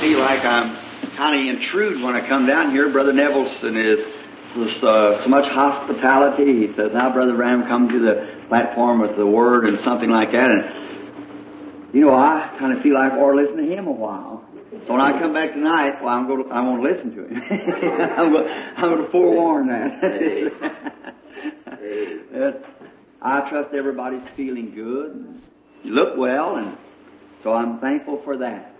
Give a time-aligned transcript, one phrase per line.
[0.00, 0.76] feel like I'm
[1.16, 2.90] kind of intrude when I come down here.
[2.90, 4.16] Brother Nevilleson is
[4.56, 6.66] with uh, so much hospitality.
[6.66, 10.32] He says, now Brother Ram come to the platform with the word and something like
[10.32, 10.50] that.
[10.50, 14.44] And, you know, I kind of feel like to listen to him a while.
[14.86, 17.42] So when I come back tonight, well, I'm going to, I won't listen to him.
[18.16, 20.02] I'm, going, I'm going to forewarn that.
[23.22, 25.12] I trust everybody's feeling good.
[25.12, 25.42] And
[25.82, 26.76] you look well, and
[27.42, 28.75] so I'm thankful for that.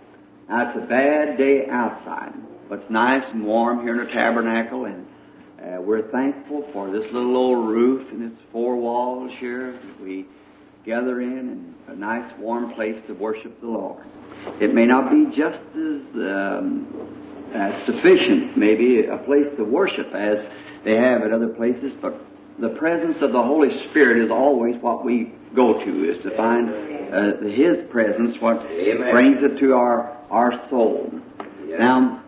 [0.49, 2.33] Now, it's a bad day outside,
[2.69, 5.05] but it's nice and warm here in the tabernacle, and
[5.61, 10.25] uh, we're thankful for this little old roof and its four walls here that we
[10.85, 14.05] gather in, and a nice warm place to worship the Lord.
[14.61, 16.87] It may not be just as, um,
[17.85, 20.45] sufficient, maybe a place to worship as
[20.85, 22.21] they have at other places, but
[22.59, 26.69] the presence of the Holy Spirit is always what we go to, is to find
[27.13, 29.11] uh, His presence, what Amen.
[29.11, 31.11] brings it to our, our soul.
[31.67, 31.77] Yeah.
[31.77, 32.23] Now,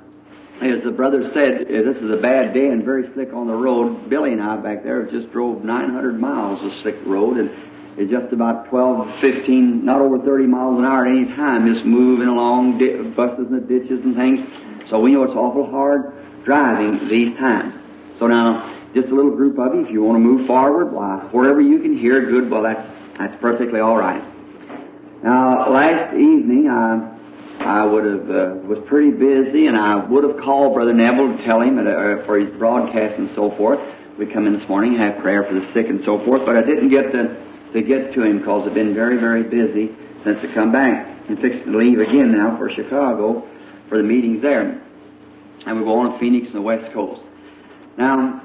[0.61, 3.53] as the brother said, uh, this is a bad day and very slick on the
[3.53, 4.09] road.
[4.09, 7.49] Billy and I back there just drove 900 miles of slick road and
[7.97, 11.85] it's just about 12, 15, not over 30 miles an hour at any time, just
[11.85, 14.39] moving along, di- buses and the ditches and things.
[14.89, 17.75] So we know it's awful hard driving these times.
[18.17, 21.17] So now, just a little group of you, if you want to move forward, why,
[21.31, 24.23] wherever you can hear good, well, that's, that's perfectly all right.
[25.23, 27.18] Now, last evening, I,
[27.59, 31.45] I would have, uh, was pretty busy and I would have called Brother Neville to
[31.45, 33.79] tell him that, uh, for his broadcast and so forth.
[34.17, 36.61] We come in this morning, have prayer for the sick and so forth, but I
[36.61, 37.37] didn't get to,
[37.73, 41.39] to get to him because I've been very, very busy since I come back and
[41.39, 43.47] fixing to leave again now for Chicago
[43.87, 44.81] for the meetings there.
[45.65, 47.21] And we go on to Phoenix and the West Coast.
[47.97, 48.41] Now,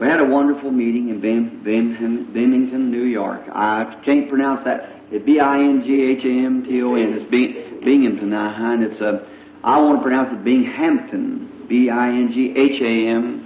[0.00, 3.42] we had a wonderful meeting in Bim, Bim, Binghamton, New York.
[3.52, 4.90] I can't pronounce that.
[5.10, 7.12] It's B-I-N-G-H-A-M-T-O-N.
[7.12, 9.24] It's Bing, Binghamton, uh, and it's uh,
[9.62, 11.50] I want to pronounce it Binghamton.
[11.68, 13.44] B-I-N-G-H-A-M-T-O-N.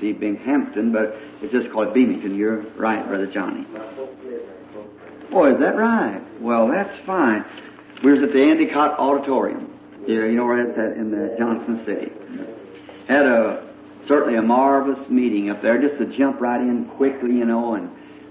[0.00, 2.34] See, Binghamton, but it's just called Binghamton.
[2.36, 3.64] You're right, Brother Johnny.
[5.30, 6.20] Boy, is that right?
[6.40, 7.44] Well, that's fine.
[8.02, 9.70] We was at the Endicott Auditorium.
[10.06, 12.10] Yeah, you know it's at in the Johnson City.
[13.06, 13.68] Had a
[14.08, 17.90] certainly a marvelous meeting up there, just to jump right in quickly, you know, and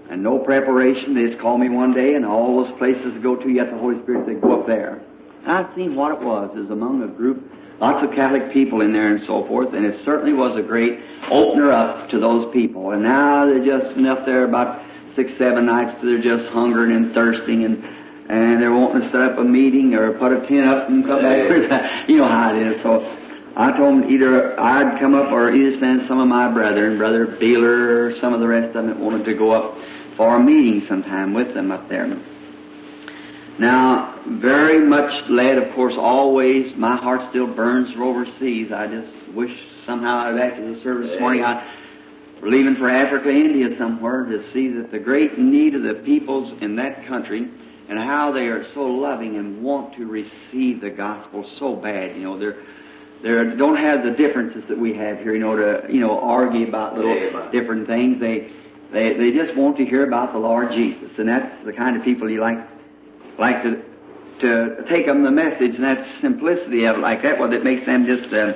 [0.10, 1.14] and no preparation.
[1.14, 3.78] They just called me one day, and all those places to go to, yet the
[3.78, 5.02] Holy Spirit to go up there.
[5.46, 6.56] I've seen what it was.
[6.58, 7.44] Is among a group,
[7.80, 11.00] lots of Catholic people in there and so forth, and it certainly was a great
[11.32, 12.92] opener up to those people.
[12.92, 14.84] And now they're just enough there about
[15.16, 17.84] six, seven nights, they're just hungering and thirsting and
[18.30, 21.20] and they're wanting to set up a meeting or put a tent up and come
[21.20, 22.08] back.
[22.08, 22.84] you know how it is.
[22.84, 23.02] So
[23.56, 27.26] I told them either I'd come up or either send some of my brethren, Brother
[27.26, 29.76] Beeler or some of the rest of them that wanted to go up
[30.20, 32.06] for a meeting sometime with them up there.
[33.58, 38.70] Now, very much led, of course, always, my heart still burns for overseas.
[38.74, 41.66] I just wish somehow after the service this morning I
[42.42, 46.54] were leaving for Africa, India somewhere to see that the great need of the peoples
[46.62, 47.50] in that country
[47.88, 52.18] and how they are so loving and want to receive the gospel so bad.
[52.18, 52.58] You know, they're
[53.22, 55.34] they don't have the differences that we have here.
[55.34, 58.20] You know, to you know argue about little different things.
[58.20, 58.52] They
[58.92, 62.04] they they just want to hear about the Lord Jesus, and that's the kind of
[62.04, 62.58] people you like
[63.38, 63.84] like to
[64.42, 67.40] to take them the message and that simplicity of it like that.
[67.40, 68.34] Well, that makes them just.
[68.34, 68.54] Uh,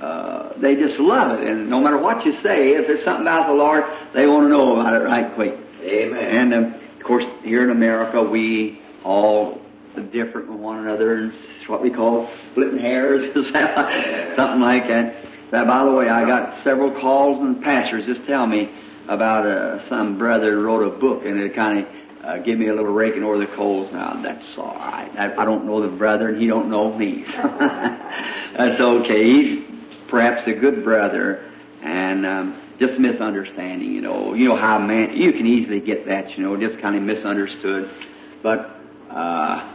[0.00, 3.48] uh, they just love it, and no matter what you say, if there's something about
[3.48, 5.58] the Lord, they want to know about it right quick.
[5.82, 6.24] Amen.
[6.24, 9.60] And um, of course, here in America, we all
[9.96, 13.34] are different from one another, and it's what we call splitting hairs,
[14.36, 15.16] something like that.
[15.52, 18.70] Now, by the way, I got several calls and pastors just tell me
[19.10, 21.86] about uh, some brother wrote a book, and it kind of
[22.24, 23.92] uh, give me a little raking over the coals.
[23.92, 25.10] Now that's all right.
[25.18, 27.24] I, I don't know the brother, and he don't know me.
[27.36, 29.24] that's okay.
[29.24, 29.64] He's
[30.08, 31.50] perhaps a good brother,
[31.82, 33.90] and um, just misunderstanding.
[33.90, 36.38] You know, you know how man you can easily get that.
[36.38, 37.90] You know, just kind of misunderstood.
[38.44, 39.74] But uh,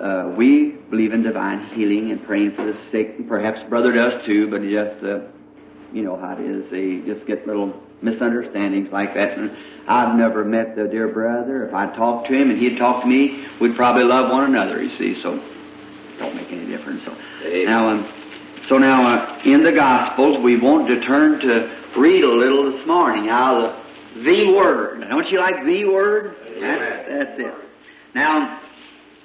[0.00, 3.16] uh, we believe in divine healing and praying for the sick.
[3.18, 5.20] And perhaps brother does too, but just uh,
[5.92, 6.70] you know how it is.
[6.70, 9.38] They just get little misunderstandings like that.
[9.38, 9.56] And
[9.86, 11.66] I've never met the dear brother.
[11.66, 14.82] If I talked to him and he'd talk to me, we'd probably love one another.
[14.82, 15.42] You see, so it
[16.18, 17.04] don't make any difference.
[17.04, 17.64] So Amen.
[17.64, 18.08] now, um,
[18.68, 22.86] so now uh, in the Gospels, we want to turn to read a little this
[22.86, 23.84] morning out of
[24.24, 25.06] the, the Word.
[25.08, 26.36] Don't you like the Word?
[26.60, 27.54] That's, that's it.
[28.14, 28.60] Now,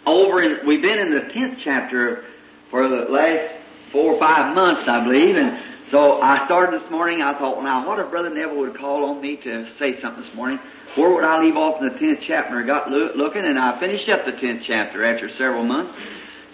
[0.06, 2.26] over in, we've been in the tenth chapter
[2.72, 3.56] for the last
[3.92, 5.62] four or five months, I believe, and
[5.92, 7.22] so I started this morning.
[7.22, 10.24] I thought, well, now what if Brother Neville would call on me to say something
[10.24, 10.60] this morning?
[10.96, 12.60] Where would I leave off in the tenth chapter?
[12.60, 15.98] I got loo- looking, and I finished up the tenth chapter after several months.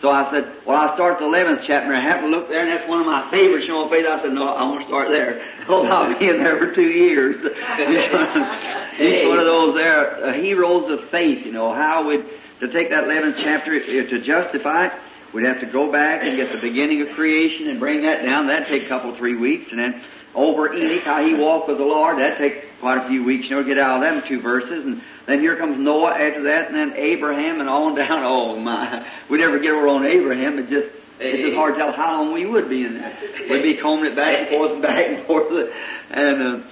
[0.01, 1.94] So I said, well, I'll start the 11th chapter.
[1.94, 4.06] I happened to look there, and that's one of my favorites on faith.
[4.06, 5.50] I said, no, I want to start there.
[5.65, 7.38] Oh, I'll be in there for two years.
[9.00, 12.25] Each one of those there, uh, heroes of faith, you know, how would,
[12.59, 14.91] to take that 11th chapter, uh, to justify it,
[15.33, 18.47] we'd have to go back and get the beginning of creation and bring that down.
[18.47, 19.71] That'd take a couple, three weeks.
[19.71, 20.01] And then
[20.35, 23.56] over Enoch, how he walked with the Lord, that'd take quite a few weeks, you
[23.56, 24.85] know, get out of them two verses.
[24.85, 28.24] And then here comes Noah after that, and then Abraham and on down.
[28.24, 30.59] Oh my, We'd never get on Abraham.
[30.59, 30.88] It just,
[31.19, 33.18] it's just hard to tell how long we would be in there.
[33.50, 35.69] We'd be combing it back and forth and back and forth.
[36.09, 36.68] And uh,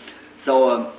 [0.46, 0.92] so, uh,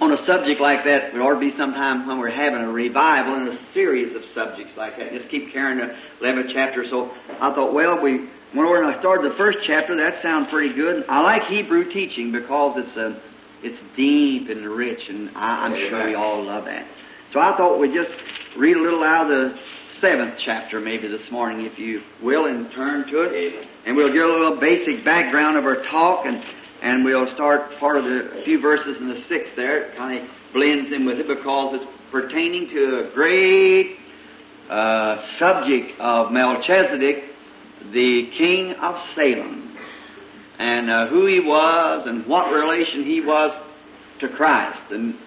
[0.00, 3.34] on a subject like that, it ought to be sometime when we're having a revival
[3.34, 5.12] in a series of subjects like that.
[5.12, 6.88] Just keep carrying the 11th chapter.
[6.88, 7.10] So
[7.40, 11.04] I thought, well, we when I started the first chapter, that sounds pretty good.
[11.08, 13.20] I like Hebrew teaching because it's a, uh,
[13.62, 16.86] it's deep and rich, and I, I'm sure we all love that.
[17.32, 18.12] So I thought we'd just
[18.56, 19.58] read a little out of the
[20.00, 23.66] seventh chapter maybe this morning, if you will, and turn to it.
[23.84, 26.42] And we'll get a little basic background of our talk, and,
[26.82, 29.82] and we'll start part of the few verses in the sixth there.
[29.82, 33.98] It kind of blends in with it because it's pertaining to a great
[34.68, 37.24] uh, subject of Melchizedek,
[37.92, 39.76] the king of Salem,
[40.58, 43.52] and uh, who he was and what relation he was
[44.20, 44.90] to Christ.
[44.90, 45.18] And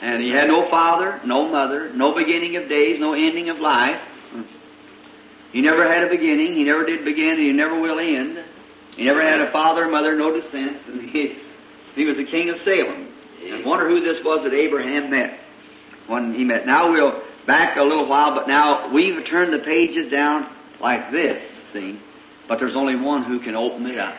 [0.00, 4.00] and he had no father, no mother, no beginning of days, no ending of life.
[5.52, 6.54] He never had a beginning.
[6.54, 8.44] He never did begin, and he never will end.
[8.98, 10.78] He never had a father, or mother, no descent.
[10.88, 11.38] And he,
[11.94, 13.06] he was the king of Salem.
[13.40, 15.38] I wonder who this was that Abraham met
[16.08, 16.66] when he met.
[16.66, 21.40] Now we'll back a little while, but now we've turned the pages down like this,
[21.72, 22.00] see?
[22.48, 24.16] But there's only one who can open it up.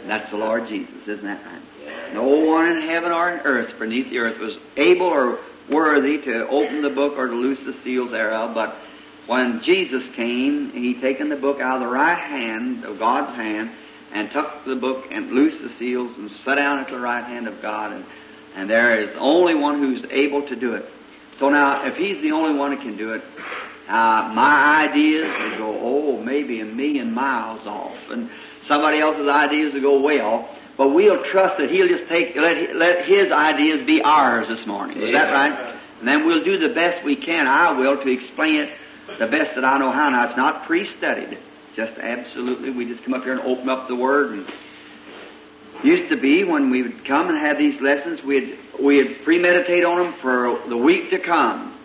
[0.00, 2.14] And that's the Lord Jesus, isn't that right?
[2.14, 5.38] No one in heaven or in earth beneath the earth was able or
[5.68, 8.74] worthy to open the book or to loose the seals thereof, but
[9.26, 13.70] when Jesus came, he taken the book out of the right hand of God's hand
[14.12, 17.46] and took the book and loosed the seals and sat down at the right hand
[17.46, 18.04] of God and,
[18.54, 20.90] and there is only one who's able to do it.
[21.38, 23.22] So now, if he's the only one who can do it,
[23.88, 28.28] uh, my ideas would go, oh, maybe a million miles off, and
[28.66, 30.48] somebody else's ideas would go way off.
[30.76, 35.00] But we'll trust that He'll just take, let, let His ideas be ours this morning.
[35.00, 35.76] Is that right?
[36.00, 38.70] And then we'll do the best we can, I will, to explain it
[39.18, 40.10] the best that I know how.
[40.10, 41.38] Now, it's not pre-studied.
[41.78, 44.32] Just absolutely, we just come up here and open up the Word.
[44.32, 44.52] And
[45.84, 50.02] used to be when we would come and have these lessons, we'd, we'd premeditate on
[50.02, 51.78] them for the week to come.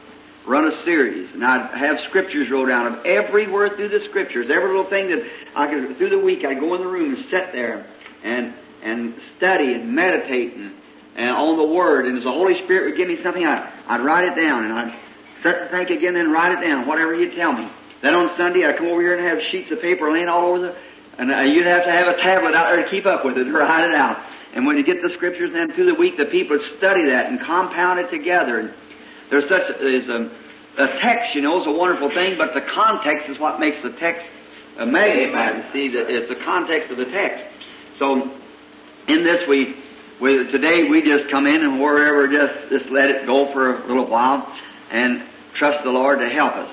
[0.47, 4.47] Run a series, and I'd have scriptures rolled down of every word through the scriptures,
[4.49, 7.25] every little thing that I could, through the week, I'd go in the room and
[7.29, 7.85] sit there
[8.23, 8.51] and
[8.81, 10.73] and study and meditate and,
[11.15, 12.07] and on the Word.
[12.07, 14.73] And as the Holy Spirit would give me something, I'd, I'd write it down and
[14.73, 14.99] I'd
[15.41, 17.69] start to think again and write it down, whatever He'd tell me.
[18.03, 20.59] Then on Sunday, I'd come over here and have sheets of paper laying all over
[20.59, 20.75] the,
[21.17, 23.47] and uh, you'd have to have a tablet out there to keep up with it,
[23.47, 24.21] or hide it out.
[24.53, 27.27] And when you get the scriptures, then through the week, the people would study that
[27.27, 28.59] and compound it together.
[28.59, 28.73] And
[29.29, 30.29] there's such there's a,
[30.83, 33.91] a text, you know, is a wonderful thing, but the context is what makes the
[33.91, 34.25] text
[34.77, 35.71] uh, magnified.
[35.71, 37.49] See, that it's the context of the text.
[37.99, 38.31] So
[39.07, 39.77] in this we,
[40.19, 43.87] we today we just come in and wherever just just let it go for a
[43.87, 44.53] little while
[44.91, 45.23] and
[45.55, 46.69] trust the Lord to help us.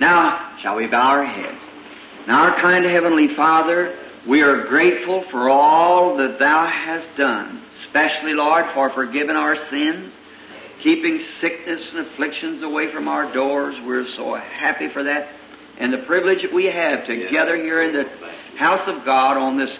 [0.00, 1.58] Now, shall we bow our heads?
[2.26, 8.34] Now, our kind Heavenly Father, we are grateful for all that Thou hast done, especially,
[8.34, 10.12] Lord, for forgiving our sins,
[10.82, 13.74] keeping sickness and afflictions away from our doors.
[13.84, 15.28] We're so happy for that.
[15.78, 18.10] And the privilege that we have together here in the
[18.58, 19.70] house of God on this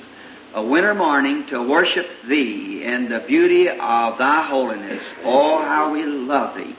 [0.52, 5.02] a winter morning to worship Thee in the beauty of Thy holiness.
[5.22, 6.74] Oh, how we love Thee.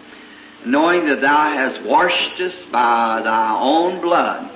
[0.65, 4.49] Knowing that Thou hast washed us by Thy own blood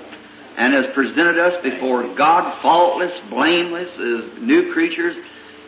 [0.57, 5.17] and has presented us before God faultless, blameless, as new creatures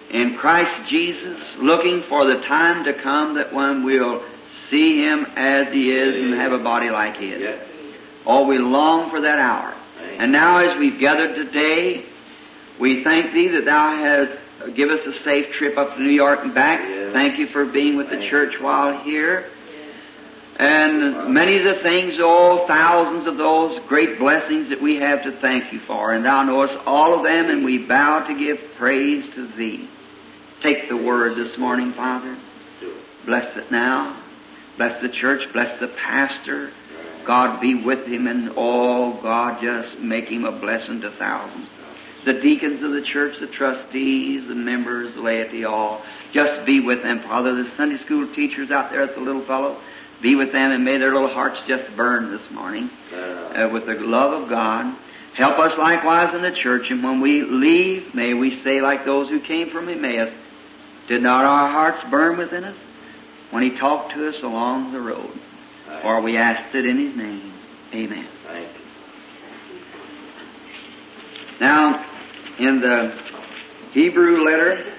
[0.09, 4.23] in Christ Jesus, looking for the time to come that when we'll
[4.69, 7.59] see Him as He is and have a body like His.
[8.25, 9.73] Oh, we long for that hour.
[10.17, 12.05] And now as we've gathered today,
[12.79, 16.39] we thank Thee that Thou hast given us a safe trip up to New York
[16.43, 16.79] and back.
[17.13, 19.49] Thank You for being with the church while here.
[20.57, 25.31] And many of the things, oh, thousands of those great blessings that we have to
[25.31, 26.11] thank You for.
[26.11, 29.87] And Thou knowest all of them, and we bow to give praise to Thee.
[30.63, 32.35] Take the word this morning, Father.
[33.25, 34.17] Bless it now.
[34.77, 35.51] Bless the church.
[35.53, 36.71] Bless the pastor.
[37.25, 41.67] God be with him, and oh, God, just make him a blessing to thousands
[42.27, 46.03] the deacons of the church, the trustees, the members, the laity, all.
[46.33, 47.55] Just be with them, Father.
[47.63, 49.79] The Sunday school teachers out there at the little fellow,
[50.21, 53.95] be with them and may their little hearts just burn this morning uh, with the
[53.95, 54.95] love of God.
[55.35, 59.29] Help us likewise in the church, and when we leave, may we say like those
[59.29, 60.33] who came from Emmaus,
[61.07, 62.75] did not our hearts burn within us
[63.51, 65.39] when he talked to us along the road?
[66.01, 67.53] For we asked it in his name.
[67.93, 68.27] Amen.
[71.59, 72.05] Now,
[72.59, 73.17] in the
[73.93, 74.93] Hebrew letter,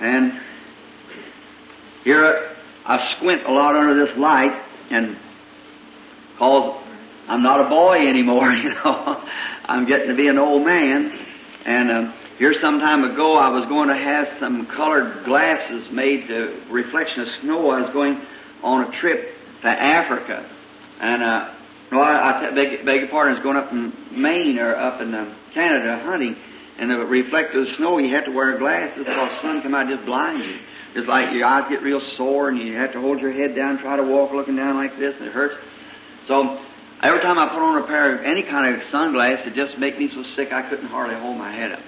[0.00, 0.40] and
[2.04, 2.53] here
[2.86, 4.54] I squint a lot under this light,
[4.90, 5.16] and
[6.38, 6.82] cause
[7.28, 9.22] I'm not a boy anymore, you know.
[9.64, 11.18] I'm getting to be an old man,
[11.64, 16.28] and uh, here some time ago I was going to have some colored glasses made
[16.28, 17.70] to reflection of snow.
[17.70, 18.20] I was going
[18.62, 20.44] on a trip to Africa,
[21.00, 21.50] and uh,
[21.90, 24.76] well, I, I t- beg, beg your pardon, I was going up in Maine or
[24.76, 26.36] up in uh, Canada hunting,
[26.78, 30.04] and the reflective snow, you have to wear glasses because the sun come out just
[30.04, 30.58] blind you.
[30.94, 33.78] It's like your eyes get real sore and you have to hold your head down,
[33.78, 35.56] try to walk looking down like this, and it hurts.
[36.28, 36.60] So
[37.02, 39.98] every time I put on a pair of any kind of sunglasses, it just make
[39.98, 41.80] me so sick I couldn't hardly hold my head up.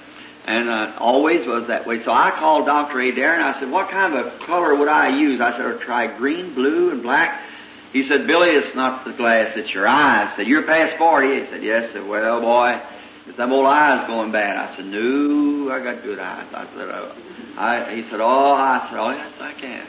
[0.44, 2.04] And uh, always was that way.
[2.04, 2.98] So I called Dr.
[3.00, 5.40] Adair and I said, what kind of a color would I use?
[5.40, 7.42] I said, I'll try green, blue, and black.
[7.92, 10.30] He said, Billy, it's not the glass, it's your eyes.
[10.32, 11.28] I said, you're past 40.
[11.28, 11.90] He said, yes.
[11.90, 12.72] I said, well, boy,
[13.28, 14.56] is them old eyes going bad?
[14.56, 16.46] I said, no, I got good eyes.
[16.52, 17.12] I said, oh.
[17.56, 19.86] I, he said, oh, I said, oh, yes, I can.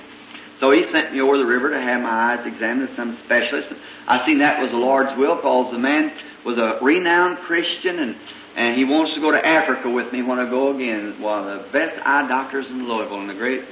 [0.60, 3.74] So he sent me over the river to have my eyes examined with some specialist.
[4.08, 6.12] I seen that was the Lord's will because the man
[6.44, 8.16] was a renowned Christian and,
[8.56, 11.22] and he wants to go to Africa with me when I go again.
[11.22, 13.66] One of the best eye doctors in Louisville in the great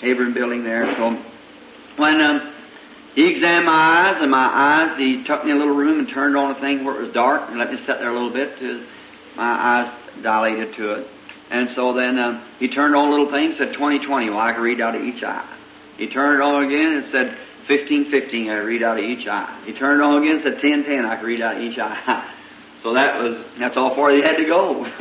[0.00, 0.94] Heyburn building there.
[0.96, 1.20] So
[1.96, 2.53] when um,
[3.14, 6.08] he examined my eyes and my eyes, he took me in a little room and
[6.08, 8.30] turned on a thing where it was dark and let me sit there a little
[8.30, 8.80] bit till
[9.36, 9.92] my eyes
[10.22, 11.08] dilated to it.
[11.50, 14.30] And so then um, he turned on a little thing, said 2020.
[14.30, 15.46] Well, I could read out of each eye.
[15.96, 17.26] He turned it on again and said
[17.68, 18.50] 1515.
[18.50, 19.62] I could read out of each eye.
[19.64, 21.04] He turned it on again and said 1010.
[21.04, 22.30] I could read out of each eye.
[22.84, 24.84] So that was that's all far he had to go.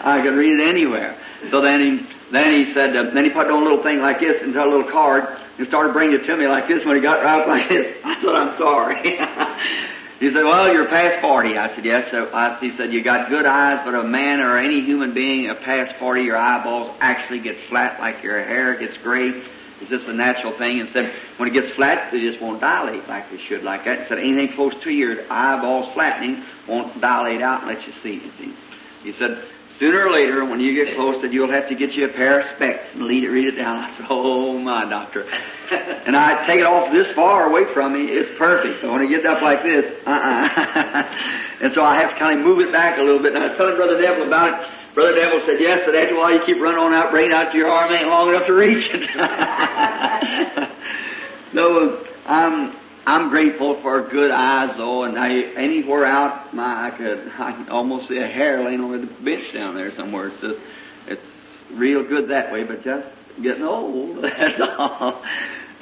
[0.00, 1.18] I could read it anywhere.
[1.50, 4.20] So then he then he said uh, then he put on a little thing like
[4.20, 6.84] this into a little card and started bringing it to me like this.
[6.84, 11.20] When he got right like this, I said, "I'm sorry." He said, well, you're past
[11.20, 11.58] 40.
[11.58, 12.10] I said, yes.
[12.10, 15.50] So I, he said, you got good eyes, but a man or any human being
[15.50, 19.42] of past 40, your eyeballs actually get flat like your hair gets gray.
[19.80, 20.80] It's just a natural thing.
[20.80, 24.02] And said, when it gets flat, they just won't dilate like they should like that.
[24.02, 28.22] He said, anything close to your eyeballs flattening won't dilate out and let you see.
[28.38, 28.54] See.
[29.02, 29.44] He said,
[29.78, 32.40] sooner or later, when you get close, that you'll have to get you a pair
[32.40, 33.78] of specs and lead it, read it down.
[33.78, 35.26] I said, oh my doctor.
[35.70, 38.82] and I take it off this far away from me, it's perfect.
[38.82, 41.02] But when it gets up like this, uh-uh.
[41.60, 43.34] and so I have to kind of move it back a little bit.
[43.34, 44.68] And I was telling Brother Neville about it.
[44.94, 47.54] Brother Neville said, yes, but after a while you keep running on out, bringing out
[47.54, 49.14] your arm ain't long enough to reach it.
[51.52, 52.74] no, I'm,
[53.06, 57.68] I'm grateful for good eyes though, and I, anywhere out, my, I could, I can
[57.68, 60.28] almost see a hair laying on the bench down there somewhere.
[60.28, 60.58] It's just,
[61.06, 61.22] it's
[61.70, 63.06] real good that way, but just
[63.40, 65.22] getting old, that's all.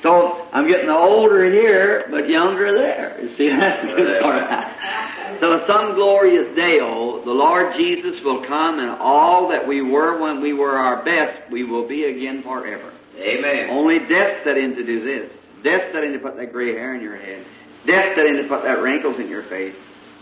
[0.02, 3.18] So I'm getting older here, but younger there.
[3.22, 4.20] You see, that's good.
[4.20, 5.38] Right.
[5.40, 10.20] So some glorious day, oh, the Lord Jesus will come, and all that we were
[10.20, 12.92] when we were our best, we will be again forever.
[13.16, 13.70] Amen.
[13.70, 15.32] Only death set in to do this.
[15.64, 17.44] Death set in to put that gray hair in your head.
[17.86, 19.74] Death set in to put that wrinkles in your face.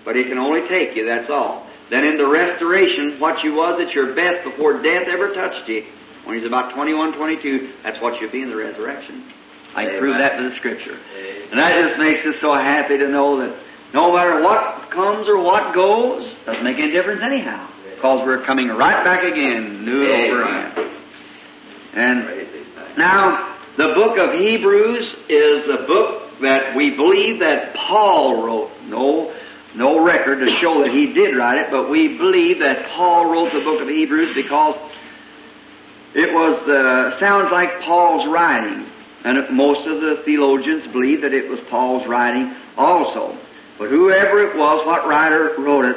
[0.04, 1.66] But it can only take you, that's all.
[1.90, 5.84] Then in the restoration, what you was at your best before death ever touched you,
[6.24, 9.24] when he's about 21, 22, that's what you'll be in the resurrection.
[9.74, 10.98] I can prove that to the scripture.
[11.50, 13.56] And that just makes us so happy to know that
[13.92, 17.68] no matter what comes or what goes, doesn't make any difference anyhow.
[17.94, 20.90] Because we're coming right back again, new and over again.
[21.94, 28.70] And now, the book of Hebrews is a book that we believe that Paul wrote.
[28.88, 29.32] No,
[29.74, 33.52] no record to show that he did write it, but we believe that Paul wrote
[33.52, 34.76] the book of Hebrews because
[36.14, 38.86] it was uh, sounds like Paul's writing.
[39.24, 43.36] And most of the theologians believe that it was Paul's writing also.
[43.78, 45.96] But whoever it was, what writer wrote it,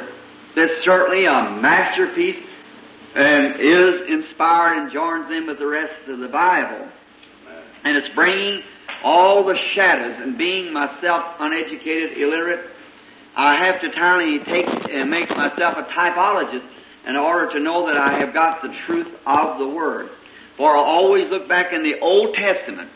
[0.54, 2.42] it's certainly a masterpiece
[3.14, 6.88] and is inspired and joins in with the rest of the Bible.
[7.86, 8.62] And it's bringing
[9.02, 12.70] all the shadows and being myself uneducated, illiterate,
[13.36, 16.68] I have to entirely take and make myself a typologist
[17.06, 20.10] in order to know that I have got the truth of the Word.
[20.56, 22.90] For I always look back in the Old Testament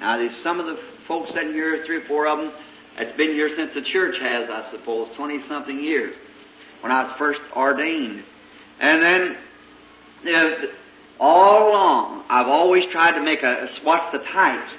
[0.00, 2.52] now, there's some of the folks sitting here, three or four of them,
[2.98, 6.14] that's been here since the church has, I suppose, 20 something years,
[6.80, 8.22] when I was first ordained.
[8.80, 9.36] And then,
[10.22, 10.68] you know,
[11.20, 14.72] all along, I've always tried to make a, what's the types?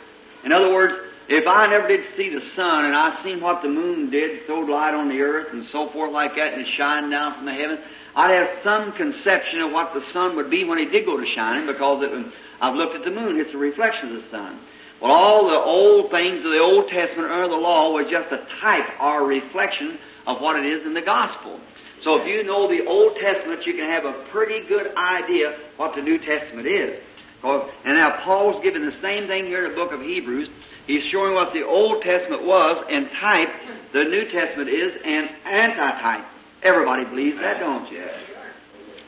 [0.43, 0.93] In other words,
[1.27, 4.59] if I never did see the sun and I seen what the moon did, throw
[4.59, 7.53] light on the earth and so forth like that, and it shined down from the
[7.53, 7.79] heaven,
[8.15, 11.25] I'd have some conception of what the sun would be when it did go to
[11.25, 14.59] shining because it, I've looked at the moon, it's a reflection of the sun.
[15.01, 18.45] Well, all the old things of the Old Testament or the law was just a
[18.61, 21.59] type or a reflection of what it is in the gospel.
[22.03, 25.95] So if you know the Old Testament, you can have a pretty good idea what
[25.95, 27.01] the New Testament is.
[27.43, 30.49] And now Paul's giving the same thing here in the book of Hebrews.
[30.87, 33.49] He's showing what the Old Testament was in type,
[33.91, 36.25] the New Testament is an antitype.
[36.61, 38.03] Everybody believes that, don't you?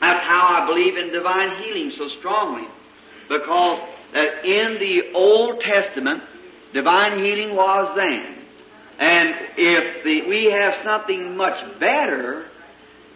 [0.00, 2.68] That's how I believe in divine healing so strongly.
[3.28, 3.80] Because
[4.12, 6.22] that in the Old Testament,
[6.72, 8.36] divine healing was then.
[8.98, 12.46] And if the, we have something much better,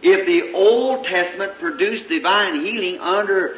[0.02, 3.56] if the Old Testament produced divine healing under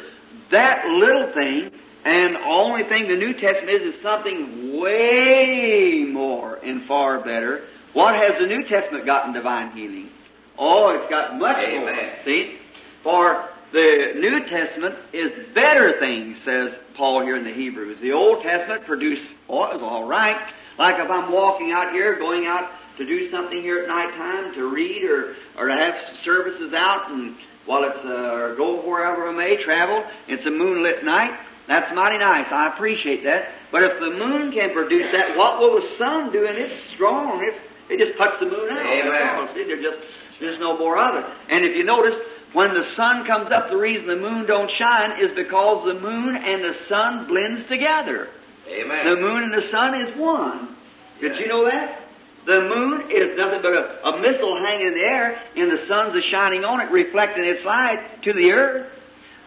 [0.51, 1.71] that little thing,
[2.05, 7.63] and the only thing the New Testament is is something way more and far better.
[7.93, 10.09] What has the New Testament got in divine healing?
[10.57, 11.81] Oh, it's got much Amen.
[11.81, 12.09] more.
[12.25, 12.57] See?
[13.01, 17.99] For the New Testament is better things, says Paul here in the Hebrews.
[18.01, 20.37] The Old Testament produced, oh, it was all right.
[20.77, 24.53] Like if I'm walking out here, going out to do something here at night time,
[24.53, 27.35] to read or, or to have services out and
[27.65, 31.37] while it's, uh, or go wherever I may travel, it's a moonlit night.
[31.67, 32.45] That's mighty nice.
[32.51, 33.49] I appreciate that.
[33.71, 36.45] But if the moon can produce that, what will the sun do?
[36.45, 37.43] And it's strong.
[37.43, 37.57] It's,
[37.89, 38.85] it just puts the moon out.
[38.85, 39.49] Amen.
[39.55, 39.97] See, there's just,
[40.39, 41.25] there's no more of it.
[41.49, 42.13] And if you notice,
[42.53, 46.35] when the sun comes up, the reason the moon don't shine is because the moon
[46.35, 48.29] and the sun blends together.
[48.69, 49.05] Amen.
[49.05, 50.75] The moon and the sun is one.
[51.19, 52.04] Did you know that?
[52.45, 56.15] The moon is nothing but a, a missile hanging in the air, and the sun's
[56.15, 58.91] is shining on it, reflecting its light to the earth.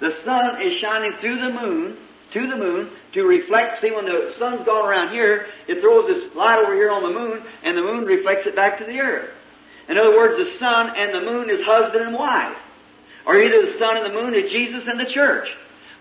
[0.01, 1.97] The sun is shining through the moon,
[2.33, 3.81] to the moon, to reflect.
[3.81, 7.17] See, when the sun's gone around here, it throws its light over here on the
[7.17, 9.31] moon, and the moon reflects it back to the earth.
[9.89, 12.57] In other words, the sun and the moon is husband and wife.
[13.27, 15.49] Or either the sun and the moon is Jesus and the church.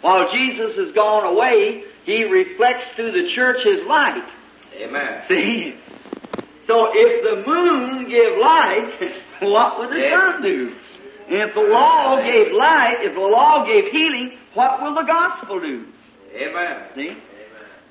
[0.01, 4.23] While Jesus has gone away, he reflects through the church his light.
[4.75, 5.23] Amen.
[5.27, 5.75] See?
[6.67, 8.93] So if the moon gave light,
[9.41, 10.75] what would the sun do?
[11.29, 15.85] If the law gave light, if the law gave healing, what will the gospel do?
[16.35, 16.83] Amen.
[16.95, 17.17] See?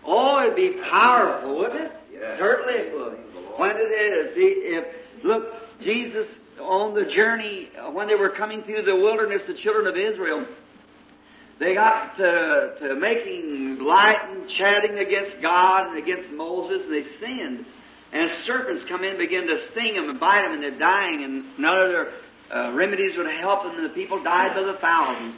[0.04, 1.92] Oh, it'd be powerful, wouldn't it?
[2.12, 2.38] Yes.
[2.38, 3.18] Certainly it would.
[3.58, 4.84] When it is, see, if,
[5.24, 6.26] look, Jesus
[6.60, 10.46] on the journey, uh, when they were coming through the wilderness, the children of Israel,
[11.58, 17.06] they got to, to making light and chatting against God and against Moses, and they
[17.20, 17.66] sinned.
[18.16, 21.22] And serpents come in and begin to sting them and bite them, and they're dying,
[21.22, 22.12] and none of their
[22.50, 25.34] uh, remedies would help them, and the people died by the thousands.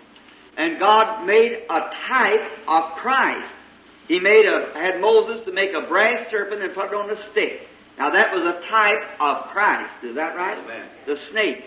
[0.57, 3.53] And God made a type of Christ.
[4.07, 7.31] He made a, had Moses to make a brass serpent and put it on a
[7.33, 7.63] stick.
[7.99, 10.05] Now that was a type of Christ.
[10.05, 10.59] Is that right?
[10.59, 10.87] Amen.
[11.05, 11.65] The snake.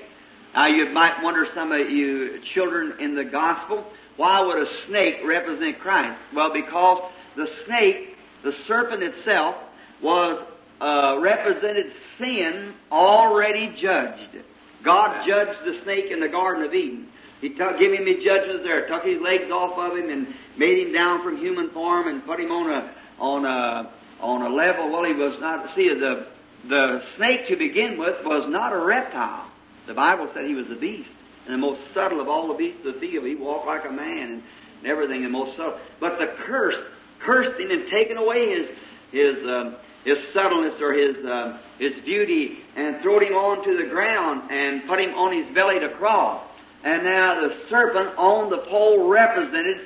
[0.56, 5.16] Now you might wonder, some of you children in the gospel, why would a snake
[5.26, 6.18] represent Christ?
[6.34, 9.56] Well, because the snake, the serpent itself,
[10.02, 10.46] was
[10.82, 14.38] uh, represented sin already judged.
[14.84, 17.08] God judged the snake in the Garden of Eden.
[17.40, 20.88] He took, gave him his judgments there, took his legs off of him, and made
[20.88, 24.92] him down from human form, and put him on a on a on a level.
[24.92, 25.76] Well, he was not.
[25.76, 26.28] See, the
[26.68, 29.48] the snake to begin with was not a reptile.
[29.88, 31.10] The Bible said he was a beast,
[31.46, 33.26] and the most subtle of all the beasts of the field.
[33.26, 34.44] He walked like a man and,
[34.86, 35.80] everything, the most subtle.
[36.00, 36.76] But the curse
[37.20, 38.70] cursed him and taken away his
[39.12, 44.52] his um, his subtleness or his uh, his beauty, and throwed him onto the ground
[44.52, 46.48] and put him on his belly to crawl.
[46.84, 49.82] And now the serpent on the pole represented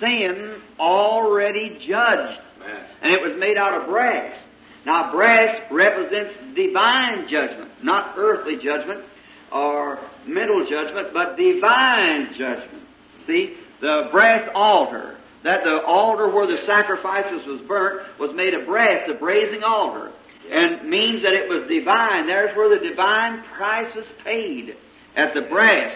[0.00, 2.40] sin already judged.
[2.60, 2.84] Amen.
[3.02, 4.36] And it was made out of brass.
[4.84, 9.04] Now brass represents divine judgment, not earthly judgment
[9.52, 12.82] or mental judgment, but divine judgment.
[13.26, 18.66] See, the brass altar, that the altar where the sacrifices was burnt was made of
[18.66, 20.12] brass, the brazen altar.
[20.50, 22.26] And means that it was divine.
[22.26, 24.76] There's where the divine price was paid
[25.14, 25.94] at the brass.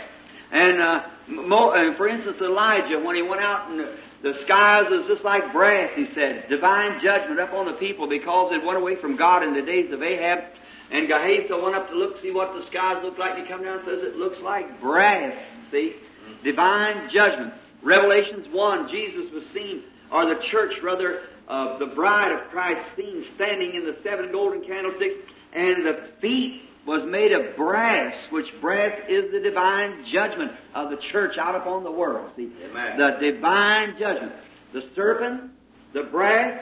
[0.53, 3.81] And, uh, Mo, and for instance, Elijah, when he went out and
[4.23, 8.51] the, skies was just like brass, he said, divine judgment up on the people because
[8.51, 10.45] they went away from God in the days of Ahab.
[10.91, 13.65] And Gehazi went up to look, see what the skies looked like, and he come
[13.65, 15.35] down and says it looks like brass.
[15.73, 15.97] See?
[16.45, 17.55] Divine judgment.
[17.83, 23.25] Revelations 1, Jesus was seen, or the church rather, uh, the bride of Christ seen
[23.35, 25.15] standing in the seven golden candlesticks,
[25.53, 30.97] and the feet was made of brass, which brass is the divine judgment of the
[30.97, 32.31] church out upon the world.
[32.37, 32.99] See, Amen.
[32.99, 34.33] the divine judgment.
[34.73, 35.51] The serpent,
[35.93, 36.61] the brass,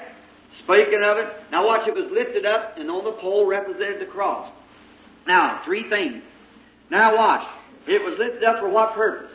[0.62, 4.06] Speaking of it, now watch, it was lifted up and on the pole represented the
[4.06, 4.50] cross.
[5.26, 6.22] Now, three things.
[6.90, 7.46] Now watch,
[7.86, 9.33] it was lifted up for what purpose?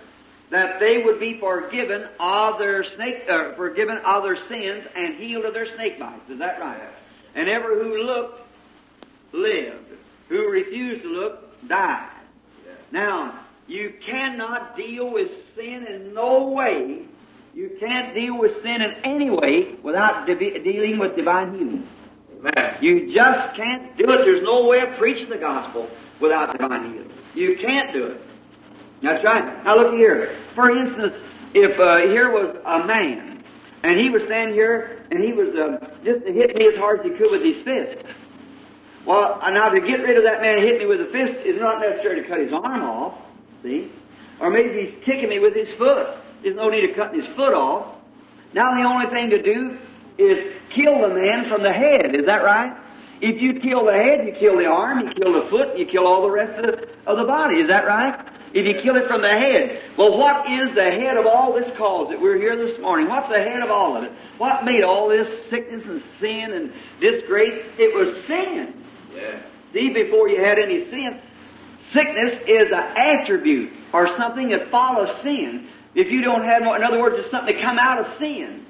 [0.49, 5.45] That they would be forgiven of their snake, uh, forgiven of their sins and healed
[5.45, 6.27] of their snake bites.
[6.29, 6.81] Is that right?
[7.35, 8.41] And ever who looked
[9.31, 9.85] lived.
[10.29, 12.09] Who refused to look died.
[12.91, 17.03] Now, you cannot deal with sin in no way.
[17.53, 21.87] You can't deal with sin in any way without de- dealing with divine healing.
[22.39, 22.77] Amen.
[22.81, 24.25] You just can't do it.
[24.25, 27.11] There's no way of preaching the gospel without divine healing.
[27.35, 28.21] You can't do it.
[29.01, 29.63] That's right.
[29.63, 30.35] Now look here.
[30.55, 31.13] For instance,
[31.53, 33.43] if uh, here was a man,
[33.83, 37.05] and he was standing here, and he was uh, just hitting me as hard as
[37.05, 38.05] he could with his fist.
[39.05, 41.57] Well, uh, now to get rid of that man hitting me with a fist is
[41.57, 43.17] not necessary to cut his arm off.
[43.63, 43.91] See?
[44.39, 46.17] Or maybe he's kicking me with his foot.
[46.43, 47.95] There's no need of cutting his foot off.
[48.53, 49.77] Now the only thing to do
[50.17, 52.15] is kill the man from the head.
[52.15, 52.75] Is that right?
[53.21, 56.07] If you kill the head, you kill the arm, you kill the foot, you kill
[56.07, 57.59] all the rest of the, of the body.
[57.59, 58.17] Is that right?
[58.53, 59.83] If you kill it from the head.
[59.97, 63.07] Well, what is the head of all this cause that we're here this morning?
[63.07, 64.11] What's the head of all of it?
[64.37, 67.63] What made all this sickness and sin and disgrace?
[67.77, 68.73] It was sin.
[69.13, 69.41] Yeah.
[69.73, 71.21] See, before you had any sin,
[71.93, 75.67] sickness is an attribute or something that follows sin.
[75.93, 78.65] If you don't have, in other words, it's something that come out of sin.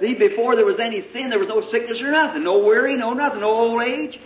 [0.00, 3.12] See, before there was any sin, there was no sickness or nothing, no worry, no
[3.12, 4.18] nothing, no old age,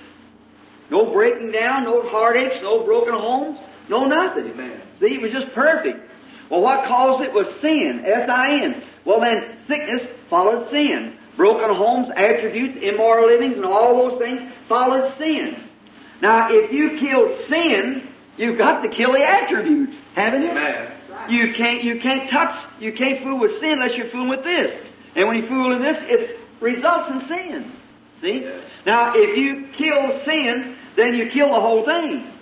[0.90, 4.50] no breaking down, no heartaches, no broken homes, no nothing.
[4.50, 4.80] Amen.
[5.00, 6.10] See, it was just perfect.
[6.50, 8.82] Well, what caused it was sin, S-I-N.
[9.04, 11.18] Well, then sickness followed sin.
[11.36, 15.62] Broken homes, attributes, immoral livings, and all those things followed sin.
[16.22, 20.50] Now, if you kill sin, you've got to kill the attributes, haven't you?
[20.50, 20.92] Amen.
[21.28, 24.80] You can't, you can't touch, you can't fool with sin unless you're fooling with this.
[25.14, 27.72] And when you fool with this, it results in sin.
[28.20, 28.40] See?
[28.42, 28.62] Yes.
[28.86, 32.32] Now, if you kill sin, then you kill the whole thing.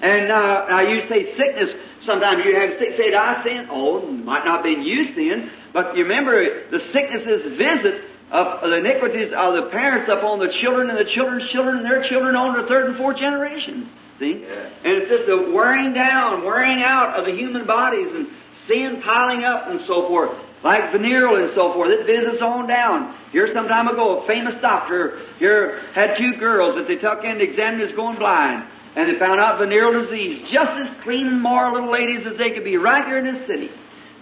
[0.00, 1.70] And uh, now you say sickness.
[2.06, 2.96] Sometimes you have sick.
[2.96, 7.58] Say, "Did I sin?" Oh, might not been you sin, but you remember the sicknesses
[7.58, 11.84] visit of the iniquities of the parents upon the children and the children's children and
[11.84, 13.88] their children on the third and fourth generation.
[14.20, 14.68] See, Yeah.
[14.84, 18.26] and it's just a wearing down, wearing out of the human bodies and
[18.68, 20.30] sin piling up and so forth,
[20.62, 21.90] like venereal and so forth.
[21.90, 23.14] It visits on down.
[23.32, 27.38] Here some time ago, a famous doctor here had two girls that they took in
[27.38, 28.64] to examine as going blind.
[28.98, 32.50] And they found out venereal disease, just as clean and moral little ladies as they
[32.50, 33.70] could be right here in this city.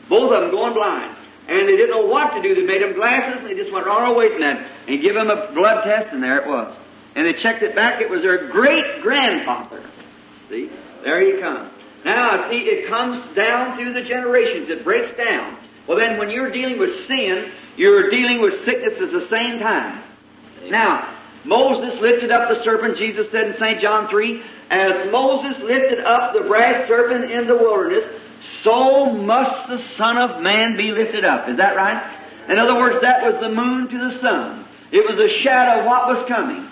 [0.06, 1.16] Both of them going blind.
[1.48, 2.54] And they didn't know what to do.
[2.54, 5.30] They made them glasses and they just went right away from that and give them
[5.30, 6.76] a blood test and there it was.
[7.14, 8.02] And they checked it back.
[8.02, 9.82] It was their great grandfather.
[10.50, 10.70] See?
[11.02, 11.70] There you come.
[12.04, 14.68] Now, see, it comes down through the generations.
[14.68, 15.56] It breaks down.
[15.88, 20.02] Well, then, when you're dealing with sin, you're dealing with sickness at the same time.
[20.68, 21.15] Now,
[21.46, 23.80] Moses lifted up the serpent, Jesus said in St.
[23.80, 28.04] John 3, as Moses lifted up the brass serpent in the wilderness,
[28.64, 31.48] so must the Son of Man be lifted up.
[31.48, 32.02] Is that right?
[32.48, 34.64] In other words, that was the moon to the sun.
[34.90, 36.68] It was a shadow of what was coming.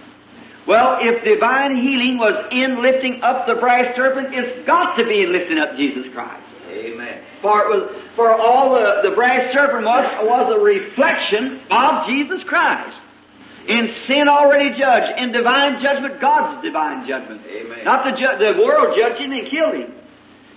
[0.66, 5.22] Well, if divine healing was in lifting up the brass serpent, it's got to be
[5.22, 6.42] in lifting up Jesus Christ.
[6.68, 7.22] Amen.
[7.42, 12.42] For it was, for all the, the brass serpent was, was a reflection of Jesus
[12.44, 12.98] Christ.
[13.68, 17.42] In sin already judged, in divine judgment, God's divine judgment.
[17.46, 17.84] Amen.
[17.84, 19.94] Not the, ju- the world judged him and killed him.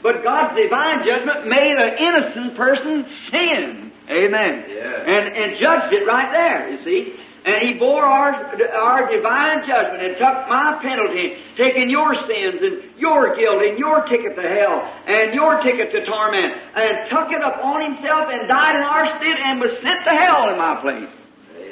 [0.03, 3.91] But God's divine judgment made an innocent person sin.
[4.09, 4.65] Amen.
[4.69, 5.03] Yeah.
[5.07, 7.13] And, and judged it right there, you see.
[7.45, 8.33] And he bore our,
[8.75, 14.01] our divine judgment and took my penalty, taking your sins and your guilt and your
[14.07, 18.75] ticket to hell and your ticket to torment and took it upon himself and died
[18.75, 21.09] in our stead and was sent to hell in my place.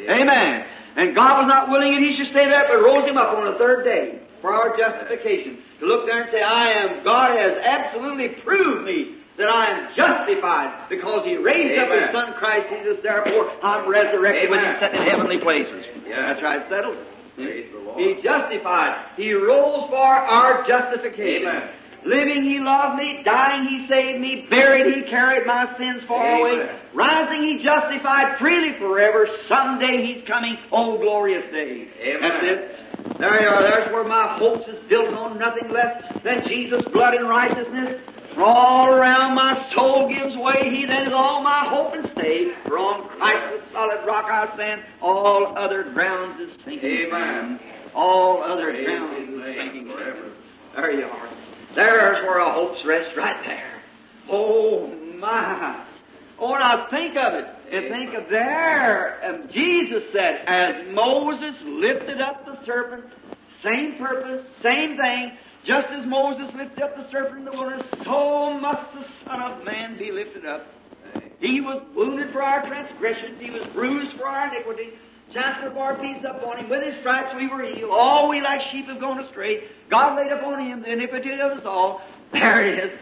[0.09, 0.65] Amen.
[0.95, 3.51] And God was not willing that he should stay there, but rose him up on
[3.51, 5.59] the third day for our justification.
[5.79, 9.95] To look there and say, I am, God has absolutely proved me that I am
[9.95, 14.79] justified because he raised up his son Christ Jesus, therefore I'm resurrected with him Amen.
[14.79, 15.85] set in heavenly places.
[16.07, 16.33] Yeah.
[16.33, 16.97] That's right, settled.
[17.35, 17.99] Praise the Lord.
[17.99, 19.09] He justified.
[19.17, 21.49] He rose for our justification.
[21.49, 21.69] Amen.
[22.05, 23.21] Living, He loved me.
[23.23, 24.45] Dying, He saved me.
[24.49, 26.39] Buried, He carried my sins far Amen.
[26.59, 26.79] away.
[26.93, 29.27] Rising, He justified freely forever.
[29.49, 30.57] Someday He's coming.
[30.71, 31.87] Oh, glorious day.
[32.01, 32.21] Amen.
[32.21, 33.17] That's it.
[33.19, 33.61] There you are.
[33.63, 38.01] There's where my hopes is built on nothing less than Jesus' blood and righteousness.
[38.35, 40.69] For all around my soul gives way.
[40.75, 42.51] He then is all my hope and stay.
[42.67, 44.83] For on Christ the solid rock I stand.
[45.01, 47.07] All other grounds is sinking.
[47.07, 47.59] Amen.
[47.95, 49.87] All other Praise grounds is sinking.
[49.87, 50.31] forever.
[50.75, 51.29] There you are.
[51.75, 53.81] There's where our hopes rest right there.
[54.29, 55.85] Oh my.
[56.39, 57.47] Oh, now think of it.
[57.71, 63.05] And think of there, And Jesus said, as Moses lifted up the serpent,
[63.63, 65.31] same purpose, same thing,
[65.65, 69.65] just as Moses lifted up the serpent in the wilderness, so must the Son of
[69.65, 70.67] Man be lifted up.
[71.39, 74.93] He was wounded for our transgressions, he was bruised for our iniquity.
[75.33, 76.69] Chastisement of our peace upon him.
[76.69, 77.91] With his stripes we were healed.
[77.91, 79.67] All we like sheep have gone astray.
[79.89, 82.01] God laid upon him the iniquity of us all.
[82.33, 82.99] There he is.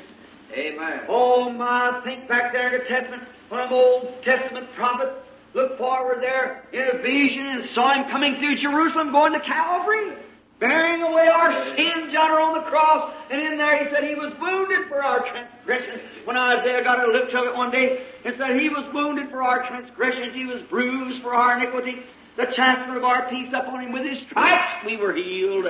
[0.53, 1.01] Amen.
[1.09, 5.09] Oh my, think back there in the Testament, an Old Testament prophet
[5.55, 10.13] looked forward there in a vision and saw him coming through Jerusalem going to Calvary,
[10.63, 13.13] bearing away our sins yonder on the cross.
[13.29, 16.01] And in there he said he was wounded for our transgressions.
[16.23, 19.43] When Isaiah got a lift of it one day, it said he was wounded for
[19.43, 22.01] our transgressions, he was bruised for our iniquity.
[22.37, 25.65] The chastisement of our peace up on him with his stripes we were healed.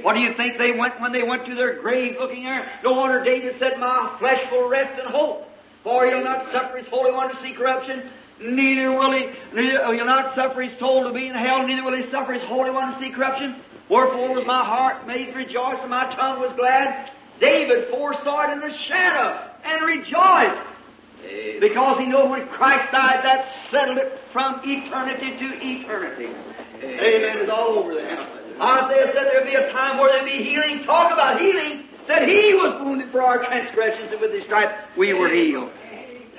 [0.00, 2.80] What do you think they went when they went to their grave looking there?
[2.82, 5.46] No wonder David said, My flesh will rest in hope.
[5.84, 8.08] For he'll not suffer his Holy One to see corruption,
[8.40, 11.96] neither will he, neither, he'll not suffer his soul to be in hell, neither will
[11.96, 13.56] he suffer his Holy One to see corruption.
[13.92, 17.10] Wherefore was my heart made rejoice, and my tongue was glad.
[17.40, 20.62] David foresaw it in the shadow, and rejoiced.
[21.60, 26.30] Because he knew when Christ died, that settled it from eternity to eternity.
[26.82, 27.38] Amen.
[27.40, 28.18] It's all over there.
[28.62, 30.84] Isaiah said there'd be a time where there'd be healing.
[30.84, 31.84] Talk about healing.
[32.06, 35.70] Said he was wounded for our transgressions, and with his stripes we were healed.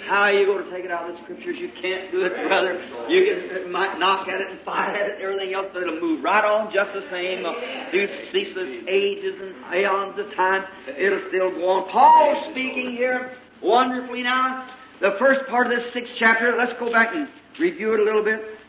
[0.08, 1.58] How are you going to take it out of the scriptures?
[1.58, 2.84] You can't do it, brother.
[3.08, 6.00] You can might knock at it and fight at it and everything else, but it'll
[6.00, 7.54] move right on just the same uh,
[7.90, 10.66] through ceaseless ages and aeons of time.
[10.98, 11.90] It'll still go on.
[11.90, 14.70] Paul speaking here wonderfully now.
[15.00, 18.24] The first part of this sixth chapter, let's go back and review it a little
[18.24, 18.60] bit.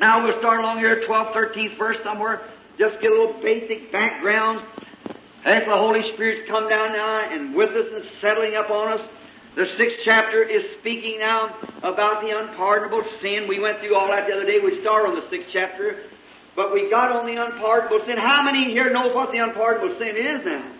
[0.00, 2.42] Now we'll start along here, 12th, 13th verse somewhere.
[2.78, 4.64] Just get a little basic background.
[5.44, 9.08] As the Holy Spirit's come down now and with us and settling up on us.
[9.56, 13.48] The sixth chapter is speaking now about the unpardonable sin.
[13.48, 14.58] We went through all that the other day.
[14.62, 16.02] We started on the sixth chapter,
[16.54, 18.18] but we got on the unpardonable sin.
[18.18, 20.72] How many here know what the unpardonable sin is now?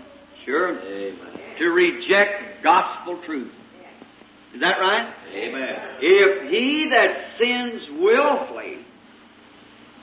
[0.44, 0.78] Sure.
[0.78, 1.18] Amen.
[1.58, 3.50] To reject gospel truth.
[4.54, 5.10] Is that right?
[5.32, 5.78] Amen.
[6.02, 8.85] If he that sins willfully,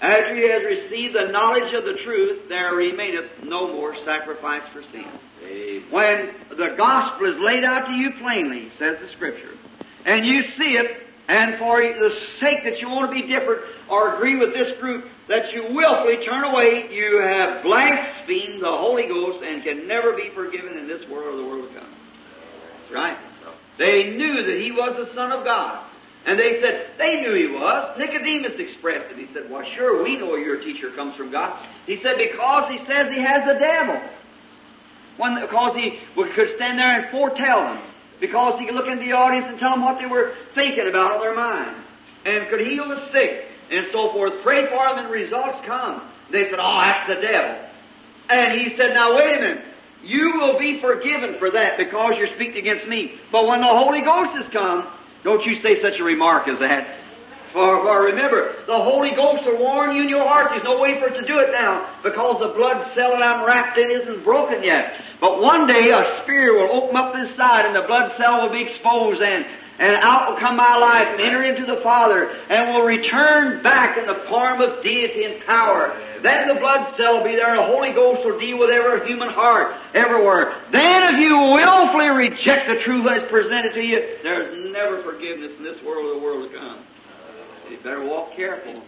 [0.03, 4.83] after he has received the knowledge of the truth, there remaineth no more sacrifice for
[4.91, 5.05] sin.
[5.41, 5.83] Amen.
[5.91, 9.57] When the gospel is laid out to you plainly, says the scripture,
[10.05, 12.09] and you see it, and for the
[12.41, 16.17] sake that you want to be different or agree with this group, that you willfully
[16.25, 21.07] turn away, you have blasphemed the Holy Ghost and can never be forgiven in this
[21.09, 21.95] world or the world to come.
[22.91, 23.17] Right?
[23.79, 25.85] They knew that he was the Son of God.
[26.25, 27.97] And they said, they knew he was.
[27.99, 29.17] Nicodemus expressed it.
[29.17, 31.61] He said, well, sure, we know your teacher comes from God.
[31.85, 34.01] He said, because he says he has the devil.
[35.17, 37.83] One, because he could stand there and foretell them.
[38.21, 41.11] Because he could look into the audience and tell them what they were thinking about
[41.11, 41.75] on their mind.
[42.25, 44.41] And could heal the sick and so forth.
[44.43, 46.09] Pray for them and results come.
[46.31, 47.57] They said, oh, that's the devil.
[48.29, 49.65] And he said, now wait a minute.
[50.03, 53.19] You will be forgiven for that because you're speaking against me.
[53.31, 54.87] But when the Holy Ghost has come,
[55.23, 56.99] don't you say such a remark as that.
[57.53, 60.47] For, for remember, the Holy Ghost will warn you in your heart.
[60.49, 63.45] There's no way for it to do it now because the blood cell that I'm
[63.45, 64.99] wrapped in isn't broken yet.
[65.21, 68.51] But one day a spear will open up this side and the blood cell will
[68.51, 69.45] be exposed and
[69.79, 73.97] and out will come my life and enter into the Father and will return back
[73.97, 75.97] in the form of deity and power.
[76.21, 79.07] Then the blood cell will be there and the Holy Ghost will deal with every
[79.07, 80.55] human heart everywhere.
[80.71, 85.63] Then if you willfully reject the truth that's presented to you, there's never forgiveness in
[85.63, 86.77] this world or the world to come.
[86.77, 88.81] Uh, you better walk careful.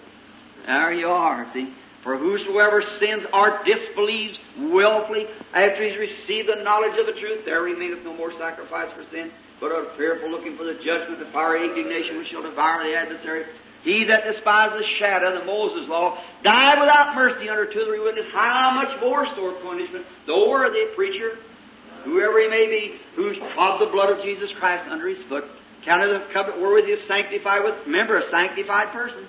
[0.65, 1.73] There you are, see.
[2.03, 7.63] For whosoever sins or disbelieves willfully after he's received the knowledge of the truth, there
[7.63, 11.65] remaineth no more sacrifice for sin, but a fearful looking for the judgment, the fiery
[11.65, 13.45] indignation which shall devour the adversary.
[13.83, 17.99] He that despises the shadow the Moses law died without mercy under two or three
[17.99, 18.31] witnesses.
[18.33, 21.37] How much more sore punishment, though worthy, preacher,
[22.03, 25.45] whoever he may be, who's trod the blood of Jesus Christ under his foot,
[25.83, 27.75] counted the covenant wherewith he is sanctified with.
[27.85, 29.27] Remember, a sanctified person.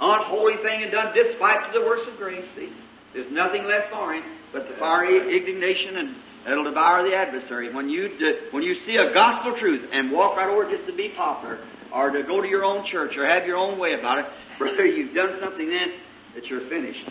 [0.00, 2.46] Unholy thing and done despite to the works of grace.
[2.56, 2.72] See,
[3.12, 6.16] there's nothing left for him but the fiery indignation and
[6.50, 7.72] it'll devour the adversary.
[7.72, 10.92] When you do, when you see a gospel truth and walk right over just to
[10.94, 11.58] be popular
[11.92, 14.26] or to go to your own church or have your own way about it,
[14.58, 15.92] brother, you've done something then
[16.34, 17.10] that you're finished.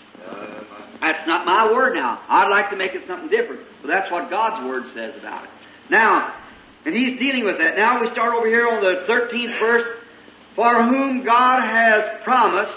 [1.01, 2.21] That's not my word now.
[2.27, 5.49] I'd like to make it something different, but that's what God's word says about it.
[5.89, 6.33] Now,
[6.85, 7.77] and he's dealing with that.
[7.77, 9.97] Now we start over here on the 13th verse.
[10.57, 12.75] For whom God has promised,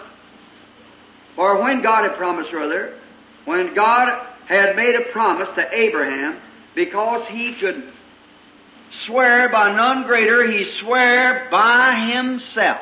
[1.38, 2.98] or when God had promised rather,
[3.46, 4.12] when God
[4.46, 6.42] had made a promise to Abraham,
[6.74, 7.92] because he should
[9.06, 12.80] swear by none greater, he swear by himself.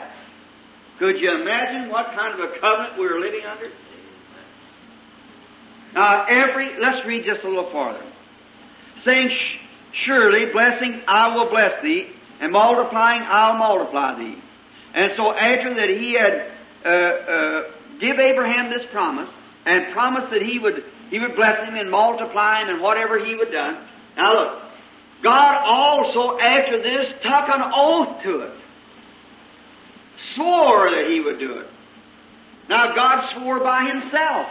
[0.98, 3.70] Could you imagine what kind of a covenant we were living under?
[5.94, 8.04] Now, every, let's read just a little farther.
[9.04, 9.30] Saying,
[9.92, 12.08] surely blessing I will bless thee,
[12.40, 14.38] and multiplying I'll multiply thee.
[14.94, 16.50] And so after that he had
[16.84, 17.62] uh, uh,
[18.00, 19.30] give Abraham this promise,
[19.64, 23.34] and promised that he would he would bless him and multiply him and whatever he
[23.34, 23.86] would done.
[24.16, 24.62] Now look,
[25.22, 28.52] God also after this took an oath to it,
[30.34, 31.70] swore that he would do it.
[32.68, 34.48] Now God swore by himself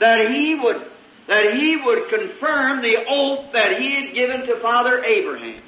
[0.00, 0.90] that he would
[1.28, 5.62] that he would confirm the oath that he had given to Father Abraham.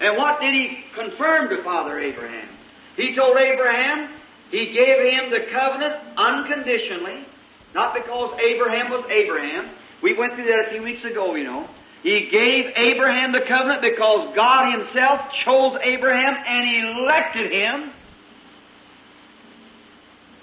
[0.00, 2.48] And what did he confirm to Father Abraham?
[2.96, 4.10] He told Abraham,
[4.50, 7.24] he gave him the covenant unconditionally,
[7.74, 9.68] not because Abraham was Abraham.
[10.00, 11.68] We went through that a few weeks ago, you know.
[12.02, 17.90] He gave Abraham the covenant because God himself chose Abraham and elected him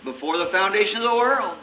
[0.04, 1.58] before the foundation of the world.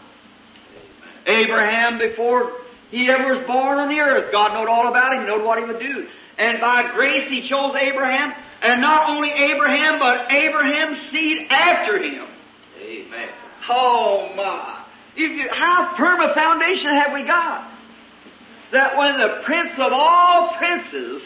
[1.27, 2.53] Abraham, before
[2.91, 5.65] he ever was born on the earth, God knew all about him, knew what he
[5.65, 6.09] would do.
[6.39, 12.29] And by grace he chose Abraham, and not only Abraham, but Abraham's seed after him.
[12.81, 13.29] Amen.
[13.69, 14.78] Oh my.
[15.19, 17.73] You, how firm a foundation have we got?
[18.71, 21.23] That when the Prince of all princes,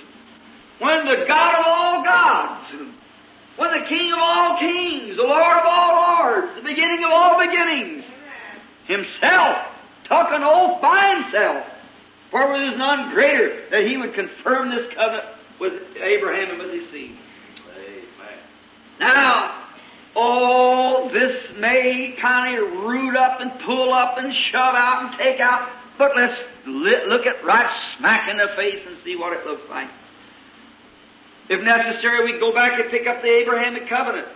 [0.79, 2.73] when the God of all gods,
[3.57, 7.39] when the King of all kings, the Lord of all lords, the beginning of all
[7.39, 8.05] beginnings,
[8.87, 9.59] himself
[10.05, 11.67] took an oath by himself,
[12.31, 15.27] for there is none greater that he would confirm this covenant
[15.61, 17.19] with Abraham and with his seed.
[17.77, 18.39] Amen.
[19.01, 19.62] Now,
[20.15, 25.41] oh, this may kind of root up and pull up and shove out and take
[25.41, 27.67] out, but let's look at right
[27.99, 29.89] smack in the face and see what it looks like.
[31.49, 34.29] If necessary, we go back and pick up the Abrahamic covenant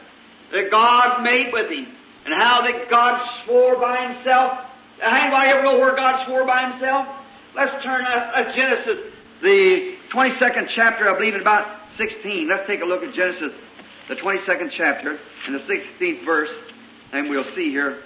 [0.52, 1.86] that God made with him,
[2.24, 4.58] and how that God swore by himself.
[5.00, 7.08] Anybody ever know where God swore by himself?
[7.54, 9.12] Let's turn to uh, Genesis,
[9.42, 12.48] the 22nd chapter, I believe, in about 16.
[12.48, 13.52] Let's take a look at Genesis,
[14.08, 16.50] the 22nd chapter, and the 16th verse,
[17.12, 18.02] and we'll see here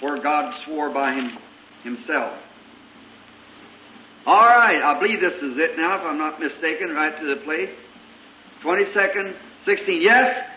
[0.00, 1.38] where God swore by him
[1.82, 2.38] himself.
[4.26, 7.40] All right, I believe this is it now, if I'm not mistaken, right to the
[7.42, 7.70] place.
[8.62, 9.34] 22nd,
[9.64, 10.00] 16.
[10.00, 10.48] Yes?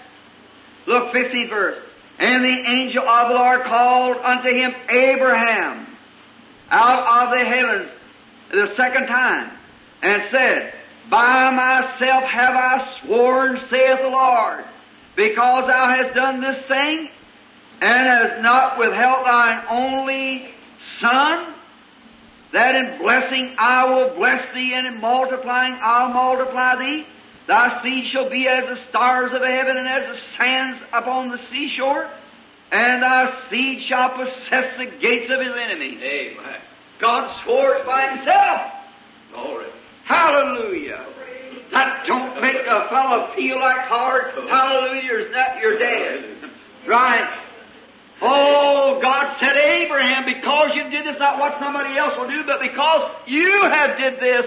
[0.85, 1.83] Look, 15th verse.
[2.19, 5.87] And the angel of the Lord called unto him Abraham
[6.69, 7.89] out of the heavens
[8.51, 9.51] the second time
[10.01, 10.75] and said,
[11.09, 14.63] By myself have I sworn, saith the Lord,
[15.15, 17.09] because thou hast done this thing
[17.81, 20.49] and hast not withheld thine only
[21.01, 21.53] son,
[22.51, 27.05] that in blessing I will bless thee, and in multiplying I'll multiply thee.
[27.47, 31.39] Thy seed shall be as the stars of heaven and as the sands upon the
[31.51, 32.09] seashore,
[32.71, 35.99] and thy seed shall possess the gates of his enemies.
[36.01, 36.61] Amen.
[36.99, 38.71] God swore it by himself.
[39.31, 39.67] Glory.
[40.05, 41.05] Hallelujah.
[41.75, 44.33] That don't make a fellow feel like hard.
[44.49, 46.37] Hallelujah, you're, that, you're dead.
[46.87, 47.41] Right.
[48.21, 52.61] Oh, God said, Abraham, because you did this, not what somebody else will do, but
[52.61, 54.45] because you have did this,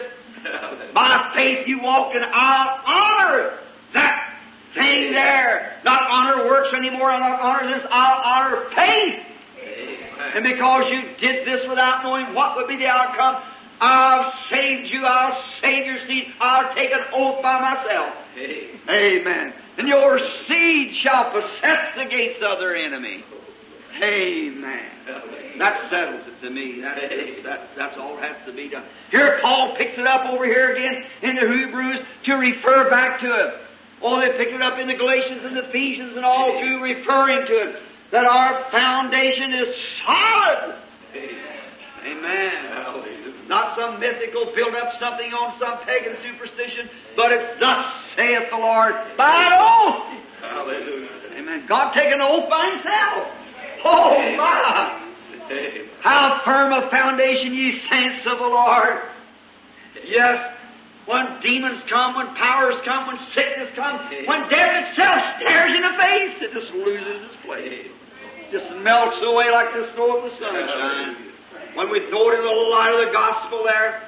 [0.95, 3.59] by faith you walk and I'll honor
[3.93, 4.41] that
[4.73, 5.79] thing there.
[5.85, 9.23] Not honor works anymore, I'll not honor this, I'll honor faith.
[10.35, 13.43] And because you did this without knowing what would be the outcome,
[13.81, 18.15] I've saved you, I'll save your seed, I'll take an oath by myself.
[18.37, 18.81] Amen.
[18.91, 19.55] Amen.
[19.77, 23.25] And your seed shall possess the gates of their enemy.
[24.03, 24.85] Amen.
[25.59, 26.81] That settles it to me.
[26.81, 26.97] That,
[27.45, 28.85] that, that's all that has to be done.
[29.11, 33.27] Here Paul picks it up over here again in the Hebrews to refer back to
[33.27, 33.55] it.
[34.01, 37.47] Oh, they picked it up in the Galatians and the Ephesians and all too, referring
[37.47, 37.83] to it.
[38.13, 39.75] That our foundation is
[40.07, 40.77] solid.
[42.05, 42.65] Amen.
[42.73, 43.35] Hallelujah.
[43.49, 48.59] Not some mythical build up something on some pagan superstition, but it's thus saith the
[48.59, 50.23] Lord by an oath.
[50.43, 51.09] Hallelujah.
[51.35, 51.65] Amen.
[51.67, 53.29] God taking an oath by himself.
[53.85, 55.03] Oh my!
[55.47, 55.89] Amen.
[56.01, 59.01] How firm a foundation, ye saints of the Lord.
[60.05, 60.55] Yes,
[61.07, 65.97] when demons come, when powers come, when sickness comes, when death itself stares in the
[65.99, 67.89] face, it just loses its place.
[68.53, 71.28] Just melts away like the snow of the sunshine.
[71.79, 74.03] When we throw it in the light of the gospel there.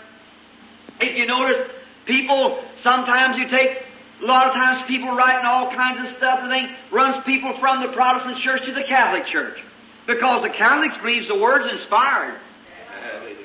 [1.01, 1.71] If you notice,
[2.05, 3.85] people, sometimes you take,
[4.21, 7.81] a lot of times people writing all kinds of stuff and thing runs people from
[7.81, 9.61] the Protestant church to the Catholic church.
[10.05, 12.41] Because the Catholics believe the word's inspired.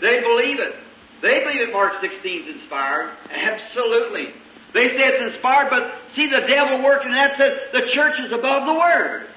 [0.02, 0.74] They believe it.
[1.22, 3.12] They believe that Mark 16 is inspired.
[3.30, 4.34] Absolutely.
[4.74, 8.66] They say it's inspired, but see the devil working that says the church is above
[8.66, 9.28] the Word.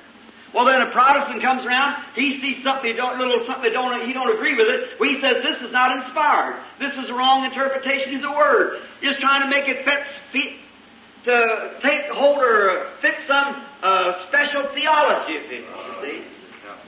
[0.55, 4.35] Well, then a Protestant comes around, he sees something, don't, little something, don't, he don't
[4.35, 4.99] agree with it.
[4.99, 6.63] Well, he says this is not inspired.
[6.81, 8.83] This is a wrong interpretation of the Word.
[9.01, 10.01] He's trying to make it fit,
[10.33, 10.53] fit
[11.25, 15.65] to take hold or fit some uh, special theology of it.
[15.65, 16.25] You see,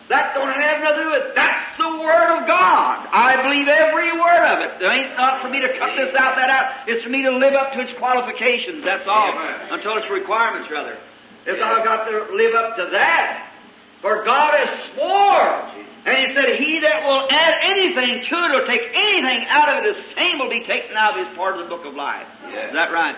[0.08, 1.36] that don't have nothing to do with it.
[1.36, 3.06] That's the Word of God.
[3.12, 4.82] I believe every word of it.
[4.82, 6.88] It ain't not for me to cut this out, that out.
[6.88, 8.84] It's for me to live up to its qualifications.
[8.84, 9.30] That's all.
[9.70, 10.98] Until its requirements, rather.
[11.46, 13.49] If I've got to live up to that,
[14.00, 15.86] for God has sworn.
[16.06, 19.84] And He said, He that will add anything to it or take anything out of
[19.84, 22.26] it, the same will be taken out of his part of the book of life.
[22.48, 22.68] Yes.
[22.68, 23.16] Is that right?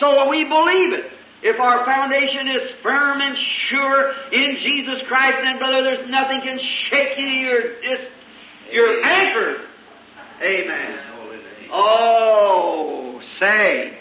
[0.00, 1.10] So we believe it.
[1.40, 6.58] If our foundation is firm and sure in Jesus Christ, then brother, there's nothing can
[6.90, 7.26] shake you.
[7.26, 8.10] You're just,
[8.72, 9.60] you're anchored.
[10.42, 10.98] Amen.
[11.70, 13.98] Oh, say.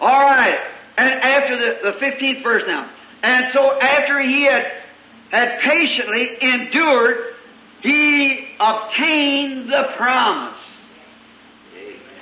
[0.00, 0.58] All right.
[0.96, 2.90] And after the, the 15th verse now.
[3.22, 4.66] And so after he had,
[5.30, 7.34] had patiently endured,
[7.82, 10.58] he obtained the promise.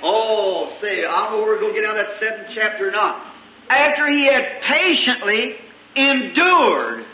[0.01, 2.91] Oh, say, I don't know we're going to get out of that seventh chapter or
[2.91, 3.25] not.
[3.69, 5.57] After he had patiently
[5.95, 7.05] endured,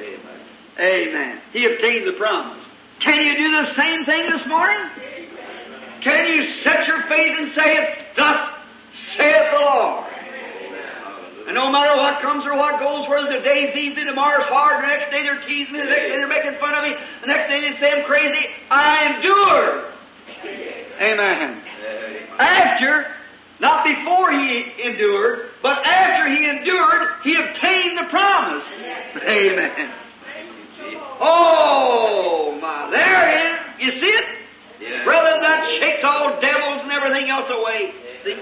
[0.00, 0.40] Amen.
[0.80, 1.40] Amen.
[1.52, 2.64] He obtained the promise.
[3.00, 4.90] Can you do the same thing this morning?
[6.02, 8.50] Can you set your faith and say it, thus
[9.18, 10.04] saith the Lord?
[11.48, 14.86] And no matter what comes or what goes, whether the day's easy, tomorrow's hard, the
[14.86, 17.48] next day they're teasing me, the next day they're making fun of me, the next
[17.48, 19.84] day they say I'm crazy, I endure.
[21.00, 21.62] Amen.
[21.80, 22.28] Amen.
[22.38, 23.06] After,
[23.60, 28.64] not before he endured, but after he endured, he obtained the promise.
[29.26, 29.90] Amen.
[31.18, 33.86] Oh my, there it is.
[33.86, 35.04] You see it?
[35.04, 37.94] Brother, that shakes all devils and everything else away.
[38.22, 38.36] See?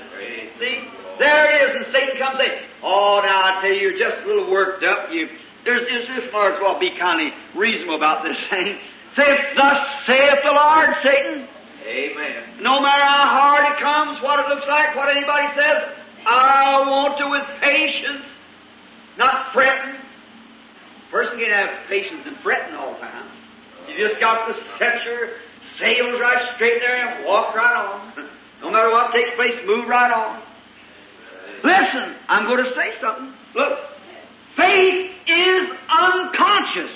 [0.58, 0.88] See?
[1.18, 2.50] There it is, and Satan comes in.
[2.82, 5.08] Oh, now I tell you, you're just a little worked up.
[5.10, 5.28] You,
[5.64, 8.78] there's, there's this far as well be kind of reasonable about this thing.
[9.16, 11.48] Saith, thus saith the Lord, Satan.
[11.86, 12.42] Amen.
[12.60, 15.94] No matter how hard it comes, what it looks like, what anybody says,
[16.26, 18.24] I want to with patience,
[19.16, 19.94] not fretting.
[21.10, 23.26] Person can have patience and fretting all the time.
[23.88, 25.30] You just got to set your
[25.80, 28.28] sails right straight there and walk right on.
[28.62, 30.40] No matter what takes place, move right on.
[31.66, 33.32] Listen, I'm going to say something.
[33.56, 33.80] Look,
[34.56, 36.92] faith is unconscious.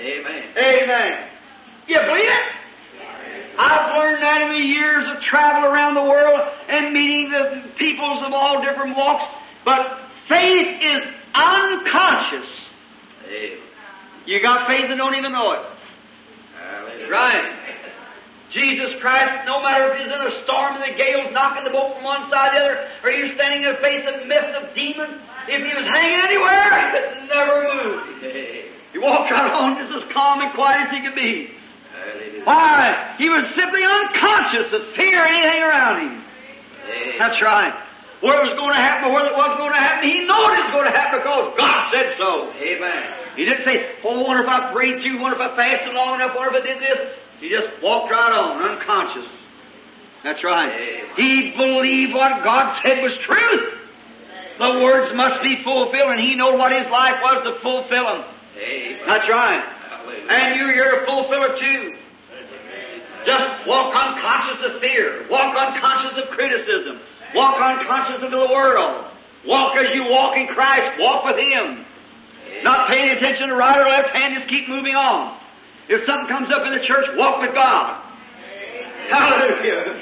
[0.00, 0.44] Amen.
[0.56, 1.28] Amen.
[1.86, 2.42] You believe it?
[3.58, 8.22] I've learned that in the years of travel around the world and meeting the peoples
[8.24, 9.24] of all different walks.
[9.66, 9.98] But
[10.28, 11.00] faith is
[11.34, 12.48] unconscious.
[14.24, 15.60] You got faith and don't even know it.
[17.10, 17.54] Right.
[18.58, 21.94] Jesus Christ, no matter if he's in a storm and the gale's knocking the boat
[21.94, 24.74] from one side to the other, or you're standing in the face of mist of
[24.74, 28.24] demons, if he was hanging anywhere, it never moved.
[28.92, 31.54] He walked right on just as calm and quiet as he could be.
[32.44, 33.14] Why?
[33.18, 36.24] He was simply unconscious of fear or anything around him.
[37.18, 37.74] That's right.
[38.20, 40.26] Where it was going to happen or whether it wasn't going to happen, he knew
[40.26, 42.52] it was going to happen because God said so.
[42.54, 43.14] Amen.
[43.36, 46.34] He didn't say, oh, wonder if I prayed too, wonder if I fasted long enough,
[46.34, 47.14] wonder if I did this.
[47.40, 49.30] He just walked right on, unconscious.
[50.24, 50.68] That's right.
[50.68, 51.10] Amen.
[51.16, 53.74] He believed what God said was truth.
[54.58, 58.24] The words must be fulfilled, and he knew what his life was to fulfill them.
[58.56, 58.98] Amen.
[59.06, 59.62] That's right.
[59.88, 60.26] Hallelujah.
[60.30, 61.96] And you, you're a fulfiller too.
[63.24, 65.26] Just walk unconscious of fear.
[65.30, 67.00] Walk unconscious of criticism.
[67.34, 69.04] Walk unconscious of the world.
[69.46, 70.98] Walk as you walk in Christ.
[70.98, 71.84] Walk with Him.
[72.62, 75.37] Not paying attention to right or left hand, just keep moving on.
[75.88, 78.02] If something comes up in the church, walk with God.
[79.08, 79.96] Hallelujah.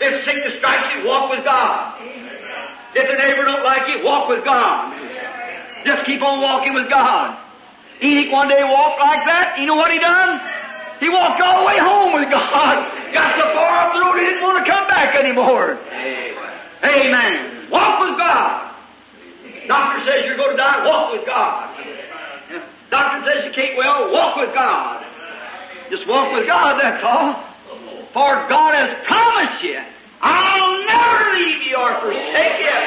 [0.00, 2.02] If sickness strikes you, walk with God.
[2.94, 4.92] If the neighbor don't like you, walk with God.
[5.84, 7.38] Just keep on walking with God.
[8.02, 9.54] Enoch one day walked like that.
[9.58, 10.40] You know what he done?
[10.98, 13.14] He walked all the way home with God.
[13.14, 15.78] Got so far up the road he didn't want to come back anymore.
[15.90, 16.34] Amen.
[16.82, 17.70] Amen.
[17.70, 18.74] Walk with God.
[19.68, 20.84] Doctor says you're going to die.
[20.84, 21.70] Walk with God.
[22.92, 24.12] Doctor says you can't well.
[24.12, 25.02] Walk with God.
[25.88, 26.78] Just walk with God.
[26.78, 27.40] That's all.
[28.12, 29.80] For God has promised you,
[30.20, 32.78] I'll never leave you or forsake you.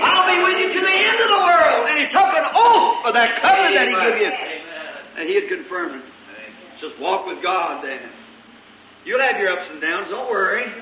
[0.00, 1.92] I'll be with you to the end of the world.
[1.92, 4.32] And He took an oath for that covenant that He gave you.
[5.20, 6.08] And He had confirmed it.
[6.80, 8.00] Just walk with God then.
[9.04, 10.72] You'll have your ups and downs, don't worry.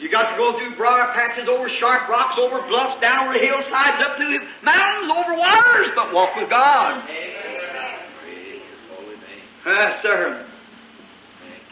[0.00, 4.02] You got to go through briar patches, over sharp rocks, over bluffs, down over hillsides,
[4.02, 7.06] up through mountains, over waters, but walk with God.
[7.06, 7.67] Name.
[9.66, 10.46] Yes, sir.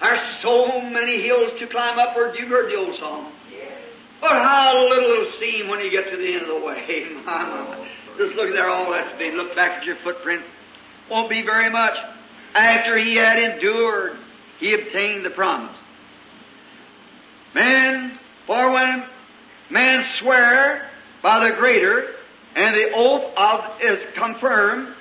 [0.03, 2.37] There's so many hills to climb upward.
[2.39, 3.33] You've heard the old song.
[4.21, 7.07] But how little it'll seem when you get to the end of the way.
[7.25, 7.77] My, my.
[7.79, 7.87] Oh,
[8.19, 9.37] Just look at there, all that's been.
[9.37, 10.43] Look back at your footprint.
[11.11, 11.95] Won't be very much.
[12.55, 14.17] After he had endured,
[14.59, 15.77] he obtained the promise.
[17.55, 19.05] Man, for when
[19.71, 20.91] men swear
[21.23, 22.15] by the greater,
[22.55, 24.95] and the oath of is confirmed,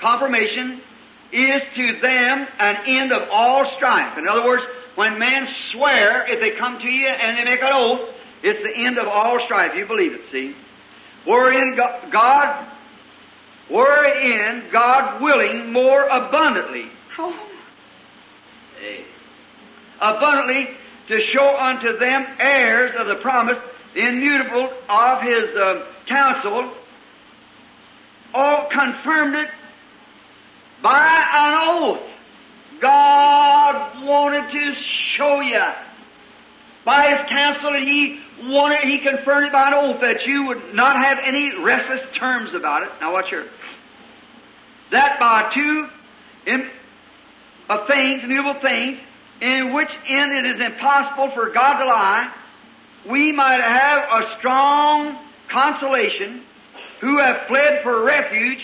[0.00, 0.80] confirmation
[1.32, 4.16] is to them an end of all strife.
[4.18, 4.62] In other words,
[4.94, 8.08] when men swear, if they come to you and they make an oath,
[8.42, 9.74] it's the end of all strife.
[9.76, 10.54] You believe it, see?
[11.24, 11.76] Wherein
[12.10, 12.66] God,
[13.68, 16.86] wherein God willing more abundantly,
[18.80, 19.04] Hey.
[20.00, 20.68] abundantly
[21.08, 23.56] to show unto them heirs of the promise,
[23.94, 26.72] the immutable of his um, counsel,
[28.34, 29.48] all confirmed it
[30.82, 32.10] by an oath.
[32.80, 34.74] God wanted to
[35.16, 35.62] show you
[36.84, 40.74] by his counsel and he wanted, he confirmed it by an oath that you would
[40.74, 42.90] not have any restless terms about it.
[43.00, 43.48] Now watch here.
[44.92, 45.88] That by two
[47.68, 49.00] of things, immutable things,
[49.40, 52.32] in which end it is impossible for God to lie,
[53.08, 55.18] we might have a strong
[55.48, 56.42] consolation
[57.00, 58.60] who have fled for refuge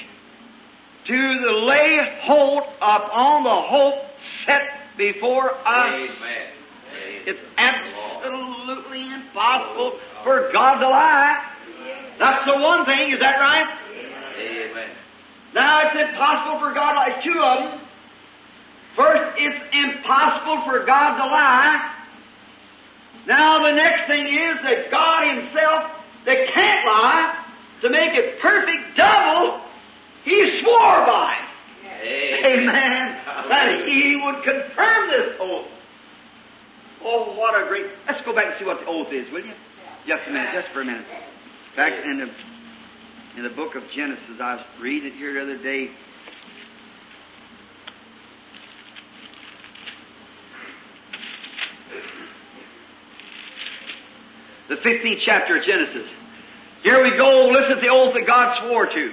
[1.07, 4.05] to the lay hold upon the hope
[4.47, 4.63] set
[4.97, 5.89] before us.
[5.89, 6.49] Amen.
[7.25, 11.45] It's absolutely impossible for God to lie.
[12.19, 13.65] That's the one thing, is that right?
[14.39, 14.91] Amen.
[15.55, 17.23] Now it's impossible for God to lie.
[17.25, 17.81] Two of them.
[18.97, 21.95] First, it's impossible for God to lie.
[23.27, 25.91] Now the next thing is that God Himself,
[26.27, 27.45] that can't lie,
[27.83, 29.61] to make it perfect double,
[30.25, 31.37] He swore by
[32.03, 32.47] it.
[32.47, 32.69] Amen.
[32.69, 33.49] Amen.
[33.49, 35.69] That He would confirm this oath.
[37.05, 37.87] Oh, what a great...
[38.07, 39.53] Let's go back and see what the oath is, will you?
[40.07, 41.07] Just a minute, just for a minute.
[41.77, 42.31] Back in the,
[43.37, 45.91] in the book of Genesis, I was reading it here the other day.
[54.69, 56.09] The 15th chapter of Genesis.
[56.83, 57.49] Here we go.
[57.49, 59.13] Listen to the oath that God swore to.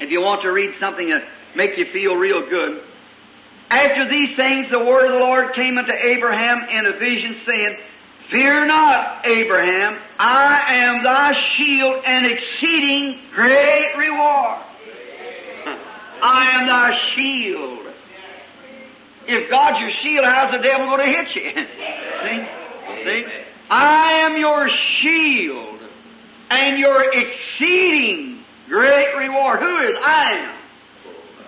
[0.00, 1.24] If you want to read something that
[1.54, 2.82] make you feel real good.
[3.70, 7.76] After these things, the word of the Lord came unto Abraham in a vision, saying,
[8.30, 14.58] Fear not, Abraham, I am thy shield and exceeding great reward.
[16.22, 17.86] I am thy shield.
[19.28, 21.52] If God's your shield, how's the devil going to hit you?
[23.04, 23.24] See?
[23.24, 23.26] See?
[23.68, 25.80] I am your shield
[26.50, 28.35] and your exceeding
[28.68, 29.60] great reward.
[29.60, 30.54] Who is I am?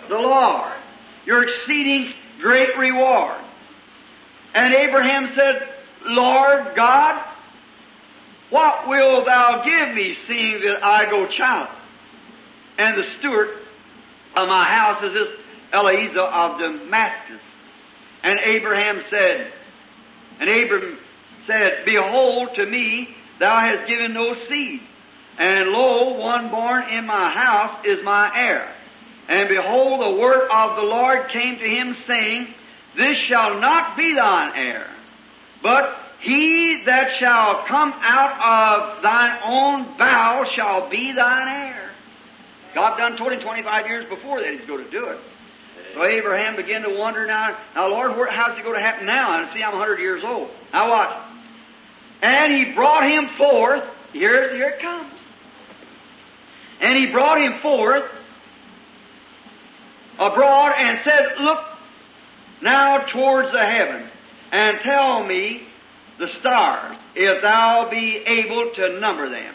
[0.08, 0.72] The Lord.
[1.26, 3.40] Your exceeding great reward.
[4.54, 5.68] And Abraham said,
[6.04, 7.22] Lord God,
[8.50, 11.68] what will thou give me, seeing that I go child?
[12.78, 13.50] And the steward
[14.36, 15.28] of my house is this
[15.74, 17.40] Eliezer of Damascus.
[18.22, 19.52] And Abraham said,
[20.40, 20.98] and Abraham
[21.46, 24.80] said, Behold, to me thou hast given no seed,
[25.38, 28.74] and lo, one born in my house is my heir.
[29.28, 32.48] And behold, the word of the Lord came to him, saying,
[32.96, 34.88] This shall not be thine heir,
[35.62, 41.90] but he that shall come out of thine own bowels shall be thine heir.
[42.74, 45.20] God done told him 25 years before that he's going to do it.
[45.94, 49.38] So Abraham began to wonder now, now Lord, where, how's it going to happen now?
[49.38, 50.50] And see, I'm 100 years old.
[50.72, 51.16] Now watch.
[52.22, 53.84] And he brought him forth.
[54.12, 55.12] Here, here it comes.
[56.80, 58.04] And he brought him forth
[60.18, 61.58] abroad and said, Look
[62.62, 64.10] now towards the heavens
[64.52, 65.64] and tell me
[66.18, 69.54] the stars, if thou be able to number them.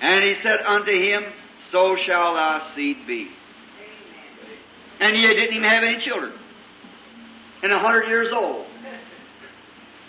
[0.00, 1.24] And he said unto him,
[1.72, 3.30] So shall thy seed be.
[5.00, 6.32] And he didn't even have any children.
[7.62, 8.66] And a hundred years old.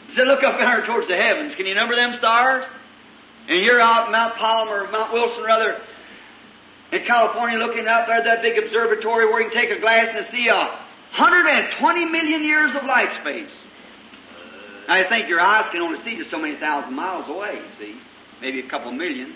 [0.07, 1.55] He said, Look up there towards the heavens.
[1.55, 2.65] Can you number them stars?
[3.47, 5.81] And you're out Mount Palomar, Mount Wilson, rather,
[6.91, 10.07] in California, looking out there at that big observatory where you can take a glass
[10.15, 13.51] and see a 120 million years of light space.
[14.87, 17.85] Now, I think your eyes can only see just so many thousand miles away, you
[17.85, 17.99] see.
[18.41, 19.33] Maybe a couple million,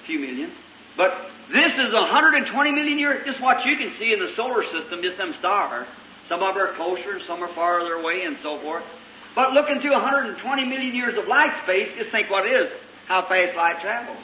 [0.00, 0.52] a few million.
[0.96, 5.00] But this is 120 million years, just what you can see in the solar system,
[5.02, 5.86] just them stars.
[6.28, 8.84] Some of them are closer and some are farther away and so forth.
[9.34, 12.72] But look into 120 million years of light space, just think what it is,
[13.06, 14.18] how fast light travels.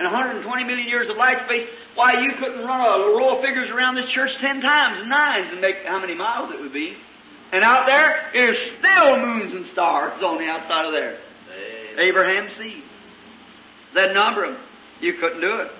[0.00, 3.68] In 120 million years of light space, why you couldn't run a row of figures
[3.68, 6.96] around this church ten times, nines, and make how many miles it would be.
[7.52, 11.18] And out there is still moons and stars on the outside of there.
[11.98, 12.82] Abraham's seed.
[13.94, 14.62] That number of them.
[15.02, 15.70] You couldn't do it.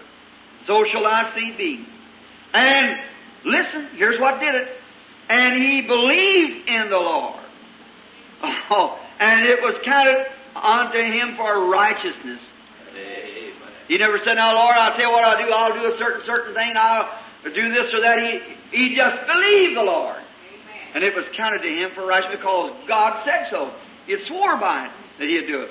[0.67, 1.87] So shall thy seed be.
[2.53, 2.91] And
[3.47, 4.69] listen, here's what did it.
[5.31, 7.41] And he believed in the Lord.
[8.73, 12.41] Oh, and it was counted unto him for righteousness.
[12.91, 13.31] Amen.
[13.91, 15.53] He never said, now Lord, I'll tell you what I'll do.
[15.53, 16.75] I'll do a certain, certain thing.
[16.77, 17.11] I'll
[17.43, 18.23] do this or that.
[18.23, 20.15] He, he just believed the Lord.
[20.95, 23.73] And it was counted to him for righteousness because God said so.
[24.07, 25.71] He had swore by it that he'd do it.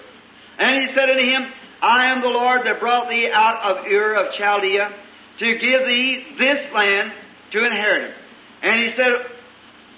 [0.57, 1.43] And he said unto him,
[1.81, 4.93] I am the Lord that brought thee out of Ur of Chaldea
[5.39, 7.13] to give thee this land
[7.51, 8.15] to inherit it.
[8.63, 9.13] And he said,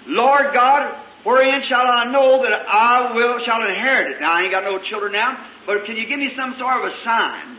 [0.06, 0.94] Lord God,
[1.24, 4.20] wherein shall I know that I will shall inherit it?
[4.20, 6.92] Now I ain't got no children now, but can you give me some sort of
[6.92, 7.58] a sign?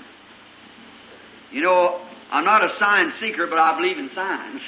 [1.53, 2.01] You know,
[2.31, 4.61] I'm not a sign seeker, but I believe in signs.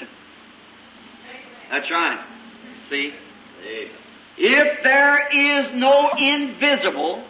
[1.71, 2.23] That's right.
[2.89, 3.13] See?
[4.37, 7.23] If there is no invisible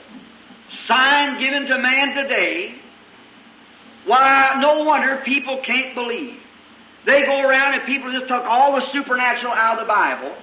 [0.87, 2.75] sign given to man today,
[4.05, 6.41] why, no wonder people can't believe.
[7.05, 10.35] They go around and people just took all the supernatural out of the Bible,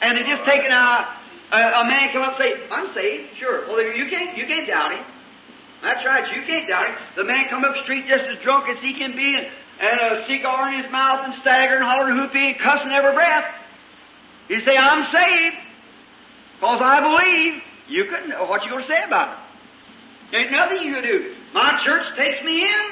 [0.00, 1.08] and they just taken out
[1.52, 3.66] a, a man come up and say, "I'm saved." Sure.
[3.68, 4.36] Well, you can't.
[4.36, 5.04] You can't doubt him.
[5.82, 6.24] That's right.
[6.34, 6.96] You can't doubt him.
[7.16, 9.46] The man come up the street just as drunk as he can be, and,
[9.80, 13.44] and a cigar in his mouth, and staggering, hollering, hooping, and cussing every breath.
[14.48, 15.56] You say, "I'm saved,"
[16.60, 17.62] because I believe.
[17.88, 18.32] You couldn't.
[18.48, 19.38] What you going to say about
[20.32, 20.36] it?
[20.36, 21.34] Ain't nothing you can do.
[21.54, 22.84] My church takes me in.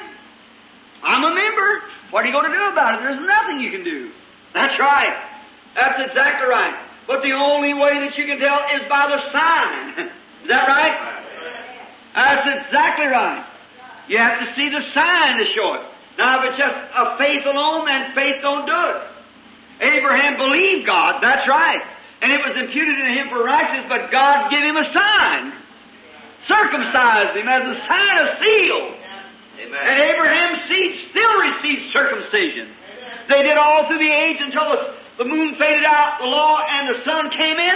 [1.03, 1.83] I'm a member.
[2.11, 3.03] What are you going to do about it?
[3.03, 4.11] There's nothing you can do.
[4.53, 5.13] That's right.
[5.75, 6.73] That's exactly right.
[7.07, 10.09] But the only way that you can tell is by the sign.
[10.45, 11.04] Is that right?
[12.15, 13.45] Ah, that's exactly right.
[14.07, 15.81] You have to see the sign to show it.
[16.17, 19.01] Now, if it's just a faith alone, then faith don't do it.
[19.81, 21.21] Abraham believed God.
[21.21, 21.81] That's right.
[22.21, 25.53] And it was imputed to him for righteousness, but God gave him a sign.
[26.47, 28.95] Circumcised him as a sign of seal.
[29.59, 29.81] Amen.
[29.83, 32.69] And Abraham's seed still received circumcision.
[33.27, 36.95] They did all through the age until the, the moon faded out, the law, and
[36.95, 37.75] the sun came in.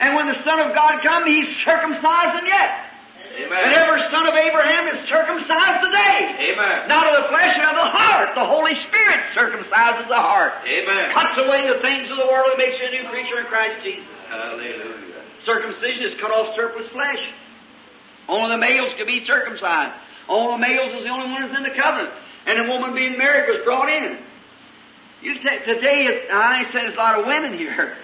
[0.00, 2.89] And when the Son of God come, He's circumcised them yet.
[3.30, 3.62] And Amen.
[3.78, 6.50] every son of Abraham is circumcised today.
[6.50, 6.88] Amen.
[6.88, 8.34] Not of the flesh, but of the heart.
[8.34, 10.66] The Holy Spirit circumcises the heart.
[10.66, 11.12] Amen.
[11.14, 13.84] Cuts away the things of the world and makes you a new creature in Christ
[13.84, 14.06] Jesus.
[14.28, 15.22] Hallelujah.
[15.46, 17.22] Circumcision is cut off surplus flesh.
[18.28, 19.94] Only the males could be circumcised.
[20.28, 22.10] Only the males was the only one who's in the covenant.
[22.46, 24.18] And a woman being married was brought in.
[25.22, 27.96] You ta- today, I ain't saying there's a lot of women here.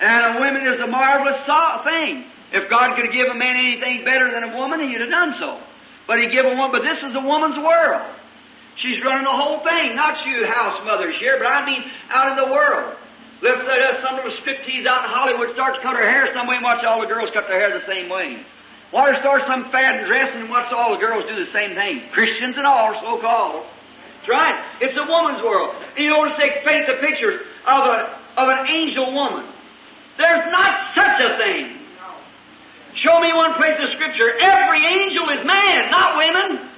[0.00, 1.38] And a woman is a marvelous
[1.86, 2.24] thing.
[2.54, 5.60] If God could give a man anything better than a woman, he'd have done so.
[6.06, 8.06] But he give a woman, but this is a woman's world.
[8.76, 12.36] She's running the whole thing, not you house mothers here, but I mean out in
[12.38, 12.94] the world.
[13.42, 16.46] Let's say that some the striptease out in Hollywood starts to cut her hair some
[16.46, 18.38] way and watch all the girls cut their hair the same way.
[18.90, 21.74] Why there starts some fad in dressing and watch all the girls do the same
[21.74, 22.08] thing.
[22.12, 23.66] Christians and all, so called.
[24.18, 24.64] That's right.
[24.80, 25.74] It's a woman's world.
[25.96, 29.46] And you notice they paint the pictures of a of an angel woman.
[30.18, 31.83] There's not such a thing.
[33.04, 34.32] Show me one place in Scripture.
[34.40, 36.70] Every angel is man, not women.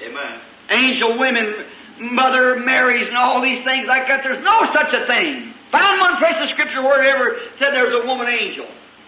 [0.00, 0.40] Amen.
[0.70, 1.64] Angel women,
[1.98, 4.20] Mother Marys, and all these things like that.
[4.22, 5.52] There's no such a thing.
[5.72, 8.66] Find one place in Scripture where it ever said there was a woman angel.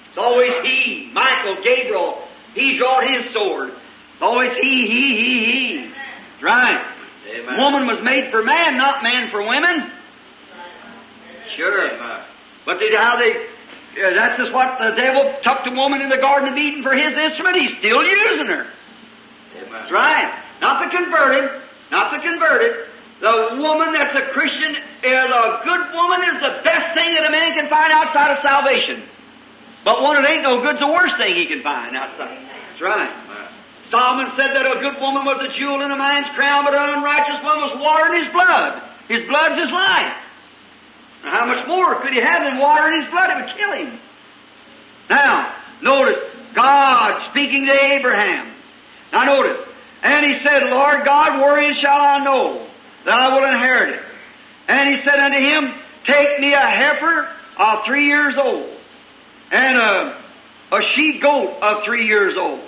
[0.09, 2.27] It's always he, Michael, Gabriel.
[2.55, 3.69] He drawed his sword.
[3.69, 5.93] It's always he, he, he, he.
[6.43, 6.85] Right.
[7.31, 7.57] Amen.
[7.57, 9.93] Woman was made for man, not man for women.
[11.57, 11.95] Sure.
[11.95, 12.25] Amen.
[12.67, 13.47] But did how they?
[13.97, 16.93] Yeah, that's just what the devil took the woman in the Garden of Eden for
[16.93, 17.57] his instrument.
[17.57, 18.67] He's still using her.
[19.57, 19.71] Amen.
[19.71, 20.43] That's right.
[20.61, 21.61] Not the converted.
[21.91, 22.89] Not the converted.
[23.21, 27.29] The woman that's a Christian eh, is a good woman is the best thing that
[27.29, 29.05] a man can find outside of salvation.
[29.85, 32.39] But one that ain't no good's the worst thing he can find outside.
[32.39, 33.13] That's right.
[33.93, 36.97] Solomon said that a good woman was a jewel in a man's crown, but an
[36.97, 38.83] unrighteous one was water in his blood.
[39.07, 40.17] His blood's his life.
[41.23, 43.31] How much more could he have than water in his blood?
[43.31, 43.99] It would kill him.
[45.09, 46.19] Now, notice,
[46.55, 48.53] God speaking to Abraham.
[49.13, 49.67] Now notice,
[50.03, 52.67] and he said, Lord God, wherein shall I know
[53.05, 54.03] that I will inherit it?
[54.69, 55.75] And he said unto him,
[56.07, 58.69] Take me a heifer of three years old,
[59.51, 60.23] and a,
[60.73, 62.61] a she goat of three years old,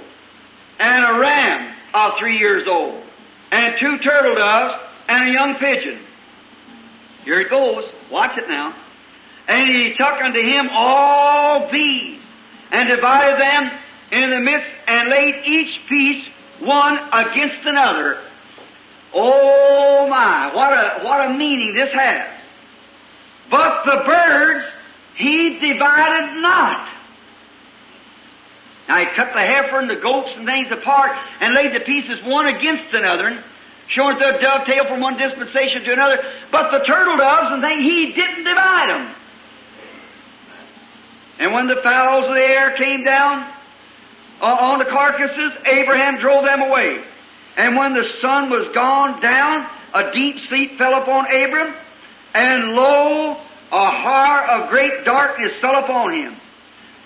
[0.78, 3.02] and a ram of three years old,
[3.50, 5.98] and two turtle doves, and a young pigeon.
[7.24, 7.84] Here it goes.
[8.14, 8.72] Watch it now.
[9.48, 12.20] And he took unto him all these,
[12.70, 13.72] and divided them
[14.12, 16.24] in the midst, and laid each piece
[16.60, 18.20] one against another.
[19.12, 22.30] Oh my, what a, what a meaning this has.
[23.50, 24.64] But the birds
[25.16, 26.88] he divided not.
[28.86, 31.10] Now he cut the heifer and the goats and things apart
[31.40, 33.42] and laid the pieces one against another,
[33.94, 36.22] showing the dovetail from one dispensation to another.
[36.50, 39.14] But the turtle doves and things, he didn't divide them.
[41.38, 43.50] And when the fowls of the air came down
[44.40, 47.02] uh, on the carcasses, Abraham drove them away.
[47.56, 51.74] And when the sun was gone down, a deep sleep fell upon Abram,
[52.34, 53.36] and lo,
[53.70, 56.36] a horror of great darkness fell upon him.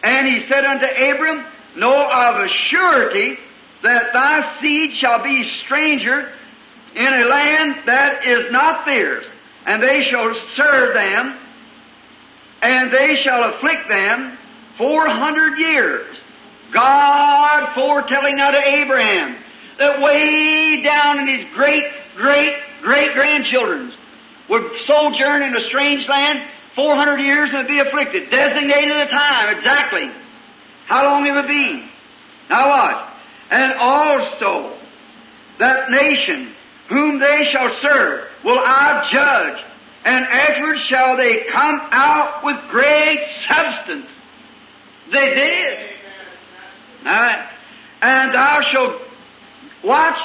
[0.03, 1.45] And he said unto Abram,
[1.77, 3.39] Know of a surety
[3.83, 6.33] that thy seed shall be stranger
[6.99, 9.25] in a land that is not theirs,
[9.67, 11.39] and they shall serve them,
[12.61, 14.37] and they shall afflict them
[14.77, 16.17] four hundred years.
[16.73, 19.37] God foretelling unto Abraham
[19.79, 21.85] that way down in his great,
[22.17, 23.95] great, great grandchildren's
[24.49, 26.39] would sojourn in a strange land
[26.75, 28.31] 400 years and be afflicted.
[28.31, 30.11] Designated a time, exactly.
[30.87, 31.85] How long it would be.
[32.51, 33.15] Now what?
[33.51, 34.77] And also,
[35.59, 36.55] that nation
[36.89, 39.65] whom they shall serve will I judge,
[40.05, 44.07] and afterwards shall they come out with great substance.
[45.13, 45.91] They did.
[47.05, 47.49] Alright.
[48.03, 49.03] And thou shalt
[49.83, 50.19] watch.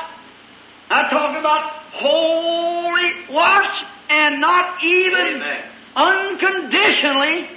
[0.89, 5.64] I'm talking about holy watch and not even Amen.
[5.95, 7.49] unconditionally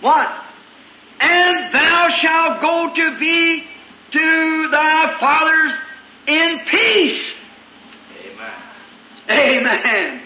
[0.00, 0.44] what?
[1.20, 3.64] And thou shalt go to be
[4.12, 5.78] to thy fathers
[6.26, 7.22] in peace.
[9.30, 10.22] Amen.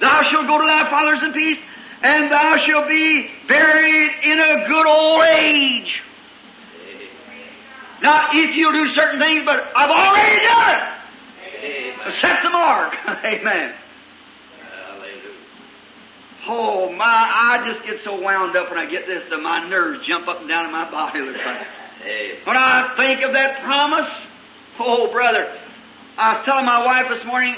[0.00, 1.58] Thou shalt go to thy fathers in peace,
[2.02, 6.02] and thou shalt be buried in a good old age.
[8.02, 10.98] Now, if you'll do certain things, but I've already done it.
[11.64, 12.20] Amen.
[12.20, 12.96] Set the mark.
[13.24, 13.74] Amen.
[14.60, 15.34] Hallelujah.
[16.46, 20.06] Oh my, I just get so wound up when I get this that my nerves
[20.06, 21.20] jump up and down in my body.
[21.20, 21.66] Looks like.
[22.44, 24.10] When I think of that promise,
[24.78, 25.58] oh brother,
[26.16, 27.56] I was telling my wife this morning,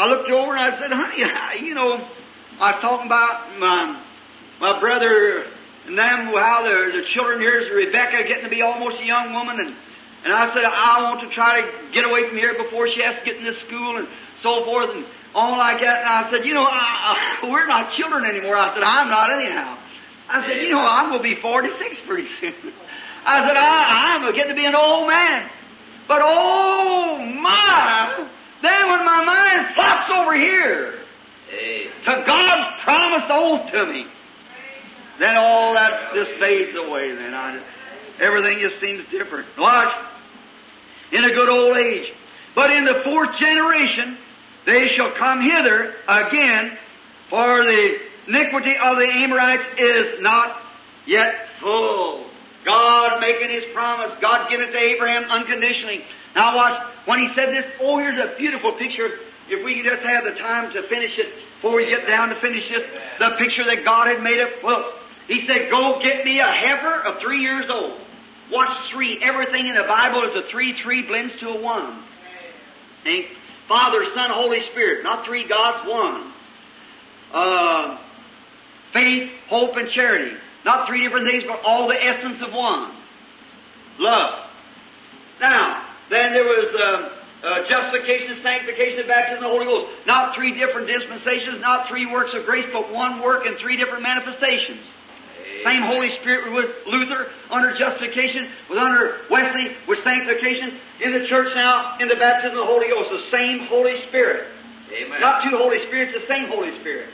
[0.00, 2.00] I looked over and I said, honey, you know,
[2.58, 4.00] I was talking about my,
[4.58, 5.44] my brother
[5.84, 9.34] and them, how the, the children here is Rebecca getting to be almost a young
[9.34, 9.76] woman and,
[10.24, 13.18] and I said, I want to try to get away from here before she has
[13.18, 14.08] to get into school and
[14.42, 16.00] so forth and all like that.
[16.00, 18.56] And I said, you know, I, I, we're not children anymore.
[18.56, 19.76] I said, I'm not anyhow.
[20.30, 22.72] I said, you know, I'm going to be 46 pretty soon.
[23.26, 25.50] I said, I, I'm getting to get to be an old man.
[26.08, 28.30] But oh my!
[28.62, 30.94] Then when my mind flops over here
[31.50, 34.06] to God's promised oath to me,
[35.18, 37.14] then all that just fades away.
[37.14, 37.66] Then I just,
[38.20, 39.46] everything just seems different.
[39.58, 39.92] Watch,
[41.12, 42.12] in a good old age,
[42.54, 44.18] but in the fourth generation
[44.66, 46.76] they shall come hither again,
[47.28, 50.62] for the iniquity of the Amorites is not
[51.06, 52.26] yet full.
[52.64, 56.04] God making His promise, God giving it to Abraham unconditionally.
[56.34, 59.18] Now watch, when He said this, oh, here's a beautiful picture.
[59.48, 62.68] If we just have the time to finish it, before we get down to finish
[62.70, 64.50] this, the picture that God had made up.
[64.62, 64.92] Well,
[65.26, 67.98] He said, go get me a heifer of three years old.
[68.50, 69.18] Watch three.
[69.22, 70.80] Everything in the Bible is a three.
[70.82, 72.02] Three blends to a one.
[73.04, 73.28] See?
[73.68, 75.04] Father, Son, Holy Spirit.
[75.04, 76.32] Not three gods, one.
[77.32, 77.98] Uh,
[78.92, 80.36] faith, hope, and charity.
[80.64, 82.92] Not three different things, but all the essence of one.
[83.98, 84.50] Love.
[85.40, 90.06] Now, then there was uh, uh, justification, sanctification, baptism, of the Holy Ghost.
[90.06, 94.02] Not three different dispensations, not three works of grace, but one work and three different
[94.02, 94.80] manifestations.
[95.64, 100.78] Same Holy Spirit with Luther under justification, was under Wesley with sanctification.
[101.00, 104.48] In the church now, in the baptism of the Holy Ghost, the same Holy Spirit.
[104.90, 105.20] Amen.
[105.20, 107.10] Not two Holy Spirits, the same Holy Spirit.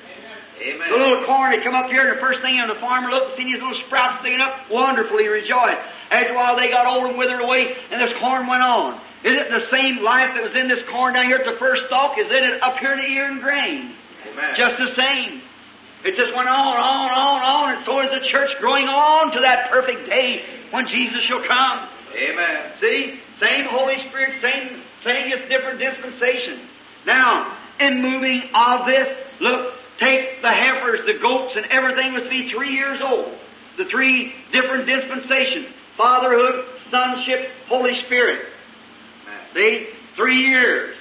[0.61, 0.91] Amen.
[0.91, 3.31] The little corn had come up here, and the first thing, and the farmer looked
[3.31, 5.79] and seen his little sprouts sticking up, wonderfully rejoiced.
[6.11, 9.01] After a while, they got old and withered away, and this corn went on.
[9.23, 11.83] Is it the same life that was in this corn down here at the first
[11.89, 12.17] stalk?
[12.17, 13.93] Is it up here in the ear and grain?
[14.33, 14.55] Amen.
[14.57, 15.43] Just the same.
[16.05, 19.41] It just went on, on, on, on, and so is the church growing on to
[19.41, 21.89] that perfect day when Jesus shall come.
[22.15, 22.73] Amen.
[22.81, 23.21] See?
[23.43, 26.61] Same Holy Spirit, same, same, just different dispensation.
[27.05, 29.09] Now, in moving all this,
[29.41, 33.32] look, take the heifers, the goats, and everything must be three years old.
[33.76, 35.68] The three different dispensations.
[35.97, 38.47] Fatherhood, sonship, Holy Spirit.
[39.55, 39.88] See?
[40.14, 40.97] Three years.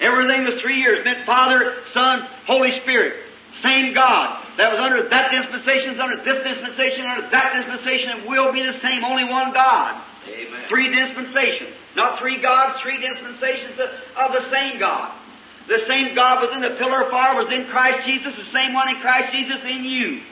[0.00, 1.04] Everything was three years.
[1.04, 3.24] Meant Father, Son, Holy Spirit.
[3.64, 4.44] Same God.
[4.56, 8.78] That was under that dispensation, under this dispensation, under that dispensation, and will be the
[8.84, 9.04] same.
[9.04, 10.02] Only one God.
[10.26, 10.64] Amen.
[10.68, 11.74] Three dispensations.
[11.96, 15.17] Not three gods, three dispensations of, of the same God.
[15.68, 18.72] The same God was in the pillar of fire, was in Christ Jesus, the same
[18.72, 20.22] one in Christ Jesus in you.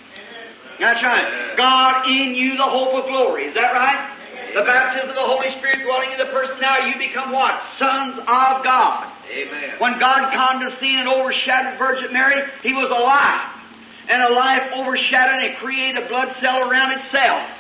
[0.81, 1.57] That's right.
[1.57, 3.45] God in you, the hope of glory.
[3.45, 4.17] Is that right?
[4.55, 7.61] The baptism of the Holy Spirit dwelling in the person now, you become what?
[7.79, 9.13] Sons of God.
[9.31, 9.75] Amen.
[9.79, 13.53] When God condescended and overshadowed Virgin Mary, He was alive.
[14.09, 17.51] And a life overshadowed and created a blood cell around itself.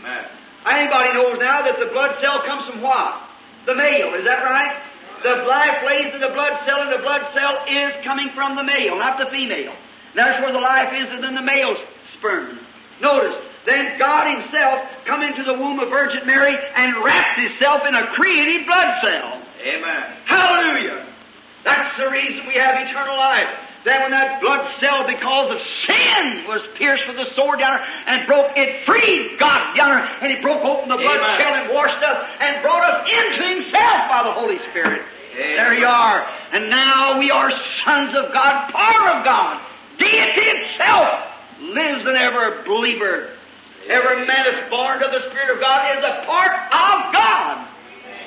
[0.00, 0.24] Amen.
[0.64, 3.20] Anybody knows now that the blood cell comes from what?
[3.66, 4.80] The male, is that right?
[5.26, 8.62] The life lays in the blood cell, and the blood cell is coming from the
[8.62, 9.74] male, not the female.
[10.14, 11.78] That's where the life is, is in the male's
[12.16, 12.60] sperm.
[13.00, 17.96] Notice, then God Himself come into the womb of Virgin Mary and wrapped Himself in
[17.96, 19.42] a created blood cell.
[19.66, 20.14] Amen.
[20.26, 21.04] Hallelujah!
[21.64, 23.48] That's the reason we have eternal life.
[23.84, 25.58] That when that blood cell, because of
[25.90, 30.06] sin, was pierced with the sword down there and broke, it freed God down there,
[30.22, 31.40] and it broke open the blood Amen.
[31.40, 35.02] cell and washed us and brought us into Himself by the Holy Spirit.
[35.36, 36.26] There you are.
[36.52, 37.50] And now we are
[37.84, 39.60] sons of God, power of God.
[39.98, 41.24] Deity itself
[41.60, 43.30] lives in every believer.
[43.88, 47.68] Every man that's born to the Spirit of God is a part of God.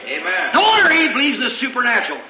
[0.05, 0.51] Amen.
[0.53, 2.22] No wonder he believes in the supernatural.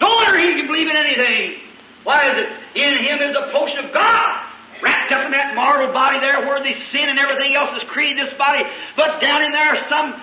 [0.00, 1.60] No wonder he can believe in anything.
[2.04, 2.48] Why is it?
[2.76, 4.44] In him is the potion of God.
[4.82, 8.26] Wrapped up in that mortal body there where the sin and everything else has created
[8.26, 8.62] this body.
[8.94, 10.22] But down in there is some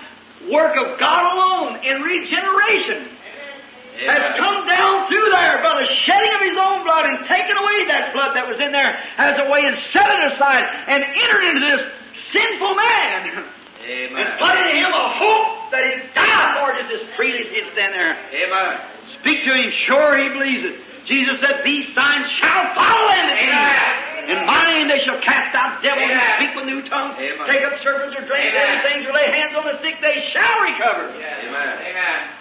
[0.50, 3.15] work of God alone in regeneration.
[4.04, 7.88] Has come down through there by the shedding of his own blood and taken away
[7.88, 11.44] that blood that was in there as a way and set it aside and entered
[11.48, 11.80] into this
[12.36, 13.48] sinful man
[13.80, 14.20] Amen.
[14.20, 17.72] and put in him a hope that he died for just as freely as he'd
[17.72, 18.20] stand there.
[18.36, 18.84] Amen.
[19.24, 20.76] Speak to him, sure he believes it.
[21.06, 26.02] Jesus said, These signs shall follow that In my name they shall cast out devils
[26.10, 27.46] and speak with new tongues, Amen.
[27.46, 28.82] take up serpents or drink Amen.
[28.82, 31.14] things or lay hands on the sick, they shall recover.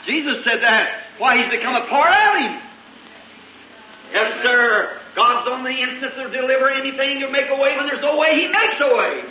[0.05, 1.03] Jesus said that.
[1.17, 2.61] Why, he's become a part of him.
[4.13, 4.99] Yes, sir.
[5.15, 7.75] God's on the instant to deliver anything to make a way.
[7.75, 9.23] When there's no way, he makes a way.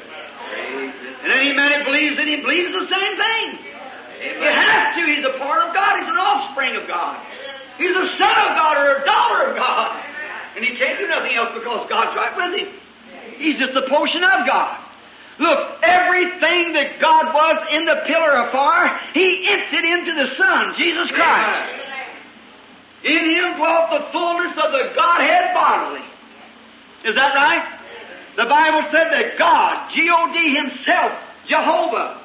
[1.22, 3.46] And any man that believes in him believes the same thing.
[4.20, 5.04] He has to.
[5.04, 6.00] He's a part of God.
[6.00, 7.20] He's an offspring of God.
[7.76, 10.04] He's a son of God or a daughter of God.
[10.56, 12.68] And he can't do nothing else because God's right with him.
[13.36, 14.83] He's just a portion of God.
[15.38, 20.74] Look, everything that God was in the pillar of fire, He emptied into the Son,
[20.78, 21.80] Jesus Christ.
[23.02, 26.06] In Him dwelt the fullness of the Godhead bodily.
[27.04, 27.66] Is that right?
[28.36, 31.12] The Bible said that God, G-O-D Himself,
[31.48, 32.20] Jehovah,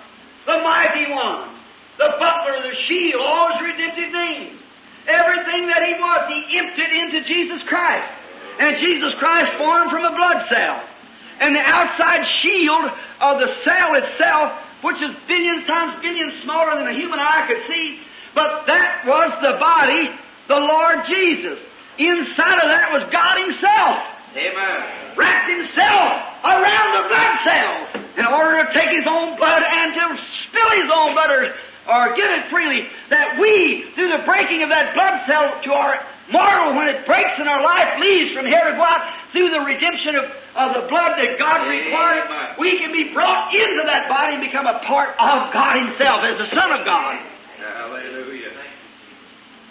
[0.45, 1.49] the Mighty One,
[1.97, 4.61] the Buckler, the Shield, all His redemptive names,
[5.07, 8.07] everything that He was, He emptied into Jesus Christ.
[8.59, 10.83] And Jesus Christ formed from a blood cell.
[11.39, 16.87] And the outside shield of the cell itself, which is billions times billions smaller than
[16.87, 17.99] a human eye could see,
[18.35, 20.09] but that was the body,
[20.47, 21.59] the Lord Jesus.
[21.97, 25.17] Inside of that was God Himself Amen.
[25.17, 26.11] wrapped himself
[26.45, 27.87] around the blood cells
[28.17, 30.05] in order to take his own blood and to
[30.45, 31.43] spill his own blood or,
[31.89, 35.97] or give it freely, that we, through the breaking of that blood cell to our
[36.31, 39.01] mortal, when it breaks in our life, leaves from here to go out,
[39.33, 40.25] through the redemption of,
[40.55, 42.55] of the blood that God required, Amen.
[42.59, 46.37] we can be brought into that body and become a part of God Himself as
[46.37, 47.19] the Son of God.
[47.59, 48.51] Hallelujah.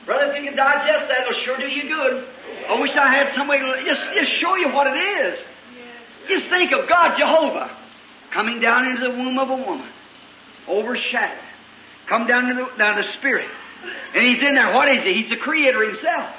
[0.07, 2.25] Brother, if you can digest that, it'll sure do you good.
[2.69, 5.39] I wish I had some way to just, just show you what it is.
[6.29, 7.77] Just think of God, Jehovah,
[8.31, 9.89] coming down into the womb of a woman,
[10.69, 11.39] overshadowed.
[12.07, 13.49] Come down to the, down to the Spirit.
[14.15, 14.73] And He's in there.
[14.73, 15.23] What is He?
[15.23, 16.31] He's the Creator Himself.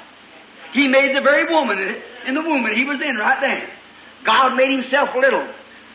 [0.72, 3.68] He made the very woman in- in the womb that He was in right there.
[4.24, 5.46] God made Himself little.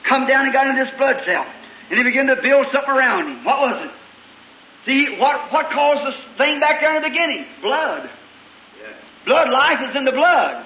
[0.03, 1.45] Come down and got into this blood cell.
[1.89, 3.43] And He began to build something around Him.
[3.43, 3.91] What was it?
[4.85, 7.45] See, what, what caused this thing back there in the beginning?
[7.61, 8.09] Blood.
[9.25, 10.65] Blood life is in the blood.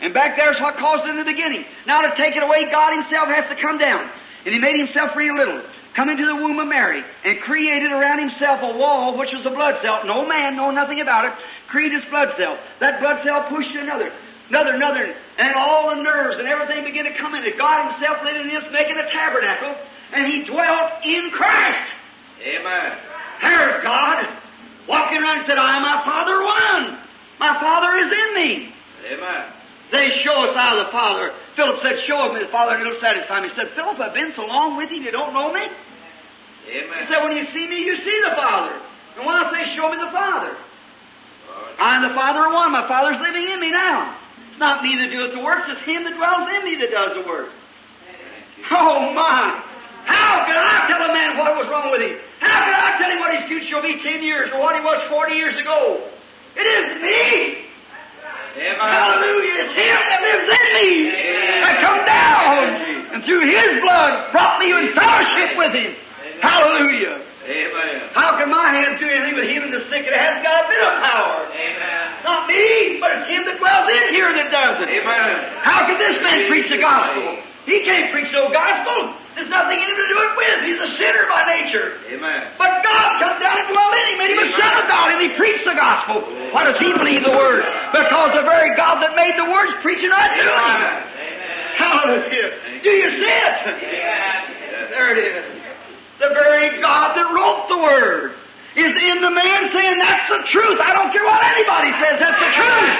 [0.00, 1.64] And back there's what caused it in the beginning.
[1.86, 4.08] Now to take it away, God Himself has to come down.
[4.44, 5.62] And He made Himself real little.
[5.94, 9.50] Come into the womb of Mary and created around Himself a wall which was a
[9.50, 10.04] blood cell.
[10.04, 11.32] No man know nothing about it.
[11.68, 12.58] Created this blood cell.
[12.80, 14.12] That blood cell pushed another.
[14.48, 15.14] Another, another.
[15.38, 17.58] And all the nerves and everything began to come in it.
[17.58, 19.74] God Himself lived in this, making a tabernacle.
[20.12, 21.90] And He dwelt in Christ.
[22.42, 22.98] Amen.
[23.42, 24.28] There's God
[24.88, 26.98] walking around and said, I and my Father one.
[27.38, 28.72] My Father is in me.
[29.12, 29.52] Amen.
[29.92, 31.32] They show us how the Father.
[31.54, 33.48] Philip said, Show me the Father, and it'll satisfy me.
[33.48, 35.60] He said, Philip, I've been so long with you, you don't know me?
[35.62, 37.06] Amen.
[37.06, 38.80] He said, When you see me, you see the Father.
[39.16, 40.56] And when I say, Show me the Father,
[41.78, 42.72] I and the Father are one.
[42.72, 44.16] My Father's living in me now.
[44.56, 47.12] It's not me that doeth the works, it's Him that dwells in me that does
[47.12, 47.52] the work.
[48.72, 49.52] Oh my!
[50.08, 52.16] How can I tell a man what was wrong with him?
[52.40, 54.80] How can I tell him what his future will be ten years or what he
[54.80, 56.08] was forty years ago?
[56.56, 57.68] It is me!
[58.56, 58.80] Amen.
[58.80, 59.60] Hallelujah!
[59.60, 60.88] It's Him that lives in me!
[61.04, 61.60] Amen.
[61.60, 62.64] That come down!
[63.12, 65.92] And through His blood brought me in fellowship with Him!
[66.40, 67.20] Hallelujah!
[67.44, 68.08] Amen.
[68.16, 70.02] How can my hands do anything but healing the sick?
[70.02, 71.44] And it has got a bit of power.
[71.52, 72.06] Amen.
[72.26, 74.88] Not me, but it's him that dwells in here that does it.
[74.96, 75.60] Amen.
[75.60, 77.36] How can this man preach the gospel?
[77.68, 79.12] He can't preach no gospel.
[79.36, 80.58] There's nothing in him to do it with.
[80.64, 82.00] He's a sinner by nature.
[82.08, 82.48] Amen.
[82.56, 85.20] But God come down and dwelt in him, and he was son of God, and
[85.20, 86.24] he preached the gospel.
[86.56, 87.68] Why does he believe the word?
[87.92, 90.80] Because the very God that made the words preaching right to him.
[91.76, 92.80] Hallelujah.
[92.80, 93.56] Do you see it?
[94.88, 95.44] There it is.
[96.22, 98.32] The very God that wrote the word
[98.76, 100.78] is in the man saying that's the truth.
[100.80, 102.96] I don't care what anybody says, that's the truth.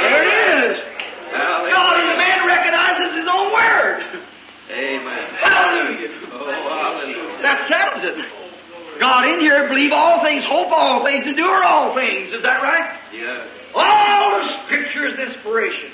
[0.00, 0.32] There it
[0.64, 0.88] is.
[1.30, 4.24] God in the man recognizes his own word.
[4.72, 5.28] Amen.
[5.36, 6.10] Hallelujah.
[6.32, 7.42] Oh, hallelujah.
[7.42, 8.98] That settles it.
[8.98, 12.32] God in here believe all things, hope all things, endure all things.
[12.32, 12.98] Is that right?
[13.12, 13.46] Yes.
[13.74, 15.92] All the Scripture is inspiration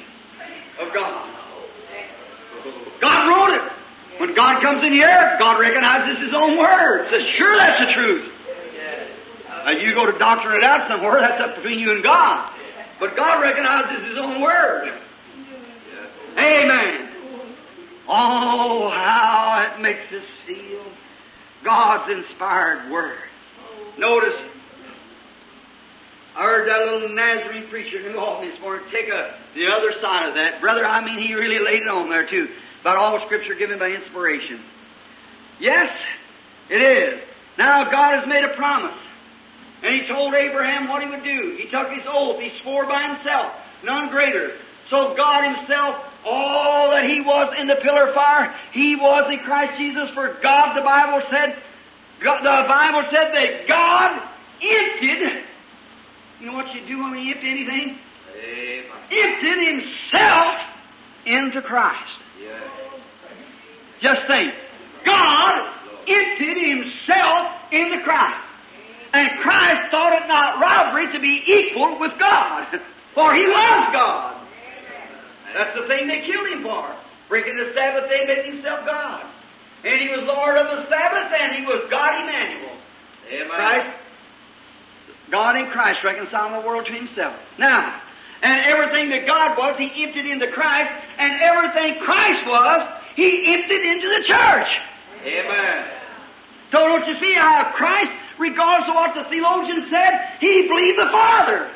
[0.80, 1.28] of God.
[3.00, 3.72] God wrote it.
[4.18, 7.08] When God comes in here, God recognizes His own word.
[7.10, 8.32] Says, sure, that's the truth.
[9.64, 12.50] Now you go to doctrine it out somewhere, that's up between you and God.
[13.00, 15.00] But God recognizes His own word.
[16.38, 17.10] Amen.
[18.08, 20.82] Oh, how it makes us feel.
[21.64, 23.18] God's inspired word.
[23.96, 24.34] Notice,
[26.36, 29.92] I heard that little Nazarene preacher in New Albany this morning take a, the other
[30.02, 30.60] side of that.
[30.60, 32.48] Brother, I mean, he really laid it on there too.
[32.80, 34.60] About all scripture given by inspiration.
[35.58, 35.88] Yes,
[36.68, 37.22] it is.
[37.56, 38.96] Now God has made a promise.
[39.84, 41.56] And he told Abraham what he would do.
[41.58, 42.40] He took his oath.
[42.40, 43.52] He swore by himself.
[43.84, 44.56] None greater.
[44.88, 49.40] So God himself, all that he was in the pillar of fire, he was in
[49.40, 50.08] Christ Jesus.
[50.14, 51.58] For God, the Bible said,
[52.20, 54.22] God, the Bible said that God
[54.62, 55.44] emptied,
[56.40, 57.98] you know what you do when you empty anything?
[58.42, 58.84] Amen.
[59.10, 60.54] Emptied himself
[61.26, 62.10] into Christ.
[62.40, 62.62] Yes.
[64.00, 64.48] Just think.
[65.04, 65.54] God
[66.06, 68.43] emptied himself into Christ.
[69.14, 72.66] And Christ thought it not robbery to be equal with God.
[73.14, 74.44] For he was God.
[75.56, 76.92] That's the thing they killed him for.
[77.28, 79.24] Breaking the Sabbath day, making himself God.
[79.84, 82.76] And he was Lord of the Sabbath, and he was God Emmanuel.
[83.30, 83.48] Amen.
[83.50, 83.96] Christ,
[85.30, 87.36] God in Christ reconciling the world to himself.
[87.56, 88.02] Now,
[88.42, 92.80] and everything that God was, he emptied into Christ, and everything Christ was,
[93.14, 94.68] he emptied into the church.
[95.24, 95.86] Amen.
[96.72, 101.10] So don't you see how Christ, regardless of what the theologian said, he believed the
[101.10, 101.70] Father.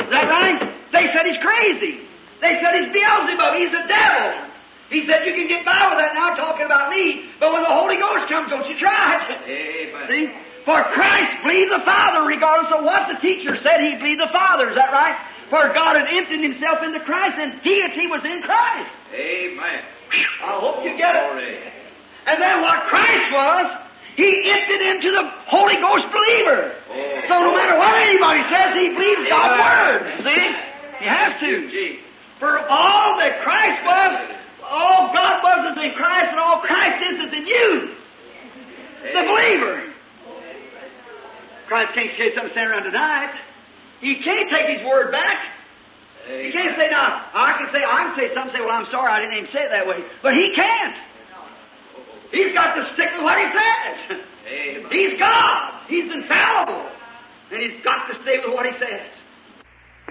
[0.00, 0.60] Is that right?
[0.92, 2.06] They said he's crazy.
[2.40, 3.54] They said he's Beelzebub.
[3.56, 4.46] He's the devil.
[4.90, 7.74] He said you can get by with that now talking about me, but when the
[7.74, 9.90] Holy Ghost comes, don't you try it.
[9.90, 10.06] Amen.
[10.10, 10.30] See?
[10.64, 14.70] For Christ believed the Father, regardless of what the teacher said, he believed the Father.
[14.70, 15.14] Is that right?
[15.50, 18.90] For God had emptied himself into Christ, and deity was in Christ.
[19.14, 19.84] Amen.
[20.42, 21.72] I hope you get it.
[22.26, 23.85] And then what Christ was,
[24.16, 26.72] he emptied into the Holy Ghost believer.
[26.88, 27.20] Oh.
[27.28, 30.26] So no matter what anybody says, he believes God's word.
[30.26, 30.48] See?
[31.00, 31.98] He has to.
[32.38, 37.28] For all that Christ was, all God was is in Christ, and all Christ is
[37.28, 37.94] is in you,
[39.14, 39.92] the believer.
[41.66, 43.34] Christ can't say something stand around tonight.
[44.00, 45.36] He can't take his word back.
[46.28, 49.12] He can't say, now, I can say, I can say something, say, well, I'm sorry,
[49.12, 50.04] I didn't even say it that way.
[50.22, 50.96] But he can't.
[52.36, 54.20] He's got to stick with what he says.
[54.44, 54.92] Amen.
[54.92, 55.72] He's God.
[55.88, 56.84] He's infallible.
[57.50, 59.08] And he's got to stay with what he says.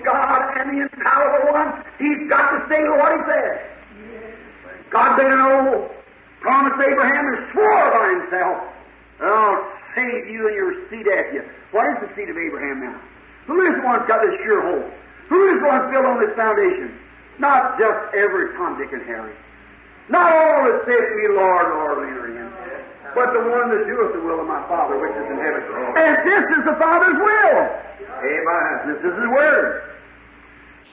[0.04, 3.62] God and the infallible one, he's got to stay with what he says.
[4.90, 5.92] God made an oath,
[6.42, 8.58] promised Abraham and swore by himself,
[9.22, 11.44] I'll save you and your seed after you.
[11.72, 13.02] What is the seed of Abraham now?
[13.46, 14.92] Who is the one that's got this sure hope?
[15.30, 16.98] Who is the one built on this foundation?
[17.38, 19.34] Not just every Tom, Dick, and Harry.
[20.10, 22.50] Not all that saith to me, Lord, Lord, will enter in,
[23.16, 25.66] but the one that doeth the will of my Father which is in heaven.
[25.98, 27.58] And this is the Father's will.
[28.22, 28.74] Amen.
[28.86, 29.96] This is His Word.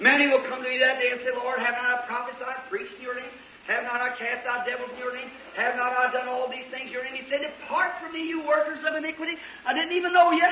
[0.00, 2.94] Many will come to me that day and say, Lord, have not I prophesied, preached
[2.96, 3.30] in your name?
[3.68, 5.30] Have not I cast out devils in your name?
[5.54, 7.14] Have not I done all these things in your name?
[7.14, 9.36] He said, Depart from me, you workers of iniquity.
[9.66, 10.48] I didn't even know you.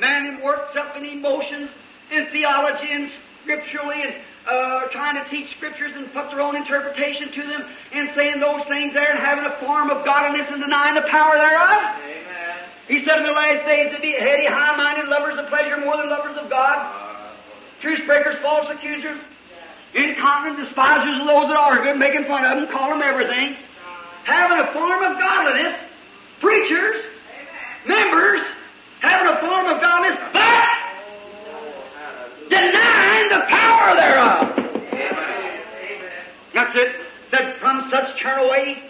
[0.00, 1.70] Man works up in emotions
[2.10, 3.12] and theology and
[3.42, 4.14] scripturally and
[4.46, 8.62] uh, trying to teach scriptures and put their own interpretation to them and saying those
[8.68, 11.80] things there and having a form of godliness and denying the power thereof.
[12.04, 12.58] Amen.
[12.88, 16.10] He said in the last days to be heady, high-minded, lovers of pleasure more than
[16.10, 16.92] lovers of God,
[17.80, 19.18] truth breakers, false accusers,
[19.94, 23.56] incontinent despisers of those that are good, making fun of them, call them everything,
[24.24, 25.78] having a form of godliness,
[26.40, 27.04] preachers,
[27.86, 28.40] members,
[29.00, 30.73] having a form of godliness, but
[32.48, 34.54] denying the power thereof.
[36.54, 36.96] That's it.
[37.32, 38.82] That from such turn away.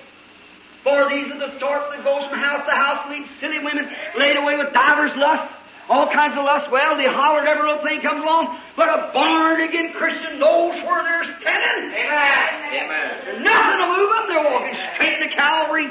[0.82, 3.88] For these are the sort that goes from house to house, prostitutes, silly women,
[4.18, 5.54] laid away with divers lusts,
[5.88, 6.68] all kinds of lusts.
[6.70, 11.02] Well, they hollered every little thing comes along, but a born again Christian knows where
[11.02, 11.90] they're standing.
[12.04, 12.84] Amen.
[12.84, 13.20] Amen.
[13.24, 14.24] There's nothing to move them.
[14.28, 15.88] They're walking straight to Calvary.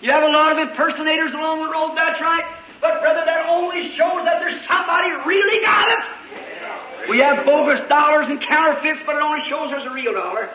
[0.00, 2.44] You have a lot of impersonators along the road, that's right.
[2.82, 7.08] But brother, that only shows that there's somebody really got it.
[7.08, 10.50] We have bogus dollars and counterfeits, but it only shows there's a real dollar.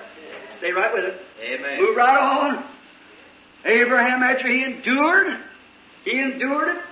[0.58, 1.26] Stay right with it.
[1.42, 1.80] Amen.
[1.82, 2.66] Move right on.
[3.64, 5.40] Abraham, after he endured,
[6.04, 6.84] he endured it,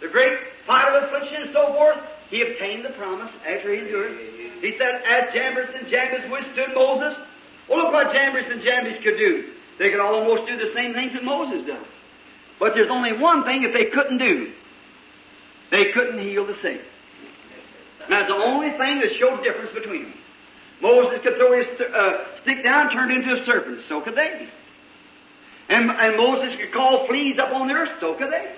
[0.00, 4.16] the great fight of affliction and so forth, he obtained the promise after he endured.
[4.60, 7.16] He said, as Jannes and Jambres withstood Moses,
[7.68, 9.50] well look what Jannes and Jambres could do.
[9.78, 11.84] They could almost do the same things that Moses done.
[12.58, 14.52] But there's only one thing that they couldn't do.
[15.70, 16.82] They couldn't heal the sick.
[18.08, 20.14] That's the only thing that showed difference between them.
[20.82, 23.82] Moses could throw his uh, stick down, turned into a serpent.
[23.88, 24.48] So could they.
[25.68, 27.90] And, and Moses could call fleas up on the earth.
[28.00, 28.52] So could they.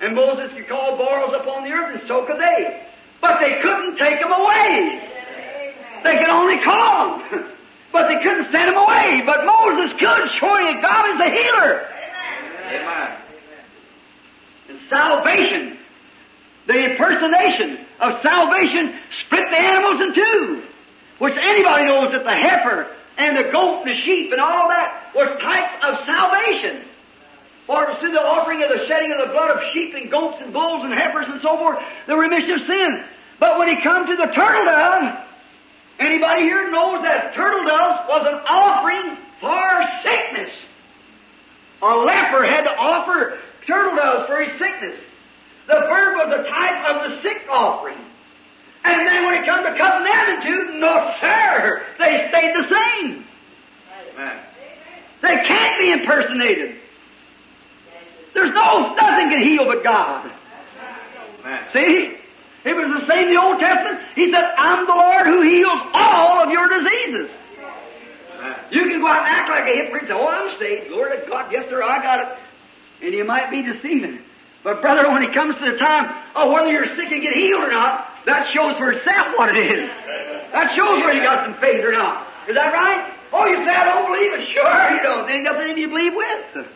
[0.00, 2.86] And Moses could call boils up on the earth, and so could they.
[3.20, 5.10] But they couldn't take them away.
[6.04, 7.44] They could only call them.
[7.90, 9.22] But they couldn't send them away.
[9.24, 11.88] But Moses could, showing that God is a healer.
[12.68, 13.27] Amen.
[14.68, 15.78] And salvation,
[16.66, 20.62] the impersonation of salvation, split the animals in two.
[21.18, 25.10] Which anybody knows that the heifer and the goat and the sheep and all that
[25.14, 26.84] was types of salvation.
[27.66, 30.10] For it was through the offering of the shedding of the blood of sheep and
[30.10, 33.04] goats and bulls and heifers and so forth, the remission of sin.
[33.40, 35.18] But when he come to the turtle dove,
[35.98, 40.50] anybody here knows that turtle dove was an offering for sickness.
[41.82, 43.38] A leper had to offer
[43.68, 44.98] turtle doves for his sickness.
[45.68, 47.98] The bird was a type of the sick offering.
[48.84, 53.24] And then when it comes to cutting two, no sir, they stayed the same.
[54.14, 54.38] Amen.
[55.20, 56.76] They can't be impersonated.
[58.32, 60.30] There's no, nothing can heal but God.
[61.40, 61.64] Amen.
[61.74, 62.14] See?
[62.64, 64.00] It was the same in the Old Testament.
[64.14, 67.30] He said, I'm the Lord who heals all of your diseases.
[68.38, 68.58] Amen.
[68.70, 70.88] You can go out and act like a hypocrite and say, oh, I'm saved.
[70.88, 71.52] Glory to God.
[71.52, 72.38] Yes, sir, I got it.
[73.02, 74.18] And you might be deceiving.
[74.64, 77.62] But brother, when it comes to the time of whether you're sick and get healed
[77.62, 79.88] or not, that shows for itself what it is.
[80.52, 82.26] That shows whether you got some faith or not.
[82.48, 83.14] Is that right?
[83.32, 84.48] Oh, you say I don't believe it.
[84.48, 85.26] Sure you don't.
[85.26, 86.66] There ain't nothing you believe with.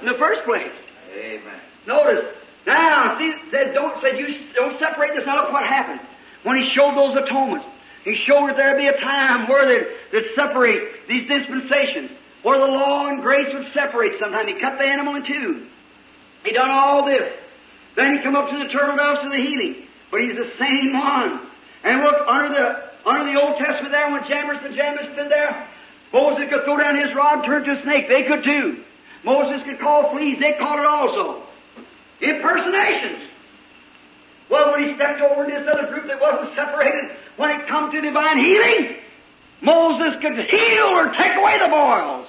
[0.00, 0.72] In the first place.
[1.14, 1.60] Amen.
[1.86, 2.34] Notice.
[2.66, 5.26] Now, see, said don't said you don't separate this.
[5.26, 6.00] Now look what happened.
[6.42, 7.66] When he showed those atonements,
[8.04, 12.10] he showed that there'd be a time where they'd, they'd separate these dispensations,
[12.42, 14.46] where the law and grace would separate sometime.
[14.48, 15.66] He cut the animal in two.
[16.44, 17.32] He done all this.
[17.96, 19.86] Then he come up to the turtle doves to the healing.
[20.10, 21.40] But he's the same one.
[21.84, 25.66] And look, under the under the Old Testament there, when Jannes and Jambres been there,
[26.12, 28.08] Moses could throw down his rod and turn to a snake.
[28.08, 28.82] They could too.
[29.24, 30.38] Moses could call fleas.
[30.38, 31.42] They caught it also.
[32.20, 33.28] Impersonations.
[34.50, 37.92] Well, when he stepped over to this other group that wasn't separated, when it come
[37.92, 38.96] to divine healing,
[39.60, 42.28] Moses could heal or take away the boils.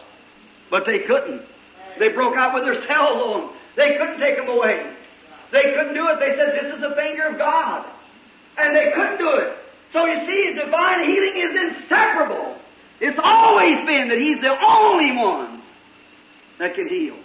[0.70, 1.44] But they couldn't.
[2.00, 3.54] They broke out with their cell on.
[3.76, 4.86] They couldn't take them away.
[5.52, 6.20] They couldn't do it.
[6.20, 7.86] They said, this is the finger of God.
[8.58, 9.58] And they couldn't do it.
[9.94, 12.58] So you see, divine healing is inseparable.
[13.00, 15.62] It's always been that He's the only one
[16.60, 17.16] that can heal.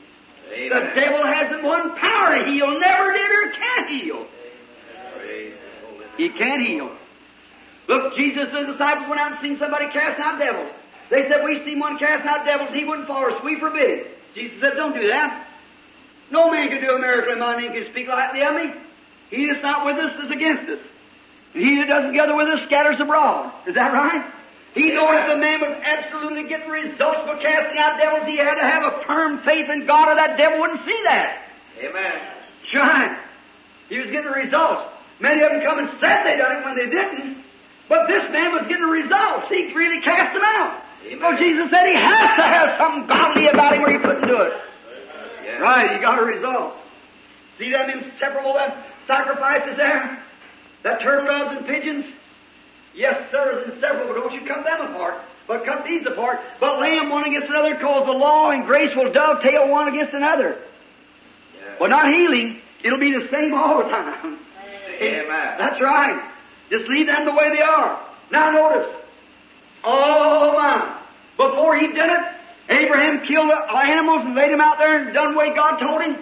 [0.49, 4.27] The devil hasn't one power to heal, never did or can't heal.
[6.17, 6.91] He can't heal.
[7.89, 10.73] Look, Jesus and the disciples went out and seen somebody casting out devils.
[11.09, 13.45] They said, we seen one casting out devils, he wouldn't follow us.
[13.45, 14.35] We forbid it.
[14.35, 15.47] Jesus said, don't do that.
[16.31, 18.75] No man can do a miracle in my name can speak lightly of me.
[19.31, 20.81] He that's not with us is against us.
[21.55, 23.53] And he that doesn't gather with us scatters abroad.
[23.67, 24.33] Is that right?
[24.75, 28.57] He knew if the man was absolutely getting results for casting out devils, he had
[28.57, 31.43] to have a firm faith in God or that devil wouldn't see that.
[31.79, 32.21] Amen.
[32.65, 33.19] Sure.
[33.89, 34.91] He was getting results.
[35.21, 37.46] Many of them come and said they done it when they didn't.
[37.89, 39.49] But this man was getting results.
[39.49, 40.83] He really cast them out.
[41.05, 41.21] Amen.
[41.21, 44.41] So Jesus said he has to have something godly about him or he couldn't do
[44.41, 44.53] it.
[45.45, 45.61] Yes.
[45.61, 46.75] Right, he got a result.
[47.59, 50.23] See them inseparable that sacrifices there?
[50.83, 52.07] That turtle doves and pigeons?
[52.95, 54.15] Yes, sir, it's inseparable.
[54.15, 56.41] Don't you cut them apart, but cut these apart.
[56.59, 60.15] But lay them one against another because the law and grace will dovetail one against
[60.15, 60.59] another.
[61.79, 62.61] But not healing.
[62.83, 64.39] It'll be the same all the time.
[65.01, 65.59] Amen.
[65.59, 66.33] That's right.
[66.71, 68.01] Just leave them the way they are.
[68.31, 68.95] Now notice.
[69.85, 70.99] Oh my.
[71.37, 72.21] Before he did it,
[72.69, 76.03] Abraham killed the animals and laid them out there and done the way God told
[76.03, 76.17] him.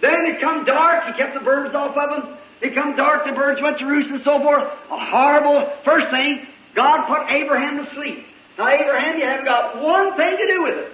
[0.00, 2.36] Then it come dark, he kept the birds off of them.
[2.60, 4.64] It come dark, the birds went to roost and so forth.
[4.90, 8.24] A horrible, first thing, God put Abraham to sleep.
[8.56, 10.92] Now Abraham, you haven't got one thing to do with it.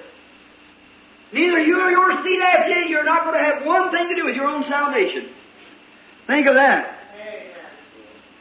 [1.33, 4.15] Neither you or your seed after you, you're not going to have one thing to
[4.15, 5.29] do with your own salvation.
[6.27, 6.98] Think of that.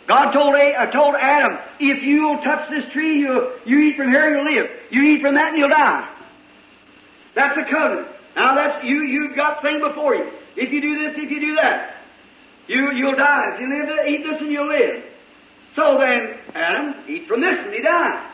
[0.07, 4.29] God told, uh, told Adam, if you'll touch this tree, you you eat from here,
[4.29, 4.71] you'll live.
[4.89, 6.07] You eat from that and you'll die.
[7.35, 8.07] That's a covenant.
[8.35, 10.31] Now that's, you, you've got thing before you.
[10.55, 11.97] If you do this, if you do that,
[12.67, 13.53] you, you'll die.
[13.53, 15.03] If you live, eat this and you'll live.
[15.75, 18.25] So then, Adam, eat from this and he died.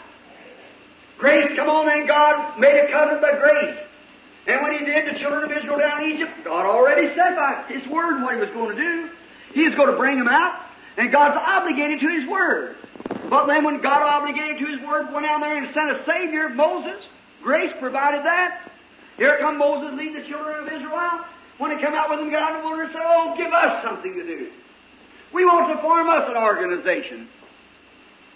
[1.17, 3.77] Grace, come on then, God made a covenant by grace.
[4.45, 7.63] And when he did, the children of Israel down in Egypt, God already said by
[7.67, 9.09] his word what he was going to do.
[9.53, 10.59] He was going to bring them out,
[10.97, 12.75] and God's obligated to his word.
[13.29, 16.49] But then when God obligated to his word, went down there and sent a Savior,
[16.49, 17.03] Moses,
[17.41, 18.69] grace provided that.
[19.17, 21.25] Here come Moses leading the children of Israel.
[21.57, 23.83] When he came out with them, got out in the wilderness said, Oh, give us
[23.83, 24.49] something to do.
[25.31, 27.27] We want to form us an organization.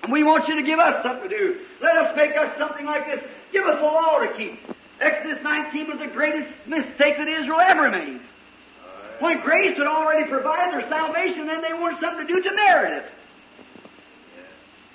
[0.04, 1.60] And we want you to give us something to do.
[1.82, 3.24] Let us make us something like this.
[3.52, 4.60] Give us a law to keep.
[5.00, 8.20] Exodus 19 was the greatest mistake that Israel ever made.
[9.20, 13.04] When grace had already provided their salvation, then they wanted something to do to merit
[13.04, 13.12] it.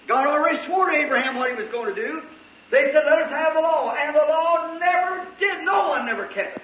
[0.06, 2.22] God already swore to Abraham what he was going to do.
[2.70, 3.92] They said, let us have the law.
[3.92, 5.64] And the law never did.
[5.64, 6.62] No one never kept it.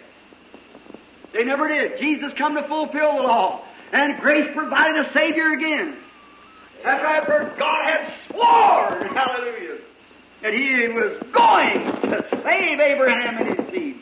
[1.32, 1.98] They never did.
[2.00, 3.62] Jesus come to fulfill the law.
[3.92, 5.96] And grace provided a Savior again.
[6.82, 9.78] That's right, for God had sworn, hallelujah,
[10.42, 13.96] that He was going to save Abraham and his seed.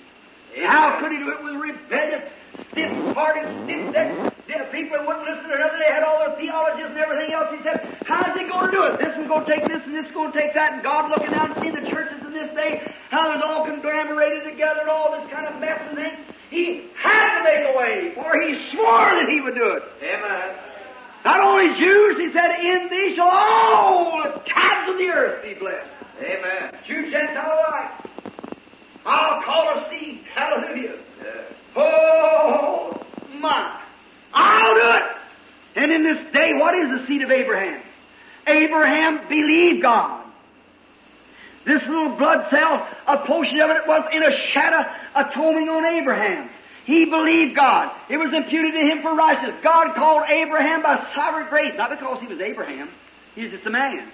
[0.64, 2.30] How could He do it with rebellious,
[2.76, 5.80] stiff-hearted, stiff-necked people who wouldn't listen to nothing?
[5.80, 7.48] They had all their theologies and everything else.
[7.56, 9.00] He said, how's He going to do it?
[9.00, 10.74] This one's going to take this and this is going to take that.
[10.74, 14.44] And God looking down and seeing the churches in this day, how it's all conglomerated
[14.44, 16.18] together and all this kind of mess and things.
[16.50, 19.82] He had to make a way, for He swore that He would do it.
[20.02, 20.54] Amen.
[21.24, 25.54] Not only Jews, he said, in thee shall all the tribes of the earth be
[25.54, 25.88] blessed.
[26.20, 26.76] Amen.
[26.86, 27.90] Jew, Gentile alike.
[29.04, 30.22] I'll call a seed.
[30.34, 30.94] Hallelujah.
[31.24, 31.42] Yeah.
[31.76, 33.04] Oh,
[33.34, 33.80] my.
[34.32, 35.16] I'll do it.
[35.76, 37.82] And in this day, what is the seed of Abraham?
[38.46, 40.24] Abraham believed God.
[41.64, 46.48] This little blood cell, a portion of it was in a shadow atoning on Abraham.
[46.84, 47.90] He believed God.
[48.08, 49.56] It was imputed to him for righteousness.
[49.62, 52.88] God called Abraham by sovereign grace, not because he was Abraham.
[53.34, 54.08] He's just a man.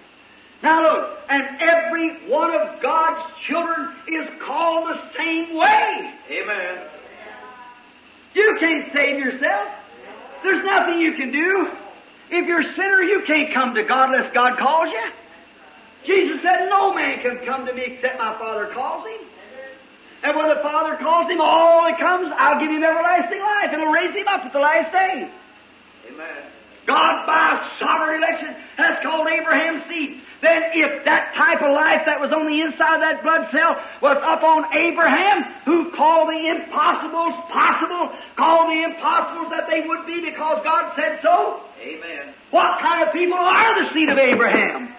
[0.62, 6.14] Now look, and every one of God's children is called the same way.
[6.30, 6.78] Amen.
[8.34, 9.68] You can't save yourself.
[10.42, 11.68] There's nothing you can do.
[12.30, 15.10] If you're a sinner, you can't come to God unless God calls you.
[16.04, 19.20] Jesus said, No man can come to me except my Father calls him.
[20.24, 23.72] And when the Father calls him, all that comes, I'll give him everlasting life.
[23.72, 25.28] It'll raise him up at the last day.
[26.08, 26.42] Amen.
[26.86, 30.20] God, by sovereign election, has called Abraham's seed.
[30.42, 33.78] Then if that type of life that was on the inside of that blood cell
[34.02, 40.04] was up on Abraham, who called the impossibles possible, called the impossibles that they would
[40.04, 42.34] be because God said so, Amen.
[42.50, 44.92] what kind of people are the seed of Abraham?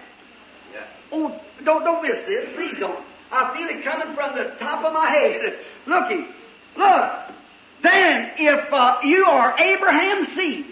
[0.72, 0.80] Yeah.
[1.12, 2.48] Oh, don't, don't miss this.
[2.56, 3.04] Please don't.
[3.30, 5.58] I feel it coming from the top of my head.
[5.84, 6.26] Looky.
[6.74, 7.12] Look.
[7.82, 10.64] Then, if uh, you are Abraham's seed,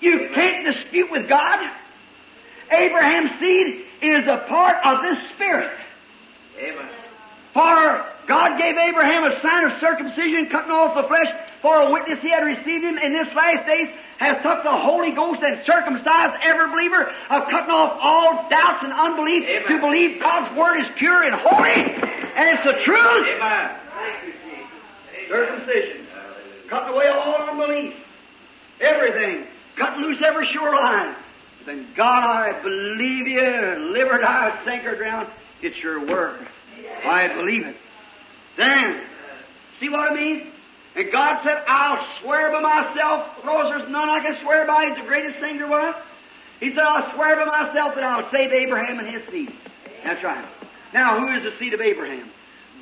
[0.00, 1.70] you can't dispute with God.
[2.70, 5.72] Abraham's seed is a part of this Spirit.
[6.58, 6.88] Amen.
[7.52, 11.26] For God gave Abraham a sign of circumcision, cutting off the flesh,
[11.62, 13.88] for a witness he had received him in this last days,
[14.18, 18.92] has took the Holy Ghost and circumcised every believer, of cutting off all doubts and
[18.92, 19.68] unbelief Amen.
[19.68, 23.28] to believe God's Word is pure and holy, and it's the truth.
[23.28, 23.70] Amen.
[23.94, 25.28] Thank you, Jesus.
[25.28, 26.06] Circumcision.
[26.68, 27.94] Cutting away all unbelief.
[28.80, 29.46] Everything.
[29.76, 30.74] Cutting loose every sure
[31.68, 35.26] Then God, I believe you, live or die, sink or drown.
[35.60, 36.48] It's your word.
[37.04, 37.76] I believe it.
[38.56, 39.02] Then,
[39.78, 40.46] see what I mean?
[40.96, 44.86] And God said, I'll swear by myself, because there's none I can swear by.
[44.86, 45.94] He's the greatest thing there was.
[46.58, 49.52] He said, I'll swear by myself that I'll save Abraham and his seed.
[50.02, 50.46] That's right.
[50.94, 52.30] Now, who is the seed of Abraham?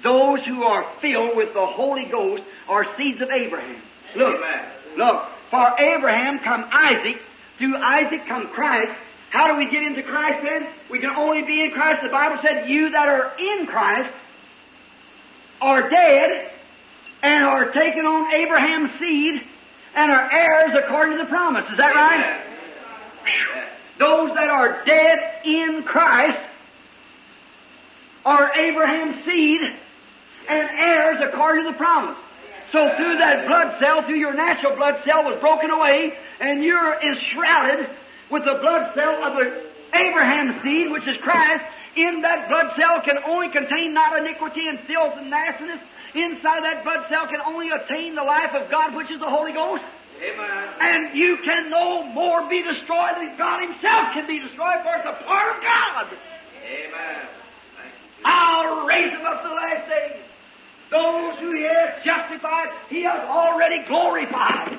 [0.05, 3.83] Those who are filled with the Holy Ghost are seeds of Abraham.
[4.15, 4.65] Look, Amen.
[4.97, 5.27] look.
[5.51, 7.21] For Abraham come Isaac,
[7.59, 8.93] through Isaac come Christ.
[9.31, 10.69] How do we get into Christ then?
[10.91, 12.03] We can only be in Christ.
[12.03, 14.11] The Bible said, you that are in Christ
[15.61, 16.53] are dead
[17.23, 19.43] and are taken on Abraham's seed
[19.95, 21.65] and are heirs according to the promise.
[21.71, 22.21] Is that right?
[22.21, 23.69] Amen.
[23.99, 26.39] Those that are dead in Christ
[28.25, 29.61] are Abraham's seed
[30.49, 32.19] and heirs according to the promise.
[32.73, 37.01] So through that blood cell, through your natural blood cell was broken away, and you're
[37.01, 37.89] enshrouded
[38.31, 41.65] with the blood cell of the Abraham seed, which is Christ.
[41.95, 45.81] In that blood cell can only contain not iniquity and filth and nastiness.
[46.15, 49.31] inside of that blood cell can only attain the life of God, which is the
[49.31, 49.85] Holy Ghost.
[50.23, 50.69] Amen.
[50.81, 55.07] And you can no more be destroyed than God Himself can be destroyed, for it's
[55.07, 56.07] a part of God.
[56.67, 57.29] Amen.
[58.25, 60.26] I'll raise them up the last days.
[60.91, 64.79] Those who He has justified, He has already glorified.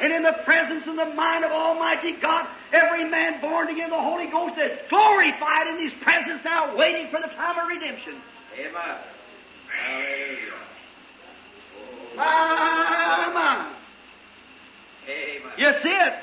[0.00, 4.00] And in the presence and the mind of Almighty God, every man born again the
[4.00, 8.20] Holy Ghost is glorified in His presence now, waiting for the time of redemption.
[8.58, 8.98] Amen.
[9.70, 10.52] Hallelujah.
[12.16, 13.70] My.
[15.08, 15.52] Amen.
[15.58, 16.14] You see it?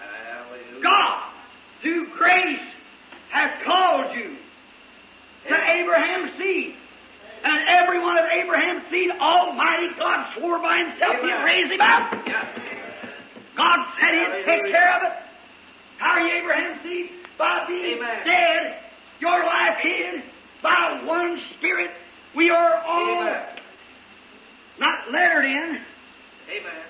[0.00, 0.82] Hallelujah.
[0.82, 1.30] God,
[1.82, 2.60] through grace,
[3.30, 4.36] has called you
[5.48, 6.76] to Abraham's seed.
[7.44, 12.26] And every one of Abraham's seed, Almighty God swore by himself he'd raise him up.
[12.26, 12.48] Yeah.
[13.54, 15.12] God said he'd take care of it.
[15.98, 17.10] How are you Abraham's seed?
[17.36, 18.24] By being Amen.
[18.24, 18.78] dead,
[19.20, 20.22] your life hid
[20.62, 21.90] by one Spirit.
[22.34, 23.42] We are all Amen.
[24.80, 25.78] not lettered in,
[26.50, 26.82] Amen.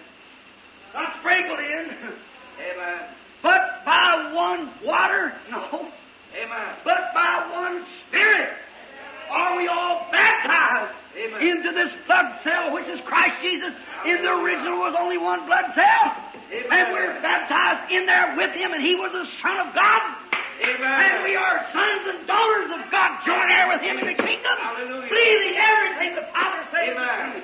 [0.94, 1.90] not sprinkled in,
[2.60, 3.00] Amen.
[3.42, 5.34] but by one water.
[5.50, 5.88] No.
[6.36, 6.76] Amen.
[6.84, 8.50] but by one Spirit
[9.34, 11.42] are we all baptized Amen.
[11.42, 13.74] into this blood cell, which is Christ Jesus.
[14.06, 16.14] In the original was only one blood cell.
[16.52, 16.68] Amen.
[16.70, 20.02] And we're baptized in there with Him, and He was the Son of God.
[20.62, 21.00] Amen.
[21.02, 24.56] And we are sons and daughters of God, joint heir with Him in the kingdom,
[24.60, 25.08] Hallelujah.
[25.08, 26.96] believing everything the Father says.
[26.96, 27.42] Amen.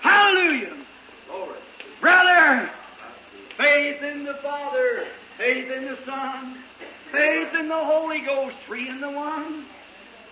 [0.00, 0.76] Hallelujah.
[1.28, 1.58] Glory.
[2.00, 2.70] Brother,
[3.58, 6.56] faith in the Father, faith in the Son,
[7.12, 9.66] faith in the Holy Ghost, three in the one.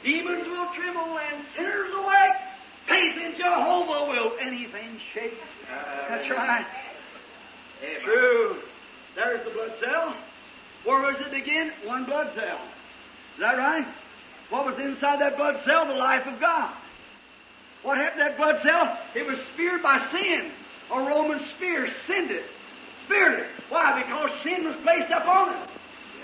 [0.05, 2.37] Demons will tremble and sinners awake.
[2.89, 5.35] Faith in Jehovah will anything shake.
[6.09, 6.65] That's right.
[7.83, 8.01] Amen.
[8.05, 8.57] True.
[9.15, 10.17] There's the blood cell.
[10.85, 11.73] Where was it again?
[11.85, 12.61] One blood cell.
[13.35, 13.87] Is that right?
[14.51, 15.87] What was inside that blood cell?
[15.87, 16.75] The life of God.
[17.83, 18.99] What happened to that blood cell?
[19.15, 20.51] It was speared by sin.
[20.91, 22.45] A Roman spear sinned it.
[23.05, 23.47] Speared it.
[23.69, 24.03] Why?
[24.03, 25.69] Because sin was placed upon it.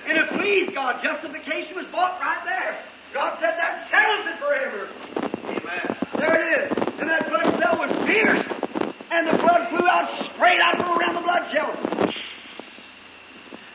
[0.06, 1.02] And it pleased God.
[1.02, 2.78] Justification was bought right there.
[3.14, 4.88] God said that settles it forever.
[5.46, 5.96] Amen.
[6.18, 6.98] There it is.
[6.98, 8.50] And that blood cell was pierced.
[9.12, 11.70] And the blood flew out, straight out from around the blood cell.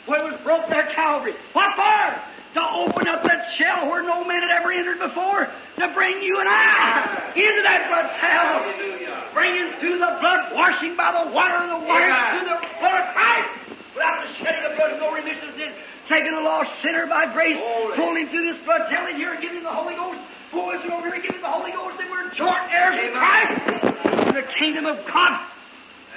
[0.10, 1.36] Well, it was broke there Calvary.
[1.54, 2.60] What for?
[2.60, 5.48] To open up that shell where no man had ever entered before,
[5.78, 8.60] to bring you and I into that blood cell.
[8.60, 9.24] Hallelujah.
[9.34, 12.44] Bring us to the blood washing by the water of the water Amen.
[12.44, 13.50] to the blood of Christ.
[13.96, 15.72] Without the shedding of blood, no remission of sin.
[16.10, 17.96] Taking a lost sinner by grace, Holy.
[17.96, 20.20] pulled him through this blood, telling here giving him the Holy Ghost.
[20.52, 24.28] Pull us over here give him the Holy Ghost, and we're joint heirs of Christ
[24.28, 25.46] in the kingdom of God.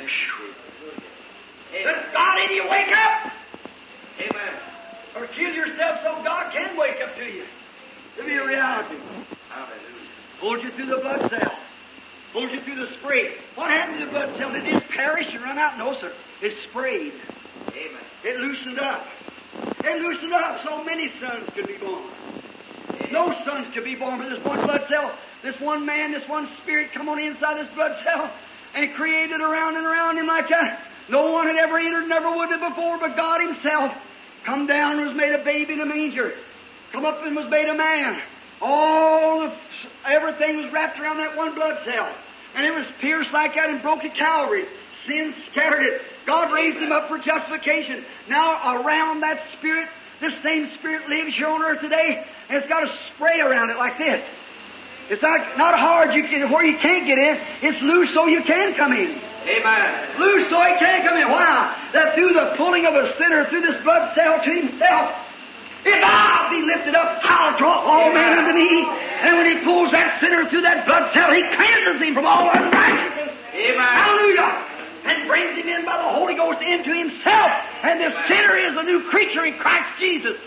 [0.01, 0.55] You.
[1.85, 2.05] Let Amen.
[2.12, 3.32] God in you wake up,
[4.19, 4.55] Amen.
[5.16, 7.44] or kill yourself so God can wake up to you.
[8.16, 8.97] To be a reality.
[9.48, 10.09] Hallelujah.
[10.40, 11.52] Pulled you through the blood cell.
[12.32, 13.35] Pulled you through the spray.
[13.55, 14.52] What happened to the blood cell?
[14.52, 15.78] Did it just perish and run out?
[15.78, 16.12] No, sir.
[16.40, 17.12] It sprayed.
[17.69, 18.02] Amen.
[18.24, 19.05] It loosened up.
[19.85, 22.05] It loosened up so many sons could be born.
[23.11, 25.12] No sons could be born, but this one blood cell,
[25.43, 28.31] this one man, this one spirit come on inside this blood cell
[28.74, 30.87] and created around and around him like that.
[31.09, 33.93] No one had ever entered, never would have before, but God Himself
[34.45, 36.33] come down and was made a baby in a manger.
[36.93, 38.20] Come up and was made a man.
[38.61, 39.53] All the,
[40.07, 42.15] everything was wrapped around that one blood cell.
[42.55, 44.66] And it was pierced like that and broke at Calvary.
[45.07, 46.03] Sin scattered it.
[46.27, 48.05] God raised him up for justification.
[48.28, 49.89] Now around that spirit,
[50.20, 53.77] this same spirit lives here on earth today, and it's got a spray around it
[53.77, 54.24] like this.
[55.11, 57.39] It's not, not hard you can, where you can't get in.
[57.61, 59.20] It's loose so you can come in.
[59.44, 60.20] Amen.
[60.20, 61.28] Loose so he can't come in.
[61.28, 61.90] Why?
[61.93, 65.12] That through the pulling of a sinner through this blood cell to himself,
[65.85, 68.86] if I be lifted up, I'll draw all men unto me.
[68.86, 72.47] And when he pulls that sinner through that blood cell, he cleanses him from all
[72.55, 73.35] unrighteousness.
[73.53, 73.82] Amen.
[73.82, 74.72] Hallelujah.
[75.05, 77.51] And brings him in by the Holy Ghost into himself.
[77.83, 80.39] And the sinner is a new creature in Christ Jesus.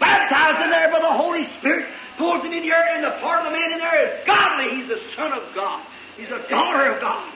[0.00, 1.86] Baptized in there by the Holy Spirit.
[2.16, 4.76] Pulls him in here, and the part of the man in there is godly.
[4.76, 5.84] He's the Son of God.
[6.16, 7.32] He's a daughter of God.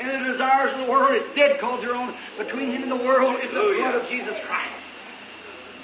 [0.00, 2.96] And the desires of the world is dead because they're on between him and the
[2.96, 4.72] world is the blood of Jesus Christ.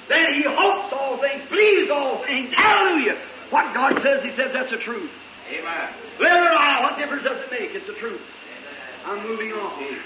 [0.07, 2.51] Then he hopes all things, believes all things.
[2.55, 3.19] Hallelujah.
[3.51, 5.11] What God says, he says that's the truth.
[5.51, 5.89] Amen.
[6.19, 7.75] Live or lie, what difference does it make?
[7.75, 8.21] It's the truth.
[9.05, 9.97] I'm moving on.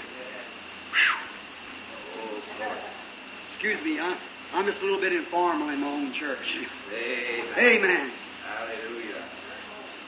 [3.52, 4.16] Excuse me, I,
[4.52, 6.58] I'm just a little bit informal in my own church.
[6.92, 7.58] Amen.
[7.58, 8.12] Amen.
[8.46, 9.22] Hallelujah.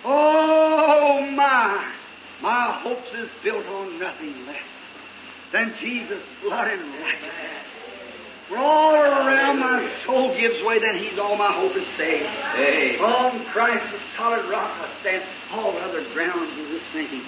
[0.05, 1.93] Oh my!
[2.43, 4.63] My hopes is built on nothing less
[5.53, 7.33] than Jesus' blood and righteousness.
[8.49, 12.29] When all around my soul gives way, then He's all my hope is saved.
[12.55, 13.01] Amen.
[13.01, 15.25] On Christ, the solid rock I stand.
[15.51, 17.23] All other grounds is a sinking.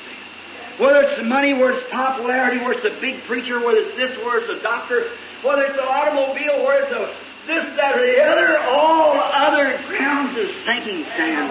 [0.79, 4.17] Whether it's the money, whether it's popularity, whether it's the big preacher, whether it's this,
[4.25, 5.11] whether it's a doctor,
[5.43, 7.15] whether it's an automobile, whether it's a
[7.49, 11.49] this, that, or the other, all other grounds is sinking sand.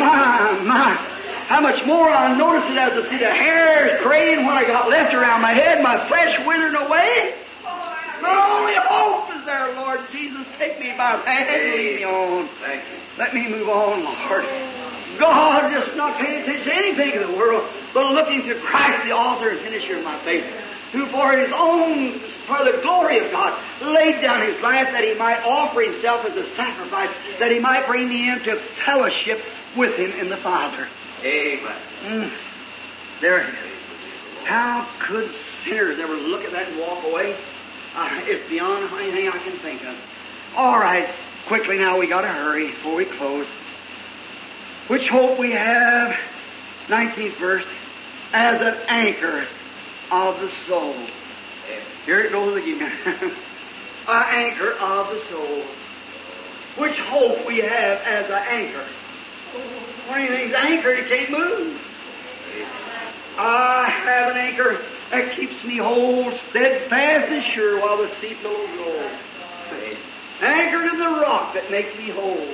[0.00, 0.96] My, my.
[1.46, 4.88] How much more I notice it as I see the hairs graying what I got
[4.88, 7.36] left around my head, my flesh withering away.
[8.22, 10.46] My only hope is there, Lord Jesus.
[10.58, 12.48] Take me by the hand and lead me on.
[12.60, 12.98] Thank you.
[13.16, 14.83] Let me move on, Lord.
[15.18, 19.12] God just not paying attention to anything in the world, but looking to Christ, the
[19.12, 20.44] author and finisher of my faith,
[20.92, 25.14] who for his own, for the glory of God, laid down his life that he
[25.14, 27.10] might offer himself as a sacrifice,
[27.40, 29.40] that he might bring me into fellowship
[29.76, 30.88] with him in the Father.
[31.22, 31.80] Amen.
[32.02, 32.32] Mm.
[33.20, 34.44] There it is.
[34.44, 35.30] How could
[35.64, 37.36] sinners ever look at that and walk away?
[37.94, 39.96] Uh, it's beyond anything I can think of.
[40.56, 41.08] All right,
[41.46, 43.46] quickly now, we got to hurry before we close.
[44.88, 46.14] Which hope we have,
[46.88, 47.64] 19th verse,
[48.32, 49.46] as an anchor
[50.10, 50.94] of the soul.
[52.04, 52.92] Here it goes again.
[54.08, 55.62] an anchor of the soul.
[56.76, 58.84] Which hope we have as an anchor.
[60.08, 61.80] When anything's anchored, it can't move.
[63.38, 68.68] I have an anchor that keeps me whole, steadfast and sure while the sea billows
[68.78, 69.10] roll.
[70.40, 72.48] Anchored in the rock that makes me whole.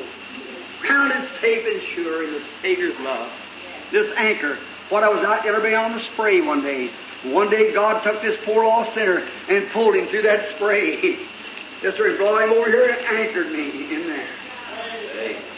[0.81, 3.31] Grounded safe and sure in the Savior's love.
[3.93, 4.59] This anchor.
[4.89, 6.91] What I was out everybody on the spray one day.
[7.25, 11.19] One day God took this poor lost sinner and pulled him through that spray.
[11.83, 14.27] Just of brought him over here and anchored me in there.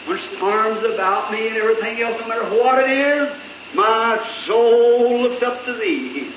[0.05, 3.33] When storms about me and everything else, no matter what it is,
[3.73, 6.33] my soul looks up to thee.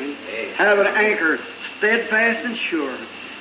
[0.00, 0.16] And
[0.56, 1.38] have an anchor
[1.78, 2.96] steadfast and sure.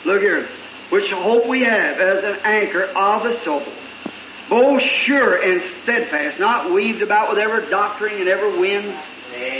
[0.05, 0.47] Look here.
[0.89, 3.63] Which hope we have as an anchor of the soul.
[4.49, 8.97] Both sure and steadfast, not weaved about with every doctrine and every wind,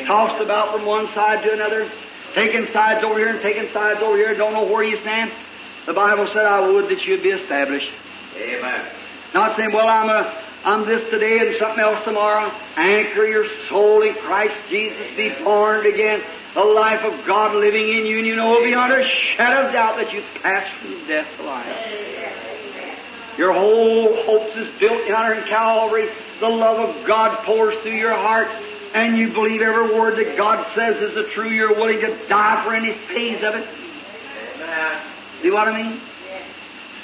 [0.08, 1.92] tossed about from one side to another,
[2.34, 5.32] taking sides over here and taking sides over here, don't know where you stand.
[5.86, 7.90] The Bible said, I would that you'd be established.
[8.38, 8.86] Amen.
[9.34, 12.52] Not saying, well, I'm a, I'm this today and something else tomorrow.
[12.76, 15.16] Anchor your soul in Christ Jesus.
[15.16, 16.22] Be born again.
[16.54, 19.98] The life of God living in you, and you know beyond a shadow of doubt
[19.98, 22.47] that you pass from death to life.
[23.38, 26.10] Your whole hopes is built yonder in Calvary.
[26.40, 28.48] The love of God pours through your heart,
[28.94, 31.50] and you believe every word that God says is the true.
[31.50, 33.68] You're willing to die for any phase of it.
[35.42, 36.02] See what I mean?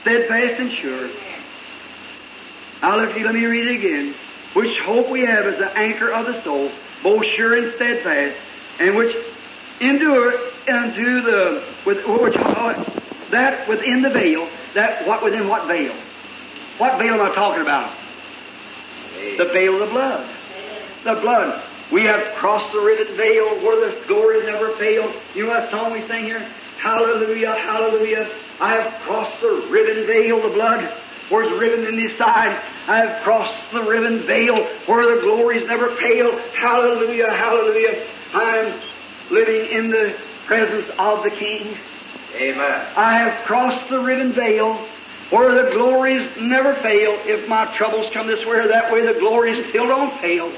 [0.02, 1.10] Steadfast and sure.
[2.82, 4.16] Now let me, let me read it again.
[4.54, 8.36] Which hope we have is the anchor of the soul, both sure and steadfast,
[8.80, 9.16] and which
[9.80, 10.34] endure
[10.68, 13.00] unto the with which uh,
[13.30, 15.96] that within the veil, that what within what veil?
[16.78, 17.96] What veil am I talking about?
[19.38, 20.30] The veil of the blood.
[21.04, 21.64] The blood.
[21.92, 25.14] We have crossed the riven veil where the glory never failed.
[25.36, 26.40] You know that song we sing here?
[26.80, 28.30] Hallelujah, hallelujah.
[28.60, 30.92] I have crossed the riven veil, the blood,
[31.30, 32.60] where it's riven in his side.
[32.88, 34.56] I have crossed the riven veil
[34.86, 36.38] where the glories never fail.
[36.54, 38.08] Hallelujah, hallelujah.
[38.34, 38.82] I'm
[39.30, 40.16] living in the
[40.48, 41.78] presence of the King.
[42.36, 42.94] Amen.
[42.98, 44.88] I have crossed the riven veil
[45.30, 47.18] where the glories never fail.
[47.26, 50.52] If my troubles come this way or that way, the glories still don't fail.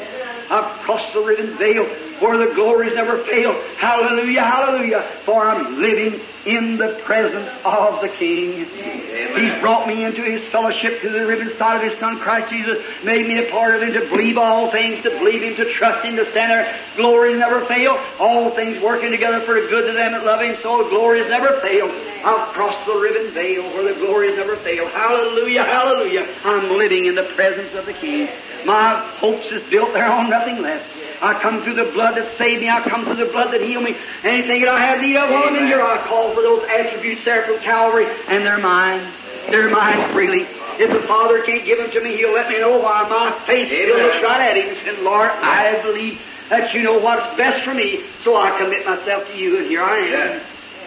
[0.50, 1.86] I've crossed the riven veil
[2.20, 3.54] where the glories never fail.
[3.78, 5.22] Hallelujah, hallelujah.
[5.26, 8.66] For I'm living in the presence of the King.
[8.66, 9.38] Amen.
[9.38, 12.84] He's brought me into His fellowship to the riven side of His Son Christ Jesus,
[13.04, 16.06] made me a part of Him to believe all things, to believe Him, to trust
[16.06, 16.80] Him, to stand there.
[16.96, 18.00] Glories never fail.
[18.20, 21.60] All things working together for the good to them that love Him, so glories never
[21.62, 21.90] fail.
[22.26, 24.88] I've crossed the riven veil where the glories never fail.
[24.90, 26.28] Hallelujah, hallelujah.
[26.44, 28.28] I'm living in the presence of the King.
[28.66, 30.84] My hopes is built there on nothing less.
[31.22, 32.70] I come through the blood that saved me.
[32.70, 33.96] I come through the blood that healed me.
[34.24, 37.44] Anything that I have need of on in here, I call for those attributes there
[37.44, 39.14] from Calvary, and they're mine.
[39.52, 40.48] They're mine freely.
[40.80, 43.68] If the Father can't give them to me, He'll let me know why my face
[43.68, 46.20] still looks right at Him and Lord, I believe
[46.50, 49.84] that you know what's best for me, so I commit myself to you, and here
[49.84, 50.42] I am.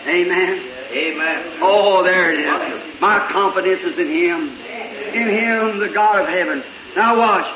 [0.09, 0.78] Amen.
[0.91, 1.59] Amen.
[1.61, 3.01] Oh, there it is.
[3.01, 4.49] My confidence is in Him.
[5.15, 6.65] In Him, the God of heaven.
[6.97, 7.55] Now watch.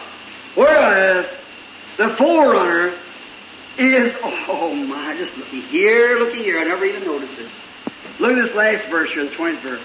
[0.54, 1.26] Whereas
[1.96, 2.94] the forerunner
[3.78, 6.58] is, oh my, just looky here, looky here.
[6.58, 7.48] I never even noticed it.
[8.18, 9.82] Look at this last verse here, the 20th verse.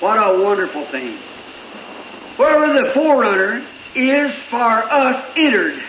[0.00, 1.18] What a wonderful thing.
[2.36, 5.82] Wherever the forerunner is for us entered,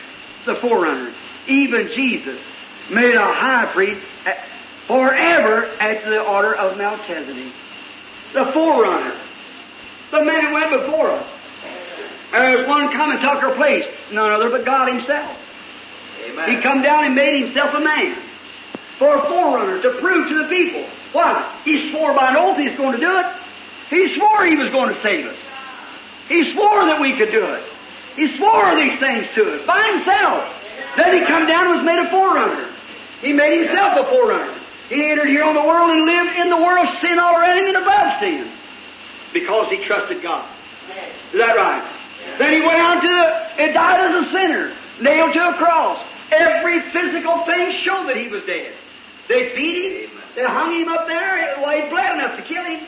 [0.45, 1.13] the forerunner,
[1.47, 2.39] even Jesus,
[2.89, 4.01] made a high priest.
[4.88, 7.53] Forever after the order of Melchizedek.
[8.34, 9.15] The forerunner.
[10.11, 11.27] The man who went before us.
[12.31, 13.85] There's one come and took her place.
[14.11, 15.38] None other but God himself.
[16.26, 16.49] Amen.
[16.49, 18.18] He come down and made himself a man.
[18.97, 20.85] For a forerunner to prove to the people.
[21.14, 21.61] Why?
[21.64, 23.26] He swore by an oath he's going to do it.
[23.89, 25.38] He swore he was going to save us.
[26.27, 27.64] He swore that we could do it.
[28.15, 30.51] He swore these things to us by himself.
[30.97, 32.69] Then he come down and was made a forerunner.
[33.22, 34.53] He made himself a forerunner.
[34.89, 37.68] He entered here on the world and lived in the world sin all around him
[37.68, 38.51] and above sin.
[39.34, 40.47] Because he trusted God.
[41.34, 41.84] Is that right?
[42.39, 46.03] Then he went out to the, and died as a sinner, nailed to a cross.
[46.31, 48.73] Every physical thing showed that he was dead.
[49.27, 52.85] They beat him, they hung him up there, well, he bled enough to kill him.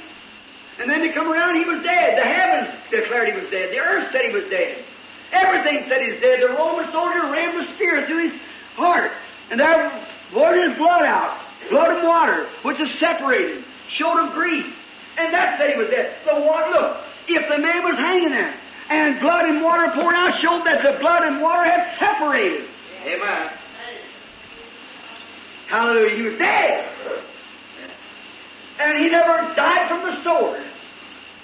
[0.80, 2.18] And then they come around, he was dead.
[2.18, 3.72] The heavens declared he was dead.
[3.72, 4.84] The earth said he was dead.
[5.34, 6.42] Everything said he was dead.
[6.42, 8.42] The Roman soldier ran with spear through his
[8.76, 9.12] heart.
[9.52, 11.38] And there poured his blood out.
[11.70, 14.66] Blood and water, which is separated, showed of grief.
[15.18, 16.16] And that he was dead.
[16.24, 18.54] So water, look, if the man was hanging there,
[18.90, 22.66] and blood and water poured out, showed that the blood and water had separated.
[23.06, 23.52] Amen.
[25.68, 26.16] Hallelujah.
[26.16, 26.90] He was dead.
[28.80, 30.64] And he never died from the sword.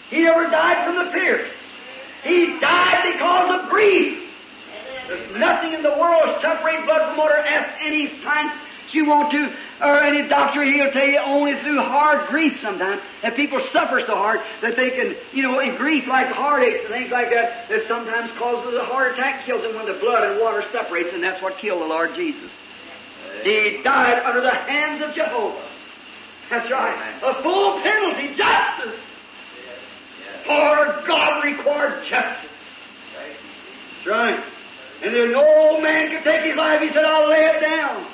[0.09, 1.51] He never died from the pierce.
[2.23, 4.31] He died because of grief.
[5.07, 7.37] There's nothing in the world separate blood from water.
[7.37, 8.53] at any science
[8.95, 13.01] you want to, or any doctor, he'll tell you only through hard grief sometimes.
[13.21, 16.93] That people suffer so hard that they can, you know, in grief like heartaches and
[16.93, 20.39] things like that, that sometimes causes a heart attack, kills them when the blood and
[20.39, 22.49] water separates, and that's what killed the Lord Jesus.
[23.43, 25.61] He died under the hands of Jehovah.
[26.49, 27.19] That's right.
[27.23, 28.99] A full penalty, justice.
[30.43, 32.49] For God required justice.
[33.95, 34.43] That's right.
[35.03, 36.81] And then no man could take his life.
[36.81, 38.05] He said, I'll lay it down.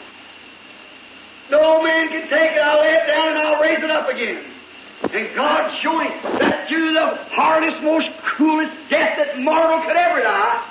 [1.52, 2.62] No man can take it.
[2.62, 4.42] I'll lay it down and I'll raise it up again.
[5.12, 6.10] And God showing
[6.40, 10.66] that through the hardest, most cruelest death that mortal could ever die,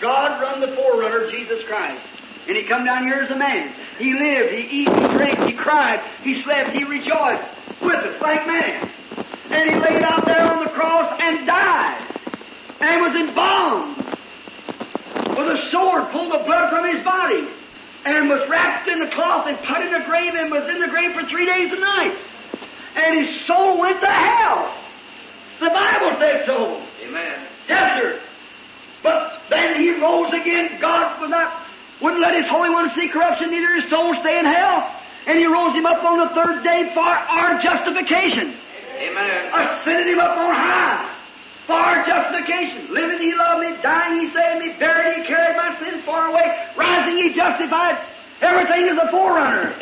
[0.00, 2.00] God run the forerunner, Jesus Christ.
[2.46, 3.74] And he come down here as a man.
[3.98, 7.44] He lived, he eat, he drank, he cried, he slept, he rejoiced
[7.82, 8.88] with us like man.
[9.50, 12.06] And he laid out there on the cross and died.
[12.80, 13.96] And was embalmed.
[15.36, 17.48] With a sword pulled the blood from his body.
[18.08, 20.88] And was wrapped in a cloth and put in the grave and was in the
[20.88, 22.16] grave for three days and nights.
[22.96, 24.74] And his soul went to hell.
[25.60, 26.82] The Bible said so.
[27.02, 27.46] Amen.
[27.68, 28.20] Yes, sir.
[29.02, 30.80] But then he rose again.
[30.80, 31.66] God was not,
[32.00, 34.90] wouldn't let his Holy One see corruption, neither his soul stay in hell.
[35.26, 38.54] And he rose him up on the third day for our justification.
[38.96, 39.52] Amen.
[39.52, 41.17] Ascended him up on high
[41.68, 42.94] for justification.
[42.94, 46.66] Living he loved me, dying he saved me, buried he carried my sins far away,
[46.74, 47.98] rising he justified.
[48.40, 49.76] Everything is a forerunner.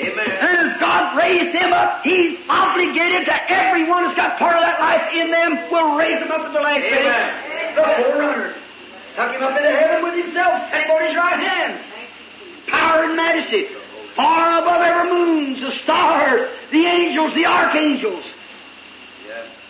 [0.00, 0.30] Amen.
[0.40, 4.80] And as God raised him up, he's obligated to everyone that's got part of that
[4.80, 7.74] life in them, will raise them up at the last day.
[7.76, 8.54] The forerunner.
[9.14, 11.78] Took him up into heaven with himself, him on his right hand.
[12.68, 13.68] Power and majesty.
[14.16, 18.24] Far above every moons, the stars, the angels, the archangels.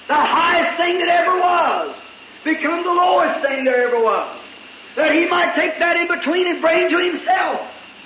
[0.08, 1.96] The highest thing that ever was.
[2.44, 4.38] Become the lowest thing there ever was.
[4.96, 7.60] That he might take that in between and bring to himself.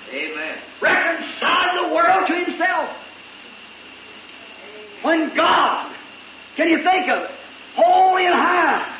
[0.09, 0.57] Amen.
[0.79, 2.89] reconcile the world to himself.
[5.01, 5.93] When God,
[6.55, 7.31] can you think of it?
[7.75, 8.95] Holy and high,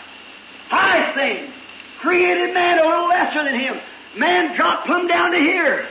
[0.68, 1.52] high thing,
[2.00, 3.80] created man a little lesser than him.
[4.16, 5.88] Man dropped plumb down to here.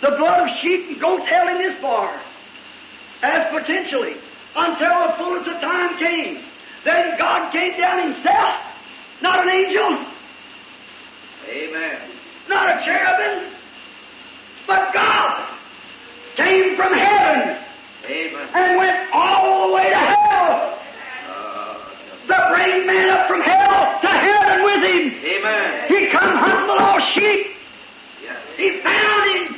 [0.00, 2.20] The blood of sheep and goats held him this far.
[3.22, 4.16] As potentially,
[4.56, 6.42] until the fullness of time came.
[6.84, 8.54] Then God came down himself,
[9.20, 10.04] not an angel,
[11.48, 11.98] Amen.
[12.48, 13.52] not a cherubim,
[14.66, 15.48] but God
[16.36, 17.58] came from heaven
[18.06, 18.48] Amen.
[18.54, 20.78] and went all the way to hell
[21.28, 21.74] Uh,
[22.28, 25.24] to bring man up from hell to heaven with him.
[25.24, 25.88] amen.
[25.88, 27.46] He come hunting the lost sheep.
[28.22, 28.36] Yes.
[28.56, 29.56] He found him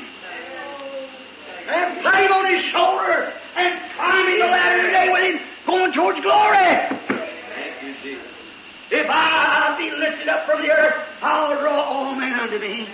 [1.69, 6.57] and him on his shoulder and climbing the ladder today with him going towards glory.
[6.57, 8.27] Thank you, Jesus.
[8.91, 12.89] If I be lifted up from the earth, I'll draw all men unto me.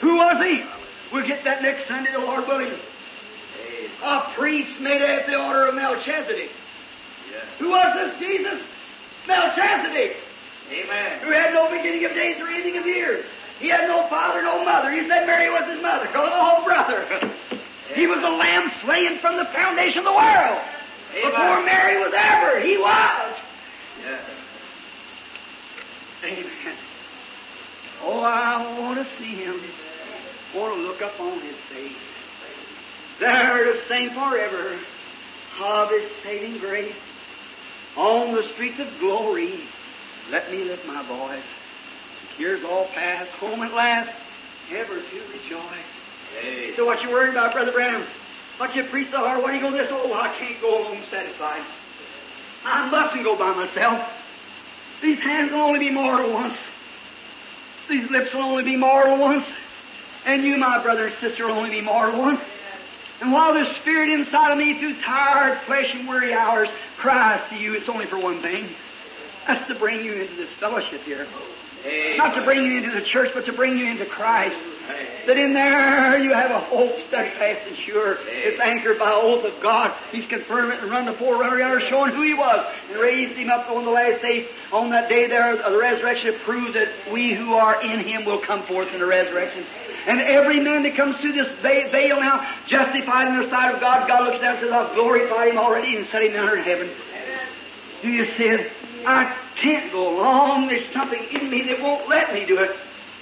[0.00, 0.64] Who was he?
[1.12, 2.72] We'll get that next Sunday, the Lord willing.
[4.02, 6.50] A priest made after the order of Melchizedek.
[7.30, 7.44] Yes.
[7.58, 8.60] Who was this Jesus?
[9.28, 10.16] Melchizedek,
[10.70, 11.20] Amen.
[11.20, 13.24] who had no beginning of days or ending of years.
[13.60, 14.90] He had no father, no mother.
[14.90, 17.30] He said Mary was his mother, called him a whole brother.
[17.94, 20.60] he was the lamb slain from the foundation of the world.
[21.14, 23.36] Before Mary was ever, he was.
[24.02, 24.24] Yes.
[26.24, 26.76] Amen.
[28.02, 29.60] Oh, I want to see him.
[30.54, 31.92] I want to look up on his face.
[33.20, 34.78] there to sing forever
[35.60, 36.94] of His saving grace.
[37.96, 39.64] On the streets of glory,
[40.30, 41.42] let me lift my voice.
[42.38, 44.10] Years all past, home at last,
[44.70, 46.01] ever to rejoice.
[46.40, 46.74] Hey.
[46.76, 48.06] So what you worried about, Brother Branham?
[48.58, 49.42] What you preach so hard?
[49.42, 49.88] What do you go this?
[49.90, 51.62] Oh, I can't go home satisfied.
[52.64, 54.08] I mustn't go by myself.
[55.00, 56.56] These hands will only be mortal once.
[57.88, 59.44] These lips will only be mortal once.
[60.24, 62.40] And you, my brother and sister, will only be mortal once.
[63.20, 66.68] And while the Spirit inside of me, through tired flesh and weary hours,
[66.98, 68.68] cries to you, it's only for one thing.
[69.46, 71.26] That's to bring you into this fellowship here.
[72.16, 74.56] Not to bring you into the church, but to bring you into Christ.
[75.26, 78.18] That in there you have a hope steadfast and sure.
[78.26, 79.94] It's anchored by oath of God.
[80.10, 83.50] He's confirmed it and run the forerunner out showing who he was and raised him
[83.50, 84.48] up on the last day.
[84.72, 88.24] On that day there of the resurrection to prove that we who are in him
[88.24, 89.64] will come forth in the resurrection.
[90.06, 94.08] And every man that comes through this veil now, justified in the sight of God,
[94.08, 96.90] God looks down and says, I've glorified him already and set him in heaven.
[98.02, 98.72] Do you see it?
[99.06, 100.68] I can't go along.
[100.68, 102.70] There's something in me that won't let me do it.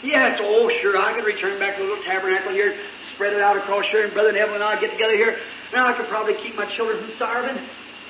[0.03, 2.77] Yes, oh sure, I could return back to the little tabernacle here,
[3.15, 5.39] spread it out across here, and Brother Neville and I get together here.
[5.75, 7.63] Now I could probably keep my children from starving.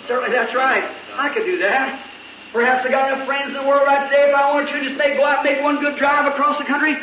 [0.07, 0.89] Certainly, that's right.
[1.15, 2.07] I could do that.
[2.53, 4.99] Perhaps I got enough friends in the world right today if I wanted to just
[4.99, 6.97] make, go out and make one good drive across the country.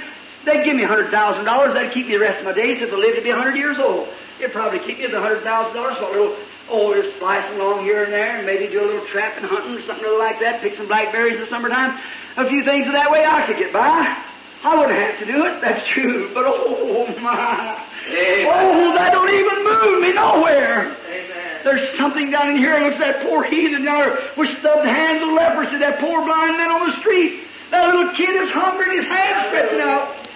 [0.45, 1.73] They'd give me a hundred thousand dollars.
[1.73, 3.57] That'd keep me the rest of my days if I lived to be a hundred
[3.57, 4.07] years old.
[4.39, 5.97] It'd probably keep me the hundred thousand dollars.
[5.99, 6.35] A little,
[6.69, 9.81] oh, just slicing along here and there, and maybe do a little trapping, hunting, or
[9.83, 10.61] something like that.
[10.61, 11.99] Pick some blackberries in the summertime.
[12.37, 14.23] A few things of that way I could get by.
[14.63, 15.61] I wouldn't have to do it.
[15.61, 16.33] That's true.
[16.33, 18.47] But oh my, Amen.
[18.49, 20.95] oh, that don't even move me nowhere.
[21.07, 21.61] Amen.
[21.63, 22.77] There's something down in here.
[22.79, 25.77] Looks at that poor heathen yonder with stubbed hands of leprosy.
[25.77, 27.43] That poor blind man on the street.
[27.71, 30.26] That little kid is hungry and his hands stretching out.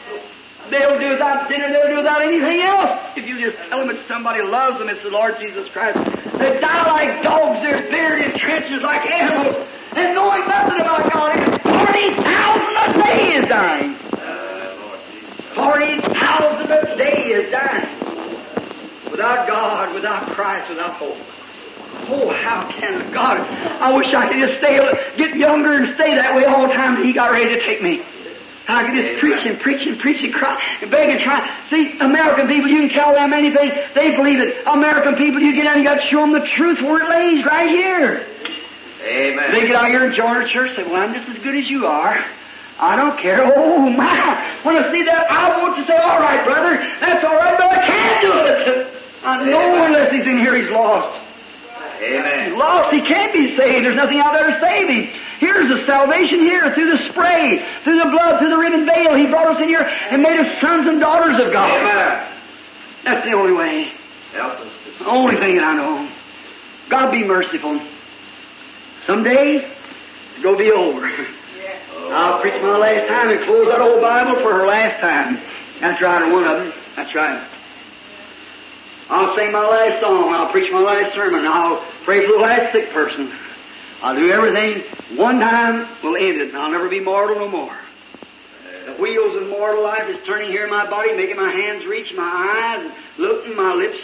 [0.72, 1.68] They'll do without dinner.
[1.68, 3.12] They'll do without anything else.
[3.18, 6.00] If you just tell them that somebody loves them, it's the Lord Jesus Christ.
[6.40, 7.62] They die like dogs.
[7.62, 9.68] They're buried in trenches like animals.
[9.94, 13.96] And knowing nothing about God, and 40,000 a day is dying.
[14.14, 16.06] Uh, Lord Jesus.
[16.08, 19.12] 40,000 a day is dying.
[19.12, 21.18] Without God, without Christ, without hope.
[22.08, 23.42] Oh, how can God?
[23.42, 24.80] I wish I could just stay,
[25.18, 28.04] get younger and stay that way all the time He got ready to take me.
[28.72, 31.44] I could just preach and preach and preach and cry and beg and try.
[31.70, 33.72] See, American people, you can tell them anything.
[33.94, 34.66] They believe it.
[34.66, 37.10] American people, you get out and you got to show them the truth where it
[37.10, 38.26] lays, right here.
[39.04, 39.52] Amen.
[39.52, 41.70] They get out here and join a church, say, well, I'm just as good as
[41.70, 42.24] you are.
[42.80, 43.42] I don't care.
[43.44, 44.60] Oh, my.
[44.64, 47.78] When I see that, I want to say, all right, brother, that's all right, but
[47.78, 48.94] I can't do it.
[49.24, 51.20] I know unless he's in here, he's lost.
[52.00, 52.00] Amen.
[52.00, 52.58] He's Amen.
[52.58, 52.94] lost.
[52.94, 53.86] He can't be saved.
[53.86, 55.21] There's nothing out there to save him.
[55.42, 59.16] Here's the salvation here through the spray, through the blood, through the ribbon veil.
[59.16, 61.82] He brought us in here and made us sons and daughters of God.
[61.82, 62.32] Amen.
[63.04, 63.92] That's the only way.
[64.36, 64.68] Us.
[65.00, 66.12] The only thing that I know.
[66.90, 67.82] God be merciful.
[69.08, 69.66] Someday,
[70.36, 71.12] it's going to be over.
[72.14, 75.40] I'll preach my last time and close that old Bible for her last time.
[75.80, 76.74] That's right, or one of them.
[76.96, 77.44] That's right.
[79.10, 80.36] I'll sing my last song.
[80.36, 81.48] I'll preach my last sermon.
[81.48, 83.32] I'll pray for the last sick person.
[84.02, 84.84] I'll do everything.
[85.18, 87.78] One time will end it, and I'll never be mortal no more.
[88.86, 92.14] The wheels of mortal life is turning here in my body, making my hands reach,
[92.14, 94.00] my eyes, looking, my lips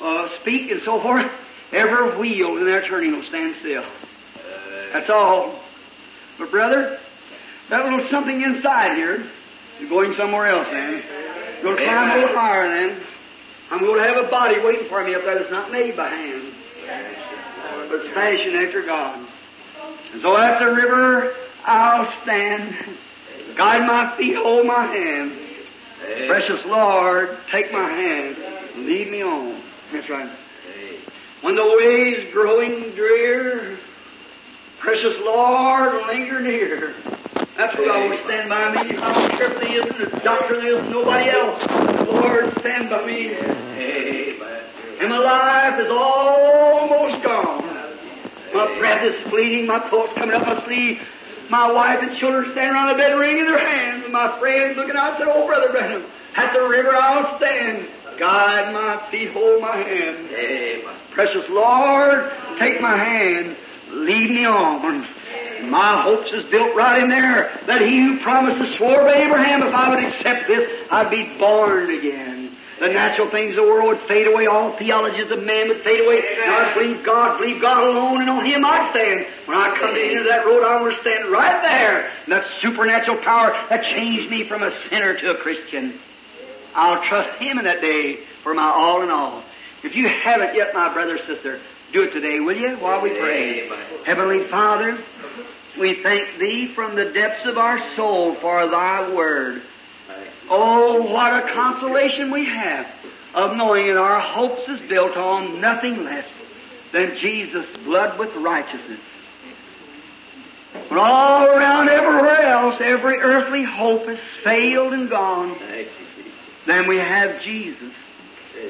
[0.00, 1.30] uh, speak, and so forth.
[1.72, 3.84] Every wheel in there turning will stand still.
[4.92, 5.60] That's all.
[6.38, 6.98] But brother,
[7.68, 9.26] that little something inside here
[9.80, 11.02] is going somewhere else then.
[11.62, 13.00] Going to climb a little higher then.
[13.70, 16.08] I'm going to have a body waiting for me up there that's not made by
[16.08, 16.54] hand,
[17.88, 19.26] but it's fashioned after God.
[20.14, 21.34] And so at the river
[21.64, 22.76] I'll stand,
[23.56, 25.32] guide my feet, hold my hand.
[26.04, 26.28] Amen.
[26.28, 28.36] Precious Lord, take my hand,
[28.86, 29.60] lead me on.
[29.90, 30.30] That's right.
[30.30, 31.00] Amen.
[31.40, 33.76] When the way's growing drear,
[34.78, 36.94] precious Lord, linger near.
[37.56, 38.96] That's what I will stand by me.
[38.96, 42.08] I don't care if isn't a doctor, there isn't nobody else.
[42.08, 43.34] Lord, stand by me.
[43.34, 47.63] And my life is almost gone.
[48.54, 51.02] My breath is fleeting, my pulse coming up my sleeve.
[51.50, 54.96] My wife and children standing around the bed wringing their hands, and my friends looking
[54.96, 56.04] out and said, Oh, Brother Branham,
[56.36, 57.88] at the river I'll stand.
[58.18, 60.30] Guide my feet, hold my hand.
[60.30, 60.94] Amen.
[61.10, 63.56] Precious Lord, take my hand,
[63.90, 65.06] lead me on.
[65.68, 69.62] My hopes is built right in there that he who promised to swore by Abraham,
[69.62, 72.33] if I would accept this, I'd be born again.
[72.80, 76.04] The natural things of the world would fade away, all theologies of man would fade
[76.04, 76.18] away.
[76.18, 79.26] And I believe God, believe God alone, and on Him I stand.
[79.46, 82.10] When I come to the end of that road, I want to stand right there.
[82.24, 86.00] And that supernatural power that changed me from a sinner to a Christian.
[86.74, 89.44] I'll trust Him in that day for my all in all.
[89.84, 91.60] If you haven't yet, my brother, sister,
[91.92, 93.66] do it today, will you, while we pray?
[93.66, 93.78] Amen.
[94.04, 94.98] Heavenly Father,
[95.78, 99.62] we thank Thee from the depths of our soul for Thy Word.
[100.50, 102.86] Oh, what a consolation we have
[103.34, 106.26] of knowing that our hopes is built on nothing less
[106.92, 109.00] than Jesus' blood with righteousness.
[110.88, 115.56] When all around everywhere else, every earthly hope has failed and gone,
[116.66, 117.92] then we have Jesus.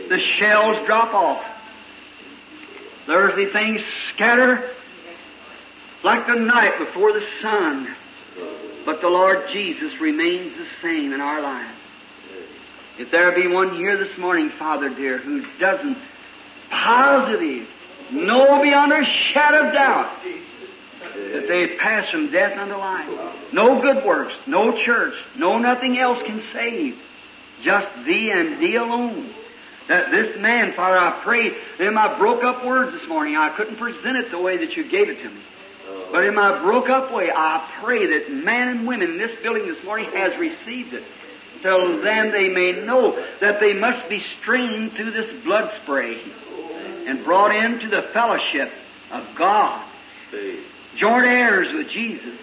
[0.08, 1.44] The shells drop off.
[3.06, 4.70] The earthly things scatter
[6.02, 7.94] like the night before the sun.
[8.84, 11.78] But the Lord Jesus remains the same in our lives.
[12.98, 15.98] If there be one here this morning, Father dear, who doesn't
[16.70, 17.66] positive,
[18.12, 20.10] know beyond a shadow of doubt
[21.14, 23.08] that they pass from death unto life.
[23.52, 26.98] No good works, no church, no nothing else can save.
[27.62, 29.32] Just thee and thee alone.
[29.88, 33.76] That this man, Father, I pray in my broke up words this morning, I couldn't
[33.76, 35.40] present it the way that you gave it to me.
[36.14, 39.66] But in my broke up way, I pray that man and women in this building
[39.66, 41.02] this morning has received it.
[41.60, 46.22] Till then they may know that they must be streamed through this blood spray
[47.06, 48.70] and brought into the fellowship
[49.10, 49.84] of God.
[50.94, 52.38] Joint heirs with Jesus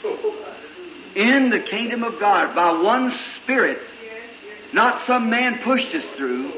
[1.15, 3.80] in the kingdom of God by one Spirit.
[4.73, 6.52] Not some man pushed us through,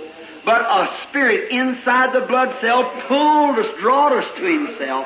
[0.44, 5.06] but a Spirit inside the blood cell pulled us, drawed us to Himself,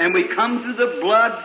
[0.00, 1.44] and we come through the blood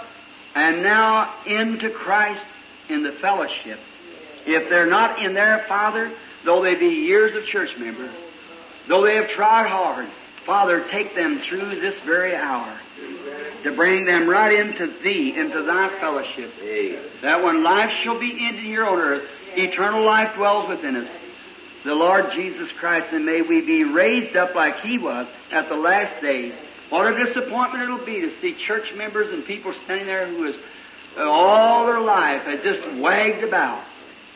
[0.56, 2.42] and now into Christ
[2.88, 3.78] in the fellowship.
[4.48, 6.10] If they're not in there, Father,
[6.46, 8.16] though they be years of church members,
[8.88, 10.08] though they have tried hard,
[10.46, 12.80] Father, take them through this very hour
[13.64, 16.54] to bring them right into Thee, into Thy fellowship.
[17.24, 19.24] That when life shall be ended here on earth,
[19.58, 21.10] eternal life dwells within us.
[21.84, 25.76] The Lord Jesus Christ, and may we be raised up like He was at the
[25.76, 26.54] last days.
[26.96, 30.56] What a disappointment it'll be to see church members and people standing there who has
[31.18, 33.84] uh, all their life had just wagged about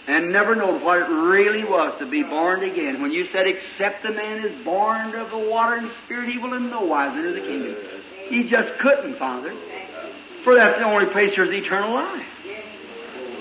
[0.07, 3.02] and never known what it really was to be born again.
[3.02, 6.53] When you said, except the man is born of the water and spirit, he will
[6.53, 7.77] in no wise enter the kingdom.
[8.27, 9.53] He just couldn't, Father.
[10.44, 12.27] For that's the only place there's eternal life.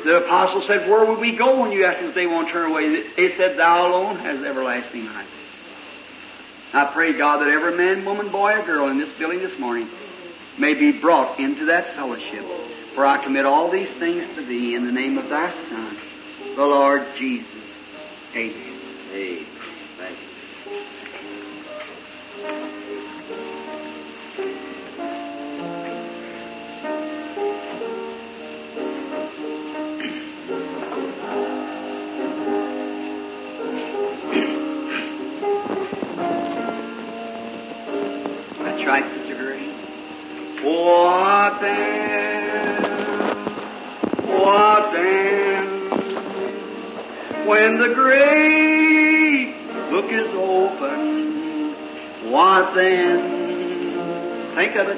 [0.04, 2.70] The apostle said, where would we go when you asked us if they won't turn
[2.70, 3.02] away?
[3.16, 5.26] They said, thou alone has everlasting life.
[6.72, 9.88] I pray, God, that every man, woman, boy, or girl in this building this morning
[10.58, 12.44] may be brought into that fellowship.
[12.94, 15.96] For I commit all these things to Thee in the name of Thy Son,
[16.56, 17.48] the Lord Jesus.
[18.34, 18.80] Amen.
[19.12, 19.57] Amen.
[40.62, 42.82] What then?
[44.26, 45.66] What then?
[47.46, 49.52] When the great
[49.90, 51.74] book is open,
[52.30, 54.54] what then?
[54.56, 54.96] Think of it.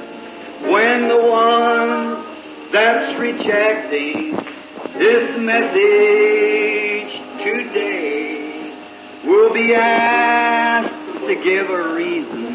[0.71, 2.25] When the one
[2.71, 4.37] that's rejecting
[4.99, 7.13] this message
[7.43, 8.73] today
[9.25, 10.95] will be asked
[11.27, 12.50] to give a reason.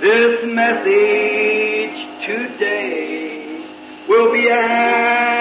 [0.00, 3.64] This message today
[4.08, 5.35] will be asked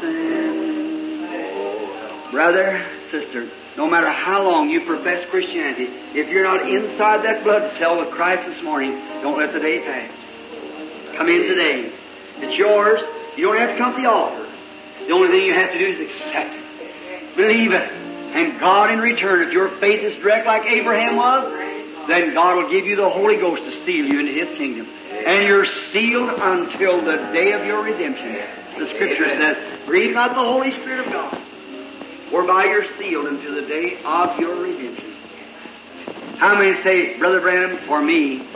[0.00, 0.52] then?
[2.30, 5.84] Brother, sister, no matter how long you profess Christianity,
[6.14, 9.80] if you're not inside that blood cell with Christ this morning, don't let the day
[9.80, 10.10] pass.
[11.16, 11.92] Come in today.
[12.38, 13.02] It's yours.
[13.36, 14.48] You don't have to come to the altar.
[15.06, 17.36] The only thing you have to do is accept it.
[17.36, 17.82] Believe it.
[17.82, 21.52] And God in return, if your faith is direct like Abraham was,
[22.08, 24.86] then God will give you the Holy Ghost to seal you into His kingdom.
[24.86, 28.61] And you're sealed until the day of your redemption.
[28.78, 31.42] The Scripture says, grieve not the Holy Spirit of God
[32.32, 35.12] whereby you're sealed unto the day of your redemption.
[36.38, 38.48] How many say, Brother Branham, for me,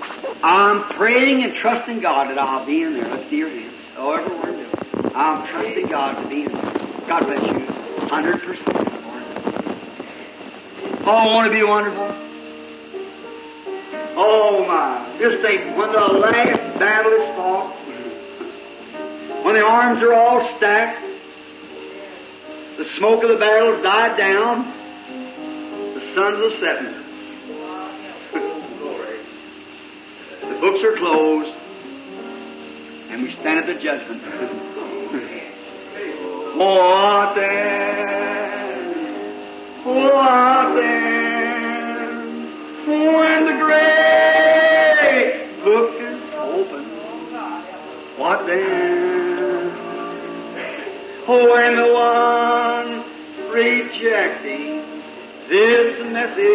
[0.42, 3.06] I'm praying and trusting God that I'll be in there.
[3.06, 3.74] Let's see your hands.
[3.98, 5.12] Oh, every word of it.
[5.14, 6.72] I'm trusting God to be in there.
[7.06, 7.66] God bless you.
[8.06, 8.66] 100%.
[8.66, 8.86] Lord.
[11.06, 12.08] Oh, I want to be wonderful.
[14.16, 15.18] Oh, my.
[15.18, 17.76] Just think, when the last battle is fought,
[19.46, 21.00] when the arms are all stacked,
[22.78, 24.64] the smoke of the battle's died down,
[25.94, 26.92] the sun's a setting.
[30.40, 31.54] the books are closed,
[33.08, 34.20] and we stand at the judgment.
[36.56, 39.04] what then?
[39.84, 42.48] What then?
[42.88, 46.84] When the great book is open,
[48.18, 48.85] what then?
[51.26, 53.04] When the one
[53.50, 55.02] rejecting
[55.48, 56.46] this message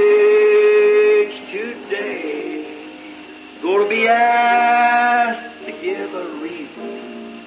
[1.51, 2.63] today
[3.61, 7.43] going to be asked to give a reason,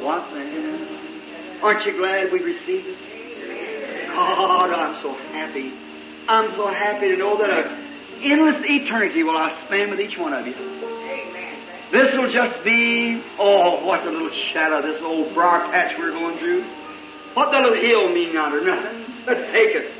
[0.00, 0.88] what then?
[1.62, 4.08] Aren't you glad we received it?
[4.08, 5.72] God, I'm so happy.
[6.26, 7.68] I'm so happy to know that an
[8.20, 10.54] endless eternity will I spend with each one of you.
[11.90, 16.38] This will just be, oh, what a little shadow, this old briar patch we're going
[16.38, 16.62] through.
[17.32, 18.60] What the little hill mean yonder?
[18.60, 19.04] Nothing.
[19.26, 19.90] Let's take it.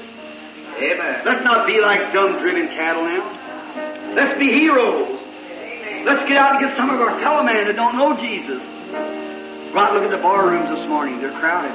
[0.76, 1.22] Amen.
[1.24, 4.14] Let's not be like dumb driven cattle now.
[4.14, 5.18] Let's be heroes.
[6.04, 8.58] Let's get out and get some of our fellow men that don't know Jesus.
[9.72, 11.20] Go out and look at the bar rooms this morning.
[11.20, 11.72] They're crowded.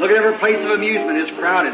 [0.00, 1.18] Look at every place of amusement.
[1.18, 1.72] It's crowded.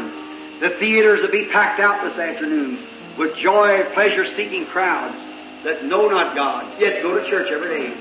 [0.61, 2.85] The theaters will be packed out this afternoon
[3.17, 5.28] with joy, pleasure-seeking crowds
[5.63, 7.97] that know not God, yet go to church every day.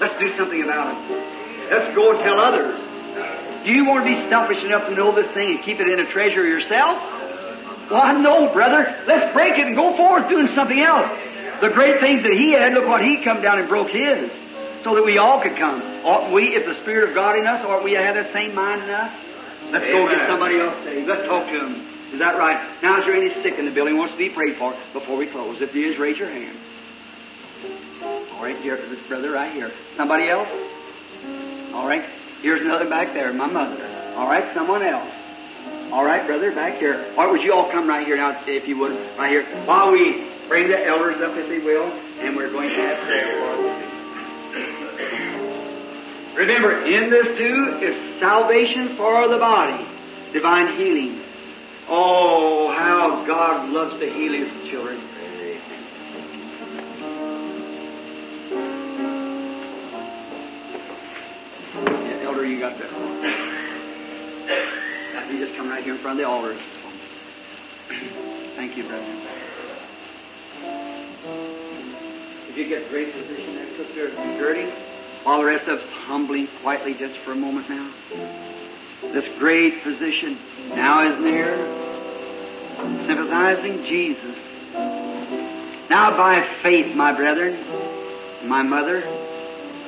[0.00, 1.70] Let's do something about it.
[1.70, 2.78] Let's go and tell others.
[3.64, 5.98] Do you want to be selfish enough to know this thing and keep it in
[5.98, 6.98] a treasure yourself?
[7.88, 9.02] Why, no, brother.
[9.06, 11.10] Let's break it and go forward doing something else.
[11.60, 14.30] The great things that he had, look what he come down and broke his.
[14.84, 15.82] So that we all could come.
[16.04, 18.82] Oughtn't we, if the Spirit of God in us, ought we have that same mind
[18.82, 19.12] in us?
[19.72, 21.08] Let's go get somebody else saved.
[21.08, 21.85] Let's talk to them.
[22.12, 22.82] Is that right?
[22.82, 25.26] Now, is there any sick in the building wants to be prayed for before we
[25.26, 25.60] close?
[25.60, 26.56] If there is, raise your hand.
[28.32, 29.72] All right, here, this brother right here.
[29.96, 30.48] Somebody else?
[31.72, 32.04] All right.
[32.42, 33.82] Here's another back there, my mother.
[34.16, 35.10] All right, someone else.
[35.90, 37.12] All right, brother, back here.
[37.16, 39.90] All right, would you all come right here now, if you would, right here, while
[39.90, 43.36] we bring the elders up, if they will, and we're going to have prayer.
[46.36, 49.86] Remember, in this too is salvation for the body,
[50.32, 51.22] divine healing.
[51.88, 55.00] Oh, how God loves to heal His children.
[61.86, 62.90] Yeah, elder, you got that.
[65.26, 66.56] You just come right here in front of the altar.
[68.54, 69.04] Thank you, brother.
[72.48, 74.70] If you get great position there, Sister Gertie,
[75.24, 77.92] while the rest of us humbly, quietly, just for a moment now.
[79.02, 80.38] This great physician
[80.70, 81.56] now is near,
[83.06, 84.36] sympathizing Jesus.
[85.90, 89.00] Now by faith, my brethren, my mother,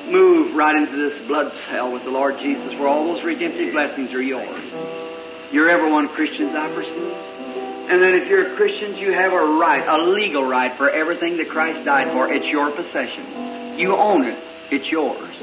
[0.09, 4.13] move right into this blood cell with the Lord Jesus where all those redemptive blessings
[4.13, 4.63] are yours.
[5.51, 7.13] You're everyone Christians, I perceive.
[7.89, 11.49] And then if you're Christians, you have a right, a legal right for everything that
[11.49, 12.31] Christ died for.
[12.31, 13.79] It's your possession.
[13.79, 14.37] You own it.
[14.69, 15.35] It's yours.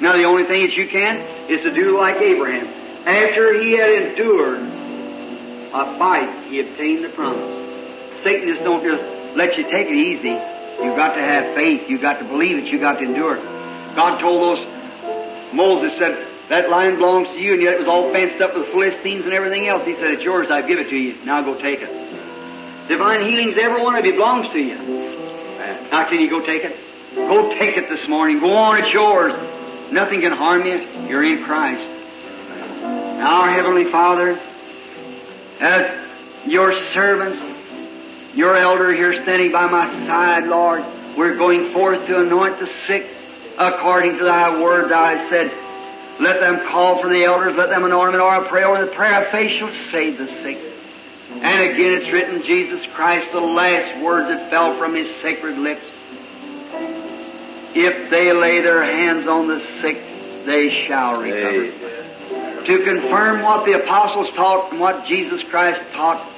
[0.00, 1.18] Now the only thing that you can
[1.50, 2.66] is to do like Abraham.
[3.06, 4.60] After he had endured
[5.72, 8.24] a fight, he obtained the promise.
[8.24, 10.30] Satan just don't just let you take it easy.
[10.82, 11.88] You've got to have faith.
[11.88, 12.64] You've got to believe it.
[12.64, 13.44] You've got to endure it.
[13.94, 14.66] God told those,
[15.52, 18.66] Moses said, that land belongs to you, and yet it was all fenced up with
[18.68, 19.86] Philistines and everything else.
[19.86, 20.50] He said, it's yours.
[20.50, 21.24] I give it to you.
[21.24, 22.88] Now go take it.
[22.88, 24.76] Divine healings, every one of you belongs to you.
[25.92, 26.76] Now can you go take it?
[27.14, 28.40] Go take it this morning.
[28.40, 29.34] Go on, it's yours.
[29.92, 30.78] Nothing can harm you.
[31.08, 31.82] You're in Christ.
[32.82, 34.40] Our Heavenly Father,
[35.60, 36.06] as
[36.46, 37.40] your servants,
[38.34, 40.84] your elder here standing by my side, Lord,
[41.16, 43.10] we're going forth to anoint the sick
[43.58, 44.90] according to thy word.
[44.90, 45.52] Thy said,
[46.20, 48.92] let them call for the elders, let them anoint them, or I prayer, over the
[48.92, 50.58] prayer of faith shall save the sick.
[51.30, 55.82] And again it's written, Jesus Christ, the last word that fell from his sacred lips.
[57.74, 59.96] If they lay their hands on the sick,
[60.46, 62.66] they shall recover.
[62.66, 66.28] To confirm what the apostles taught and what Jesus Christ taught,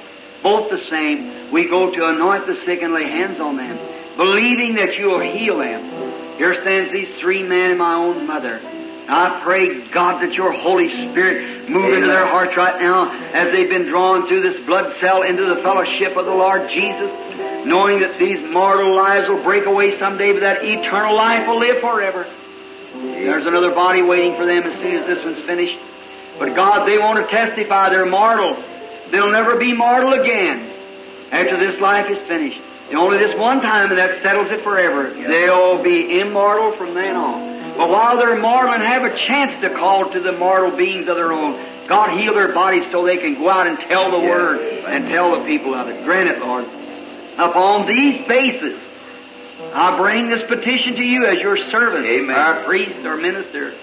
[0.41, 3.77] both the same, we go to anoint the sick and lay hands on them,
[4.17, 6.37] believing that you will heal them.
[6.37, 8.59] Here stands these three men and my own mother.
[9.07, 11.95] I pray, God, that your Holy Spirit move Amen.
[11.95, 15.57] into their hearts right now as they've been drawn through this blood cell into the
[15.57, 17.11] fellowship of the Lord Jesus,
[17.65, 21.81] knowing that these mortal lives will break away someday, but that eternal life will live
[21.81, 22.27] forever.
[22.93, 25.79] There's another body waiting for them as soon as this one's finished.
[26.37, 28.61] But God, they want to testify they're mortal.
[29.11, 30.69] They'll never be mortal again
[31.31, 32.61] after this life is finished.
[32.89, 35.09] And Only this one time, and that settles it forever.
[35.13, 37.77] They'll be immortal from then on.
[37.77, 41.15] But while they're mortal and have a chance to call to the mortal beings of
[41.15, 44.59] their own, God heal their bodies so they can go out and tell the word
[44.85, 46.03] and tell the people of it.
[46.03, 46.65] Grant it, Lord.
[47.37, 48.79] Upon these bases,
[49.73, 52.35] I bring this petition to you as your servant, Amen.
[52.35, 53.73] our priest or minister.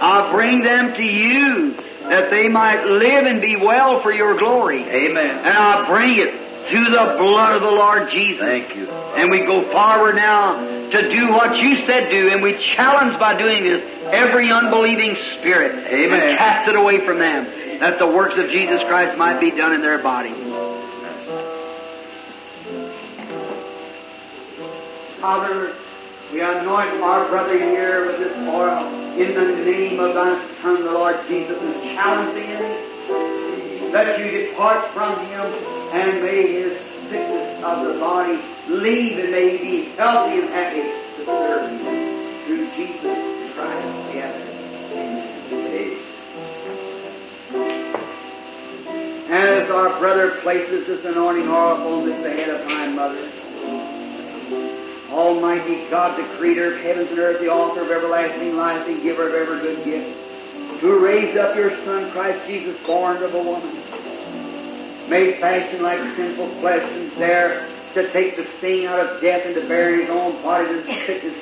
[0.00, 1.76] I bring them to you
[2.08, 4.82] that they might live and be well for your glory.
[4.82, 5.38] Amen.
[5.38, 8.40] And I bring it to the blood of the Lord Jesus.
[8.40, 8.88] Thank you.
[8.88, 10.56] And we go forward now
[10.90, 15.86] to do what you said do, and we challenge by doing this every unbelieving spirit.
[15.86, 16.12] Amen.
[16.12, 17.44] And cast it away from them,
[17.80, 20.30] that the works of Jesus Christ might be done in their body.
[25.24, 25.74] Father,
[26.34, 28.86] we anoint our brother here with this oil
[29.18, 34.92] in the name of thy Son, the Lord Jesus, and challenge him that you depart
[34.92, 35.40] from him
[35.94, 36.78] and may his
[37.08, 38.38] sickness of the body
[38.68, 44.14] leave and may be healthy and happy to serve you through Jesus Christ.
[44.14, 44.34] Yes.
[49.30, 54.83] As our brother places this anointing oil upon this head of my mother,
[55.14, 59.28] Almighty God, the creator of heavens and earth, the author of everlasting life, the giver
[59.28, 63.74] of every good gift, who raised up your Son, Christ Jesus, born of a woman,
[65.08, 69.54] made fashion like sinful flesh, and there to take the sting out of death and
[69.54, 71.38] to bear his own body the sickness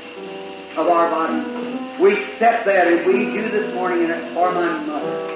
[0.76, 2.02] of our body.
[2.02, 5.28] We accept that and we do this morning and it's for my mother.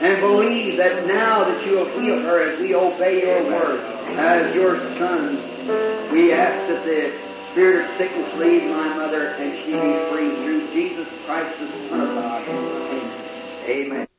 [0.00, 3.80] And believe that now that you will heal her as we obey your word,
[4.18, 9.72] as your son, we ask that the spirit of sickness leave my mother, and she
[9.72, 10.10] be uh.
[10.10, 12.42] free through Jesus Christ, the Son of God.
[13.68, 14.09] Amen.